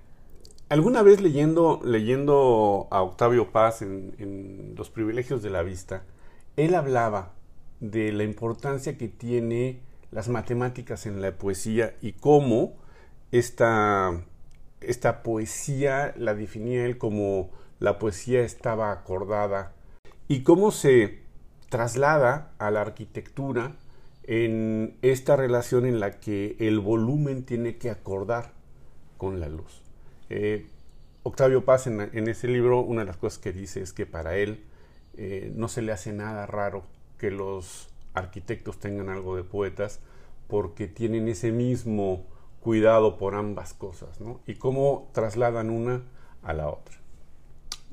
alguna 0.67 1.01
vez 1.03 1.21
leyendo, 1.21 1.79
leyendo 1.85 2.89
a 2.91 3.01
Octavio 3.01 3.53
Paz 3.53 3.81
en, 3.81 4.13
en 4.19 4.75
Los 4.75 4.89
privilegios 4.89 5.41
de 5.41 5.49
la 5.49 5.63
vista, 5.63 6.03
él 6.57 6.75
hablaba 6.75 7.31
de 7.79 8.11
la 8.11 8.25
importancia 8.25 8.97
que 8.97 9.07
tiene 9.07 9.79
las 10.11 10.27
matemáticas 10.27 11.05
en 11.05 11.21
la 11.21 11.31
poesía 11.31 11.95
y 12.01 12.11
cómo 12.11 12.73
esta, 13.31 14.21
esta 14.81 15.23
poesía 15.23 16.13
la 16.17 16.35
definía 16.35 16.85
él 16.85 16.97
como 16.97 17.49
la 17.83 17.99
poesía 17.99 18.43
estaba 18.43 18.93
acordada 18.93 19.73
y 20.29 20.43
cómo 20.43 20.71
se 20.71 21.19
traslada 21.67 22.53
a 22.57 22.71
la 22.71 22.79
arquitectura 22.79 23.75
en 24.23 24.97
esta 25.01 25.35
relación 25.35 25.85
en 25.85 25.99
la 25.99 26.21
que 26.21 26.55
el 26.59 26.79
volumen 26.79 27.43
tiene 27.43 27.75
que 27.75 27.89
acordar 27.89 28.53
con 29.17 29.41
la 29.41 29.49
luz. 29.49 29.81
Eh, 30.29 30.65
Octavio 31.23 31.65
Paz 31.65 31.87
en, 31.87 31.99
ese 32.29 32.47
libro 32.47 32.79
una 32.79 33.01
de 33.01 33.07
las 33.07 33.17
cosas 33.17 33.37
que 33.37 33.51
dice 33.51 33.81
es 33.81 33.91
que 33.91 34.05
para 34.05 34.37
él 34.37 34.63
eh, 35.17 35.51
no 35.53 35.67
se 35.67 35.81
le 35.81 35.91
hace 35.91 36.13
nada 36.13 36.45
raro 36.45 36.85
que 37.17 37.31
los 37.31 37.89
arquitectos 38.13 38.79
tengan 38.79 39.09
algo 39.09 39.35
de 39.35 39.43
poetas 39.43 39.99
porque 40.47 40.87
tienen 40.87 41.27
ese 41.27 41.51
mismo 41.51 42.25
cuidado 42.61 43.17
por 43.17 43.35
ambas 43.35 43.73
cosas. 43.73 44.19
Y 44.47 44.55
cómo 44.55 45.09
trasladan 45.11 45.69
una 45.69 46.03
a 46.43 46.53
la 46.53 46.69
otra. 46.69 47.02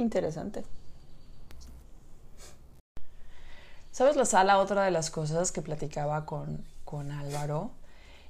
Interesante. 0.00 0.64
¿Sabes 3.92 4.16
la 4.16 4.24
sala? 4.24 4.58
Otra 4.58 4.84
de 4.84 4.90
las 4.90 5.10
cosas 5.10 5.52
que 5.52 5.60
platicaba 5.60 6.24
con, 6.24 6.64
con 6.86 7.12
Álvaro. 7.12 7.70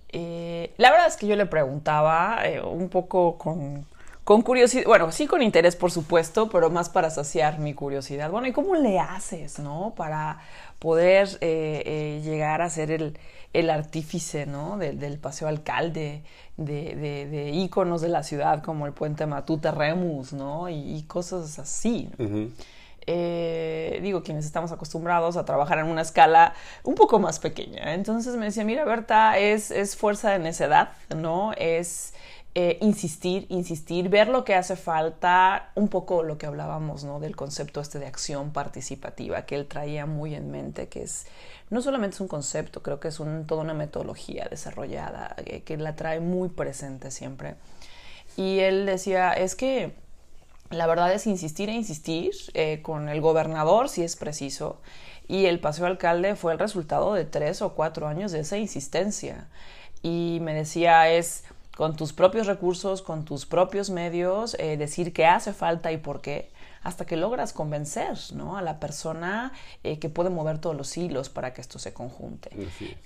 Eh, 0.09 0.75
la 0.79 0.91
verdad 0.91 1.07
es 1.07 1.17
que 1.17 1.29
yo 1.29 1.37
le 1.37 1.47
preguntaba 1.47 2.41
eh, 2.45 2.61
un 2.61 2.89
poco 2.89 3.39
con, 3.39 3.87
con 4.25 4.43
curiosidad, 4.43 4.85
bueno, 4.87 5.11
sí 5.13 5.27
con 5.27 5.43
interés 5.43 5.77
por 5.77 5.91
supuesto, 5.91 6.49
pero 6.51 6.71
más 6.71 6.89
para 6.89 7.11
saciar 7.11 7.59
mi 7.59 7.75
curiosidad. 7.75 8.31
Bueno, 8.31 8.47
¿y 8.47 8.53
cómo 8.53 8.75
le 8.75 8.99
haces, 8.99 9.59
no? 9.59 9.95
Para 9.97 10.41
poder 10.79 11.29
eh, 11.41 12.21
llegar 12.25 12.63
a 12.63 12.71
ser 12.71 12.91
el, 12.91 13.19
el 13.53 13.71
artífice 13.71 14.47
¿no? 14.47 14.79
del 14.79 15.19
paseo 15.19 15.49
alcalde, 15.49 16.23
de, 16.57 16.95
de, 16.95 17.27
de, 17.27 17.51
íconos 17.51 18.01
de 18.01 18.09
la 18.09 18.23
ciudad 18.23 18.63
como 18.63 18.87
el 18.87 18.93
puente 18.93 19.27
Matute 19.27 19.71
Remus, 19.71 20.33
¿no? 20.33 20.69
Y, 20.69 21.03
cosas 21.09 21.59
así. 21.59 22.11
Eh, 23.07 23.99
digo, 24.03 24.23
quienes 24.23 24.45
estamos 24.45 24.71
acostumbrados 24.71 25.37
a 25.37 25.45
trabajar 25.45 25.79
en 25.79 25.87
una 25.87 26.03
escala 26.03 26.55
un 26.85 26.95
poco 26.95 27.19
más 27.19 27.41
pequeña. 27.41 27.95
Entonces 27.95 28.37
me 28.37 28.45
decía, 28.45 28.65
mira, 28.65 28.85
Berta, 28.85 29.39
es, 29.39 29.71
es 29.71 29.97
fuerza 29.97 30.31
de 30.31 30.39
necedad, 30.39 30.91
¿no? 31.17 31.53
Es 31.55 32.15
eh, 32.55 32.79
insistir, 32.81 33.47
insistir, 33.49 34.09
ver 34.09 34.27
lo 34.27 34.45
que 34.45 34.57
hace 34.57 34.75
falta, 34.75 35.71
un 35.77 35.89
poco 35.89 36.25
lo 36.25 36.37
que 36.37 36.47
hablábamos, 36.47 37.05
¿no? 37.05 37.21
Del 37.21 37.37
concepto 37.37 37.81
este 37.81 38.01
de 38.01 38.07
acción 38.07 38.53
participativa 38.53 39.47
que 39.47 39.55
él 39.55 39.67
traía 39.67 40.05
muy 40.05 40.35
en 40.35 40.51
mente, 40.51 40.89
que 40.89 41.03
es 41.03 41.27
no 41.71 41.81
solamente 41.81 42.17
es 42.17 42.21
un 42.21 42.27
concepto, 42.29 42.83
creo 42.83 42.99
que 42.99 43.09
es 43.09 43.21
un, 43.21 43.47
toda 43.47 43.63
una 43.63 43.75
metodología 43.75 44.49
desarrollada 44.51 45.37
eh, 45.47 45.63
que 45.63 45.77
la 45.77 45.95
trae 45.95 46.19
muy 46.19 46.49
presente 46.49 47.13
siempre. 47.13 47.55
Y 48.37 48.59
él 48.59 48.85
decía, 48.87 49.33
es 49.33 49.55
que 49.55 49.95
la 50.71 50.89
verdad 50.89 51.13
es 51.13 51.27
insistir 51.27 51.69
e 51.69 51.73
insistir 51.73 52.33
eh, 52.55 52.81
con 52.83 53.09
el 53.09 53.21
gobernador 53.21 53.89
si 53.89 54.03
es 54.03 54.17
preciso. 54.17 54.81
Y 55.29 55.47
el 55.47 55.61
paseo 55.61 55.87
alcalde 55.87 56.35
fue 56.35 56.53
el 56.53 56.59
resultado 56.59 57.15
de 57.15 57.25
tres 57.25 57.63
o 57.63 57.75
cuatro 57.75 58.09
años 58.09 58.33
de 58.33 58.41
esa 58.41 58.57
insistencia. 58.59 59.49
Y 60.03 60.39
me 60.43 60.55
decía, 60.55 61.09
es 61.09 61.45
con 61.77 61.97
tus 61.97 62.13
propios 62.13 62.47
recursos, 62.47 63.03
con 63.03 63.25
tus 63.25 63.47
propios 63.47 63.91
medios, 63.91 64.57
eh, 64.59 64.77
decir 64.77 65.13
qué 65.13 65.27
hace 65.27 65.53
falta 65.53 65.93
y 65.93 65.97
por 65.97 66.21
qué 66.21 66.51
hasta 66.83 67.05
que 67.05 67.17
logras 67.17 67.53
convencer 67.53 68.17
¿no? 68.35 68.57
a 68.57 68.63
la 68.63 68.81
persona 68.81 69.53
eh, 69.85 69.99
que 69.99 70.09
puede 70.09 70.31
mover 70.31 70.59
todos 70.59 70.77
los 70.77 70.97
hilos 70.97 71.29
para 71.29 71.53
que 71.53 71.61
esto 71.61 71.79
se 71.79 71.93
conjunte. 71.93 72.51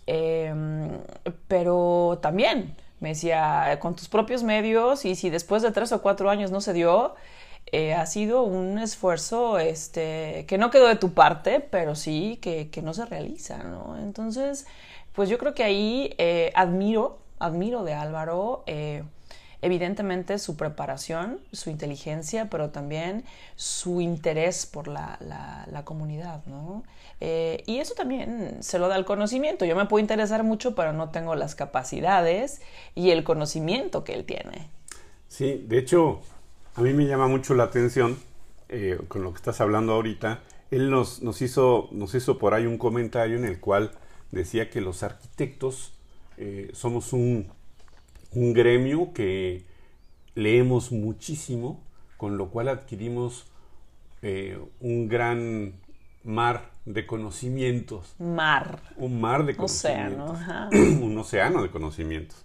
Em, 0.06 0.90
pero 1.48 2.18
también 2.22 2.76
Me 3.00 3.10
decía, 3.10 3.78
con 3.80 3.96
tus 3.96 4.08
propios 4.08 4.42
medios 4.44 5.04
y 5.04 5.14
si 5.16 5.28
después 5.28 5.62
de 5.62 5.72
tres 5.72 5.92
o 5.92 6.00
cuatro 6.00 6.30
años 6.30 6.50
no 6.50 6.60
se 6.60 6.72
dio, 6.72 7.14
eh, 7.72 7.92
ha 7.92 8.06
sido 8.06 8.44
un 8.44 8.78
esfuerzo 8.78 9.58
este, 9.58 10.44
que 10.46 10.58
no 10.58 10.70
quedó 10.70 10.86
de 10.86 10.96
tu 10.96 11.12
parte, 11.12 11.60
pero 11.60 11.96
sí 11.96 12.38
que, 12.40 12.70
que 12.70 12.82
no 12.82 12.94
se 12.94 13.04
realiza, 13.04 13.58
¿no? 13.64 13.98
Entonces, 13.98 14.66
pues 15.12 15.28
yo 15.28 15.38
creo 15.38 15.54
que 15.54 15.64
ahí 15.64 16.14
eh, 16.18 16.52
admiro, 16.54 17.18
admiro 17.38 17.84
de 17.84 17.94
Álvaro. 17.94 18.64
Eh, 18.66 19.02
evidentemente 19.64 20.38
su 20.38 20.56
preparación, 20.58 21.40
su 21.50 21.70
inteligencia, 21.70 22.50
pero 22.50 22.68
también 22.68 23.24
su 23.56 24.02
interés 24.02 24.66
por 24.66 24.88
la, 24.88 25.18
la, 25.20 25.84
comunidad, 25.86 26.44
¿no? 26.44 26.84
Eh, 27.20 27.62
y 27.66 27.78
eso 27.78 27.94
también 27.94 28.58
se 28.62 28.78
lo 28.78 28.88
da 28.88 28.96
el 28.96 29.06
conocimiento. 29.06 29.64
Yo 29.64 29.74
me 29.74 29.86
puedo 29.86 30.02
interesar 30.02 30.44
mucho, 30.44 30.74
pero 30.74 30.92
no 30.92 31.08
tengo 31.08 31.34
las 31.34 31.54
capacidades 31.54 32.60
y 32.94 33.10
el 33.10 33.24
conocimiento 33.24 34.04
que 34.04 34.12
él 34.12 34.26
tiene. 34.26 34.68
Sí, 35.28 35.64
de 35.66 35.78
hecho, 35.78 36.20
a 36.74 36.82
mí 36.82 36.92
me 36.92 37.06
llama 37.06 37.26
mucho 37.26 37.54
la 37.54 37.64
atención 37.64 38.18
eh, 38.68 38.98
con 39.08 39.22
lo 39.22 39.32
que 39.32 39.36
estás 39.36 39.62
hablando 39.62 39.94
ahorita. 39.94 40.42
Él 40.70 40.90
nos, 40.90 41.22
nos, 41.22 41.40
hizo, 41.40 41.88
nos 41.90 42.14
hizo 42.14 42.36
por 42.36 42.52
ahí 42.52 42.66
un 42.66 42.76
comentario 42.76 43.38
en 43.38 43.46
el 43.46 43.60
cual 43.60 43.92
decía 44.30 44.68
que 44.68 44.82
los 44.82 45.02
arquitectos 45.02 45.94
eh, 46.36 46.70
somos 46.72 47.12
un 47.12 47.48
un 48.34 48.52
gremio 48.52 49.12
que 49.12 49.62
leemos 50.34 50.92
muchísimo, 50.92 51.82
con 52.16 52.36
lo 52.36 52.50
cual 52.50 52.68
adquirimos 52.68 53.46
eh, 54.22 54.58
un 54.80 55.08
gran 55.08 55.74
mar 56.22 56.70
de 56.84 57.06
conocimientos. 57.06 58.14
Mar. 58.18 58.80
Un 58.96 59.20
mar 59.20 59.44
de 59.44 59.54
conocimientos. 59.54 60.30
Océano. 60.32 60.70
un 61.04 61.18
océano 61.18 61.62
de 61.62 61.70
conocimientos. 61.70 62.42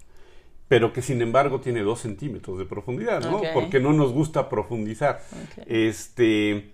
Pero 0.67 0.93
que 0.93 1.01
sin 1.01 1.21
embargo 1.21 1.61
tiene 1.61 1.81
dos 1.81 2.01
centímetros 2.01 2.59
de 2.59 2.65
profundidad, 2.65 3.21
¿no? 3.23 3.41
Porque 3.53 3.79
no 3.79 3.91
nos 3.91 4.13
gusta 4.13 4.49
profundizar. 4.49 5.19
Este 5.65 6.73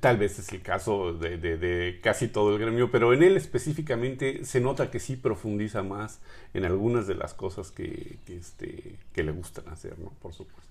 Tal 0.00 0.16
vez 0.16 0.38
es 0.38 0.52
el 0.52 0.62
caso 0.62 1.12
de, 1.12 2.00
casi 2.02 2.28
todo 2.28 2.54
el 2.54 2.60
gremio, 2.60 2.90
pero 2.90 3.12
en 3.12 3.22
él 3.22 3.36
específicamente 3.36 4.44
se 4.44 4.60
nota 4.60 4.90
que 4.90 5.00
sí 5.00 5.16
profundiza 5.16 5.82
más 5.82 6.20
en 6.54 6.64
algunas 6.64 7.06
de 7.06 7.14
las 7.14 7.34
cosas 7.34 7.70
que, 7.70 8.18
este, 8.28 8.96
le 9.14 9.32
gustan 9.32 9.68
hacer, 9.68 9.98
¿no? 9.98 10.10
Por 10.20 10.32
supuesto. 10.32 10.68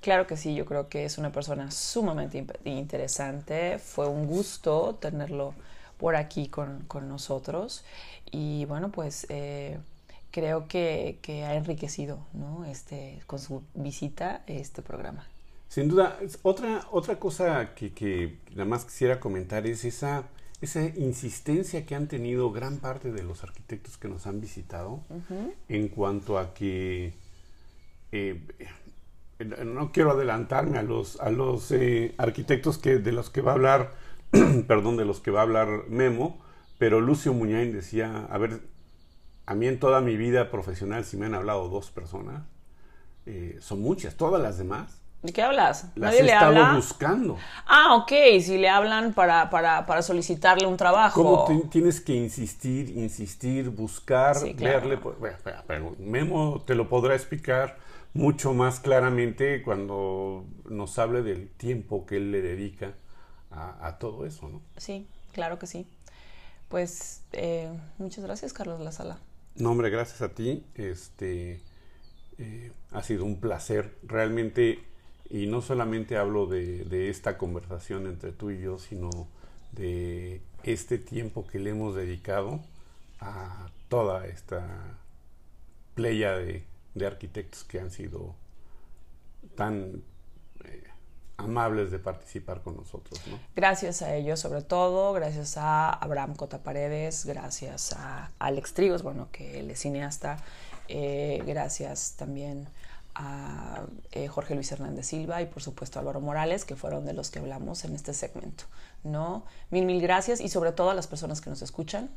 Claro 0.00 0.26
que 0.26 0.36
sí, 0.36 0.54
yo 0.54 0.66
creo 0.66 0.88
que 0.88 1.06
es 1.06 1.16
una 1.16 1.32
persona 1.32 1.70
sumamente 1.70 2.44
interesante. 2.64 3.78
Fue 3.78 4.06
un 4.06 4.26
gusto 4.26 4.98
tenerlo 5.00 5.54
por 5.96 6.16
aquí 6.16 6.48
con, 6.48 6.86
nosotros. 7.08 7.84
Y 8.30 8.66
bueno, 8.66 8.90
pues 8.90 9.26
eh, 9.30 9.78
creo 10.30 10.68
que, 10.68 11.18
que, 11.22 11.44
ha 11.44 11.54
enriquecido 11.54 12.18
¿no? 12.34 12.64
este, 12.66 13.20
con 13.26 13.38
su 13.38 13.62
visita 13.74 14.42
este 14.46 14.82
programa. 14.82 15.26
Sin 15.74 15.88
duda, 15.88 16.20
otra, 16.42 16.86
otra 16.92 17.18
cosa 17.18 17.74
que, 17.74 17.92
que 17.92 18.38
nada 18.52 18.64
más 18.64 18.84
quisiera 18.84 19.18
comentar 19.18 19.66
es 19.66 19.84
esa, 19.84 20.22
esa 20.60 20.84
insistencia 20.84 21.84
que 21.84 21.96
han 21.96 22.06
tenido 22.06 22.52
gran 22.52 22.78
parte 22.78 23.10
de 23.10 23.24
los 23.24 23.42
arquitectos 23.42 23.98
que 23.98 24.06
nos 24.06 24.28
han 24.28 24.40
visitado 24.40 25.02
en 25.68 25.88
cuanto 25.88 26.38
a 26.38 26.54
que 26.54 27.14
eh, 28.12 28.40
no 29.64 29.90
quiero 29.90 30.12
adelantarme 30.12 30.78
a 30.78 30.84
los, 30.84 31.20
a 31.20 31.30
los 31.30 31.72
eh, 31.72 32.14
arquitectos 32.18 32.78
que, 32.78 32.98
de 32.98 33.10
los 33.10 33.30
que 33.30 33.40
va 33.40 33.50
a 33.50 33.54
hablar, 33.54 33.94
perdón, 34.68 34.96
de 34.96 35.04
los 35.04 35.18
que 35.18 35.32
va 35.32 35.40
a 35.40 35.42
hablar 35.42 35.88
Memo, 35.88 36.40
pero 36.78 37.00
Lucio 37.00 37.34
Muñain 37.34 37.72
decía, 37.72 38.28
a 38.30 38.38
ver, 38.38 38.60
a 39.44 39.56
mí 39.56 39.66
en 39.66 39.80
toda 39.80 40.00
mi 40.02 40.16
vida 40.16 40.52
profesional, 40.52 41.04
si 41.04 41.16
me 41.16 41.26
han 41.26 41.34
hablado 41.34 41.68
dos 41.68 41.90
personas, 41.90 42.44
eh, 43.26 43.58
son 43.60 43.80
muchas, 43.80 44.14
todas 44.14 44.40
las 44.40 44.56
demás 44.56 45.00
¿De 45.24 45.32
qué 45.32 45.40
hablas? 45.40 45.84
Las 45.94 46.10
¿Nadie 46.10 46.20
he 46.20 46.24
le 46.24 46.32
estado 46.32 46.50
habla? 46.50 46.76
buscando. 46.76 47.38
Ah, 47.66 47.94
ok, 47.94 48.12
si 48.42 48.58
le 48.58 48.68
hablan 48.68 49.14
para, 49.14 49.48
para, 49.48 49.86
para 49.86 50.02
solicitarle 50.02 50.66
un 50.66 50.76
trabajo. 50.76 51.22
¿Cómo 51.46 51.68
tienes 51.70 52.02
que 52.02 52.12
insistir, 52.12 52.90
insistir, 52.90 53.70
buscar, 53.70 54.36
leerle? 54.42 54.98
Pues, 54.98 55.34
pero 55.66 55.96
Memo 55.98 56.62
te 56.66 56.74
lo 56.74 56.90
podrá 56.90 57.14
explicar 57.14 57.78
mucho 58.12 58.52
más 58.52 58.80
claramente 58.80 59.62
cuando 59.62 60.44
nos 60.68 60.98
hable 60.98 61.22
del 61.22 61.48
tiempo 61.48 62.04
que 62.04 62.18
él 62.18 62.30
le 62.30 62.42
dedica 62.42 62.92
a, 63.50 63.96
todo 63.98 64.26
eso, 64.26 64.50
¿no? 64.50 64.60
Sí, 64.76 65.06
claro 65.32 65.58
que 65.58 65.66
sí. 65.66 65.86
Pues 66.68 67.22
eh, 67.32 67.72
muchas 67.96 68.24
gracias, 68.24 68.52
Carlos 68.52 68.78
La 68.78 68.92
Sala. 68.92 69.16
No, 69.56 69.70
hombre, 69.70 69.88
gracias 69.88 70.20
a 70.20 70.34
ti. 70.34 70.66
Este 70.74 71.62
eh, 72.36 72.72
ha 72.92 73.02
sido 73.02 73.24
un 73.24 73.40
placer. 73.40 73.96
Realmente 74.02 74.84
y 75.28 75.46
no 75.46 75.62
solamente 75.62 76.16
hablo 76.16 76.46
de, 76.46 77.08
esta 77.10 77.38
conversación 77.38 78.06
entre 78.06 78.32
tú 78.32 78.50
y 78.50 78.60
yo, 78.60 78.78
sino 78.78 79.10
de 79.72 80.42
este 80.62 80.98
tiempo 80.98 81.46
que 81.46 81.58
le 81.58 81.70
hemos 81.70 81.94
dedicado 81.94 82.60
a 83.20 83.68
toda 83.88 84.26
esta 84.26 84.98
playa 85.94 86.36
de, 86.36 86.64
arquitectos 87.04 87.64
que 87.64 87.80
han 87.80 87.90
sido 87.90 88.36
tan 89.56 90.02
eh, 90.64 90.84
amables 91.36 91.90
de 91.90 91.98
participar 91.98 92.62
con 92.62 92.76
nosotros. 92.76 93.20
Gracias 93.56 94.02
a 94.02 94.14
ellos, 94.14 94.38
sobre 94.38 94.62
todo, 94.62 95.12
gracias 95.12 95.56
a 95.56 95.90
Abraham 95.90 96.36
Cota 96.36 96.62
Paredes, 96.62 97.24
gracias 97.24 97.92
a 97.94 98.30
Alex 98.38 98.74
Trigos, 98.74 99.02
bueno, 99.02 99.28
que 99.32 99.58
él 99.58 99.70
es 99.70 99.80
cineasta, 99.80 100.38
eh, 100.88 101.42
gracias 101.46 102.14
también 102.16 102.68
a 103.14 103.84
eh, 104.12 104.28
Jorge 104.28 104.54
Luis 104.54 104.70
Hernández 104.72 105.06
Silva 105.06 105.42
y 105.42 105.46
por 105.46 105.62
supuesto 105.62 105.98
a 105.98 106.00
Álvaro 106.00 106.20
Morales, 106.20 106.64
que 106.64 106.76
fueron 106.76 107.06
de 107.06 107.12
los 107.12 107.30
que 107.30 107.38
hablamos 107.38 107.84
en 107.84 107.94
este 107.94 108.12
segmento. 108.14 108.64
¿no? 109.04 109.44
Mil, 109.70 109.84
mil 109.84 110.00
gracias 110.00 110.40
y 110.40 110.48
sobre 110.48 110.72
todo 110.72 110.90
a 110.90 110.94
las 110.94 111.06
personas 111.06 111.40
que 111.40 111.50
nos 111.50 111.62
escuchan, 111.62 112.10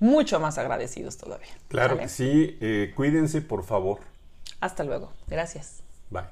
mucho 0.00 0.40
más 0.40 0.58
agradecidos 0.58 1.18
todavía. 1.18 1.48
Claro 1.68 1.98
que 1.98 2.08
sí, 2.08 2.56
eh, 2.60 2.92
cuídense 2.96 3.42
por 3.42 3.64
favor. 3.64 4.00
Hasta 4.60 4.82
luego, 4.82 5.12
gracias. 5.28 5.82
Bye. 6.10 6.24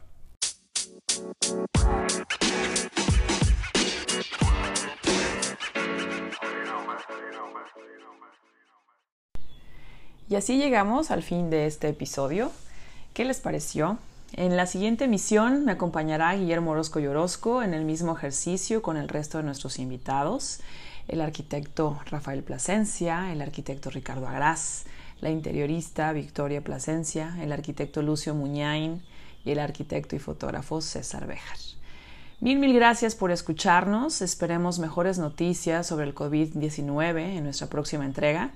Y 10.31 10.37
así 10.37 10.59
llegamos 10.59 11.11
al 11.11 11.23
fin 11.23 11.49
de 11.49 11.67
este 11.67 11.89
episodio. 11.89 12.51
¿Qué 13.15 13.25
les 13.25 13.41
pareció? 13.41 13.99
En 14.33 14.57
la 14.57 14.67
siguiente 14.67 15.05
emisión 15.05 15.65
me 15.65 15.73
acompañará 15.73 16.35
Guillermo 16.35 16.73
Orozco 16.73 17.01
y 17.01 17.07
Orozco 17.07 17.63
en 17.63 17.75
el 17.75 17.85
mismo 17.85 18.17
ejercicio 18.17 18.83
con 18.83 18.97
el 18.97 19.09
resto 19.09 19.39
de 19.39 19.45
nuestros 19.45 19.79
invitados, 19.79 20.61
el 21.09 21.23
arquitecto 21.23 21.99
Rafael 22.11 22.43
Plasencia, 22.43 23.33
el 23.33 23.41
arquitecto 23.41 23.91
Ricardo 23.91 24.29
Agraz, 24.29 24.85
la 25.21 25.31
interiorista 25.31 26.13
Victoria 26.13 26.63
Plasencia, 26.63 27.37
el 27.41 27.53
arquitecto 27.53 28.03
Lucio 28.03 28.35
Muñain 28.35 29.03
y 29.45 29.51
el 29.51 29.59
arquitecto 29.59 30.15
y 30.15 30.19
fotógrafo 30.19 30.83
César 30.83 31.27
Bejar. 31.27 31.57
Mil, 32.41 32.59
mil 32.59 32.73
gracias 32.75 33.17
por 33.17 33.33
escucharnos. 33.33 34.23
Esperemos 34.23 34.79
mejores 34.79 35.19
noticias 35.19 35.87
sobre 35.87 36.07
el 36.07 36.15
COVID-19 36.15 37.37
en 37.37 37.45
nuestra 37.45 37.67
próxima 37.67 38.05
entrega. 38.05 38.53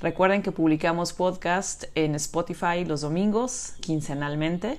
Recuerden 0.00 0.42
que 0.42 0.52
publicamos 0.52 1.12
podcast 1.12 1.84
en 1.94 2.14
Spotify 2.14 2.84
los 2.86 3.00
domingos, 3.00 3.74
quincenalmente. 3.80 4.78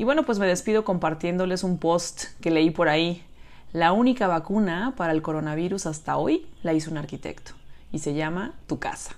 Y 0.00 0.04
bueno, 0.04 0.24
pues 0.24 0.38
me 0.38 0.46
despido 0.46 0.82
compartiéndoles 0.82 1.62
un 1.62 1.76
post 1.76 2.24
que 2.40 2.50
leí 2.50 2.70
por 2.70 2.88
ahí. 2.88 3.22
La 3.74 3.92
única 3.92 4.28
vacuna 4.28 4.94
para 4.96 5.12
el 5.12 5.20
coronavirus 5.20 5.84
hasta 5.84 6.16
hoy 6.16 6.46
la 6.62 6.72
hizo 6.72 6.90
un 6.90 6.96
arquitecto 6.96 7.52
y 7.92 7.98
se 7.98 8.14
llama 8.14 8.54
Tu 8.66 8.78
casa. 8.78 9.14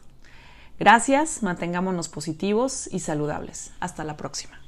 Gracias, 0.80 1.44
mantengámonos 1.44 2.08
positivos 2.08 2.88
y 2.92 2.98
saludables. 2.98 3.70
Hasta 3.78 4.02
la 4.02 4.16
próxima. 4.16 4.60